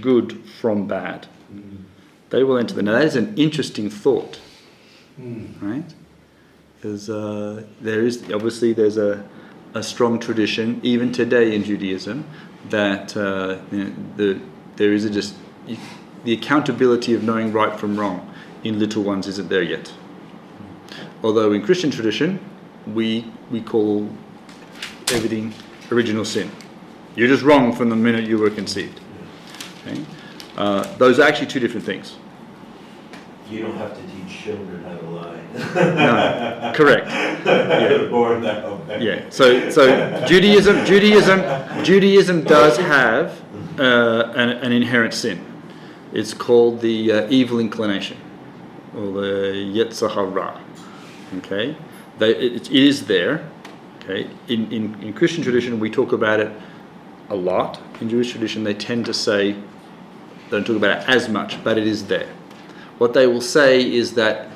[0.01, 1.27] good from bad,
[2.31, 2.75] they will enter.
[2.75, 4.39] The, now that is an interesting thought,
[5.61, 5.95] right?
[6.77, 9.25] Because uh, there is obviously there's a,
[9.75, 12.25] a strong tradition even today in Judaism
[12.69, 14.41] that uh, you know, the
[14.77, 15.35] there is a just
[16.25, 18.33] the accountability of knowing right from wrong
[18.65, 19.93] in little ones isn't there yet.
[21.23, 22.41] Although in Christian tradition,
[22.87, 24.09] we we call
[25.13, 25.53] everything
[25.91, 26.51] original sin.
[27.17, 29.01] You're just wrong from the minute you were conceived.
[29.87, 30.05] Okay?
[30.57, 32.17] Uh, those are actually two different things.
[33.51, 34.03] You don't have to
[34.43, 35.41] children how to lie.
[35.75, 37.09] No, correct.
[37.45, 39.03] They're born that way.
[39.03, 39.31] Yeah.
[39.31, 43.41] So, so Judaism, Judaism, Judaism does have
[43.79, 45.45] uh, an, an inherent sin.
[46.13, 48.19] It's called the uh, evil inclination,
[48.97, 50.61] or the Yetzer Hara.
[51.39, 51.77] Okay,
[52.19, 53.49] they, it, it is there.
[53.99, 56.51] Okay, in, in in Christian tradition we talk about it
[57.29, 57.81] a lot.
[58.01, 59.61] In Jewish tradition they tend to say they
[60.51, 62.29] don't talk about it as much, but it is there.
[63.01, 64.51] What they will say is that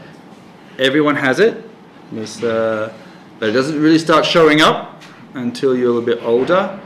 [0.78, 1.64] everyone has it.
[2.12, 2.92] Uh,
[3.38, 5.02] but it doesn't really start showing up
[5.32, 6.78] until you're a little bit older.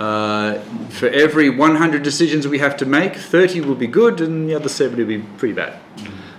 [0.00, 0.58] Uh,
[0.88, 4.68] for every 100 decisions we have to make, 30 will be good and the other
[4.68, 5.78] 70 will be pretty bad.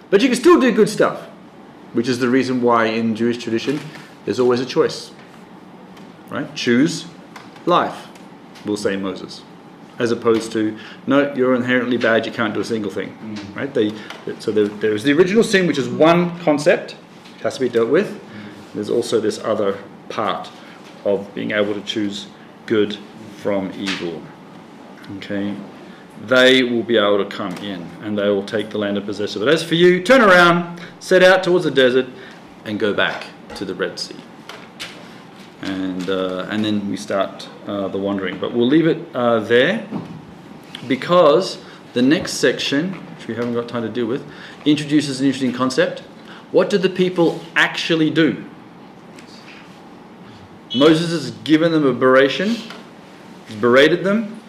[0.10, 1.22] But you can still do good stuff,
[1.94, 3.80] which is the reason why in Jewish tradition
[4.26, 5.12] there's always a choice.
[6.28, 6.54] Right?
[6.56, 7.06] Choose
[7.66, 8.10] life,
[8.66, 9.44] will say Moses.
[10.00, 13.18] As opposed to, no, you're inherently bad, you can't do a single thing.
[13.18, 13.56] Mm.
[13.56, 13.74] Right?
[13.74, 13.94] They,
[14.40, 16.96] so there, there's the original sin, which is one concept,
[17.36, 18.22] it has to be dealt with.
[18.74, 19.80] There's also this other
[20.10, 20.52] part
[21.04, 22.28] of being able to choose
[22.66, 22.98] good
[23.38, 24.22] from evil.
[25.18, 25.56] Okay?
[26.26, 29.36] They will be able to come in and they will take the land and possess
[29.36, 29.40] it.
[29.40, 32.08] But as for you, turn around, set out towards the desert,
[32.66, 34.18] and go back to the Red Sea.
[35.62, 38.40] And, uh, and then we start uh, the wandering.
[38.40, 39.88] But we'll leave it uh, there
[40.88, 41.58] because
[41.94, 44.24] the next section, which we haven't got time to deal with,
[44.66, 46.02] introduces an interesting concept.
[46.52, 48.46] What did the people actually do?
[50.76, 52.56] Moses has given them a beration,
[53.60, 54.40] berated them,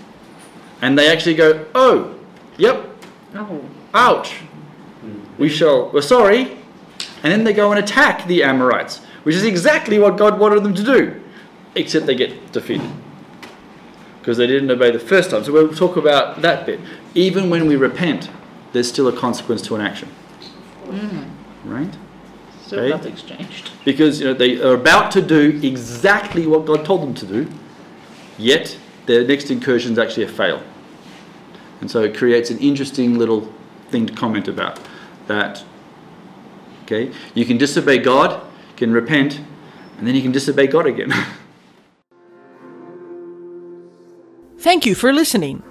[0.83, 2.15] and they actually go, "Oh,
[2.57, 2.85] yep,
[3.35, 3.61] Oh.
[3.95, 4.41] ouch,
[5.39, 6.59] we shall, we're sorry,"
[7.23, 10.73] and then they go and attack the Amorites, which is exactly what God wanted them
[10.73, 11.21] to do,
[11.75, 12.91] except they get defeated
[14.23, 15.45] because they didn't obey the first time.
[15.45, 16.81] So we'll talk about that bit.
[17.15, 18.31] Even when we repent,
[18.73, 20.09] there's still a consequence to an action,
[20.89, 21.25] Mm.
[21.67, 21.95] right?
[22.65, 22.89] Still Okay.
[22.89, 23.69] nothing's changed.
[23.85, 27.49] because you know they are about to do exactly what God told them to do,
[28.39, 30.63] yet their next incursion is actually a fail,
[31.83, 33.53] and so it creates an interesting little
[33.91, 34.81] thing to comment about.
[35.27, 35.63] That
[36.85, 38.41] okay, you can disobey God,
[38.79, 39.41] can repent,
[39.99, 41.13] and then you can disobey God again.
[44.59, 45.63] Thank you for listening.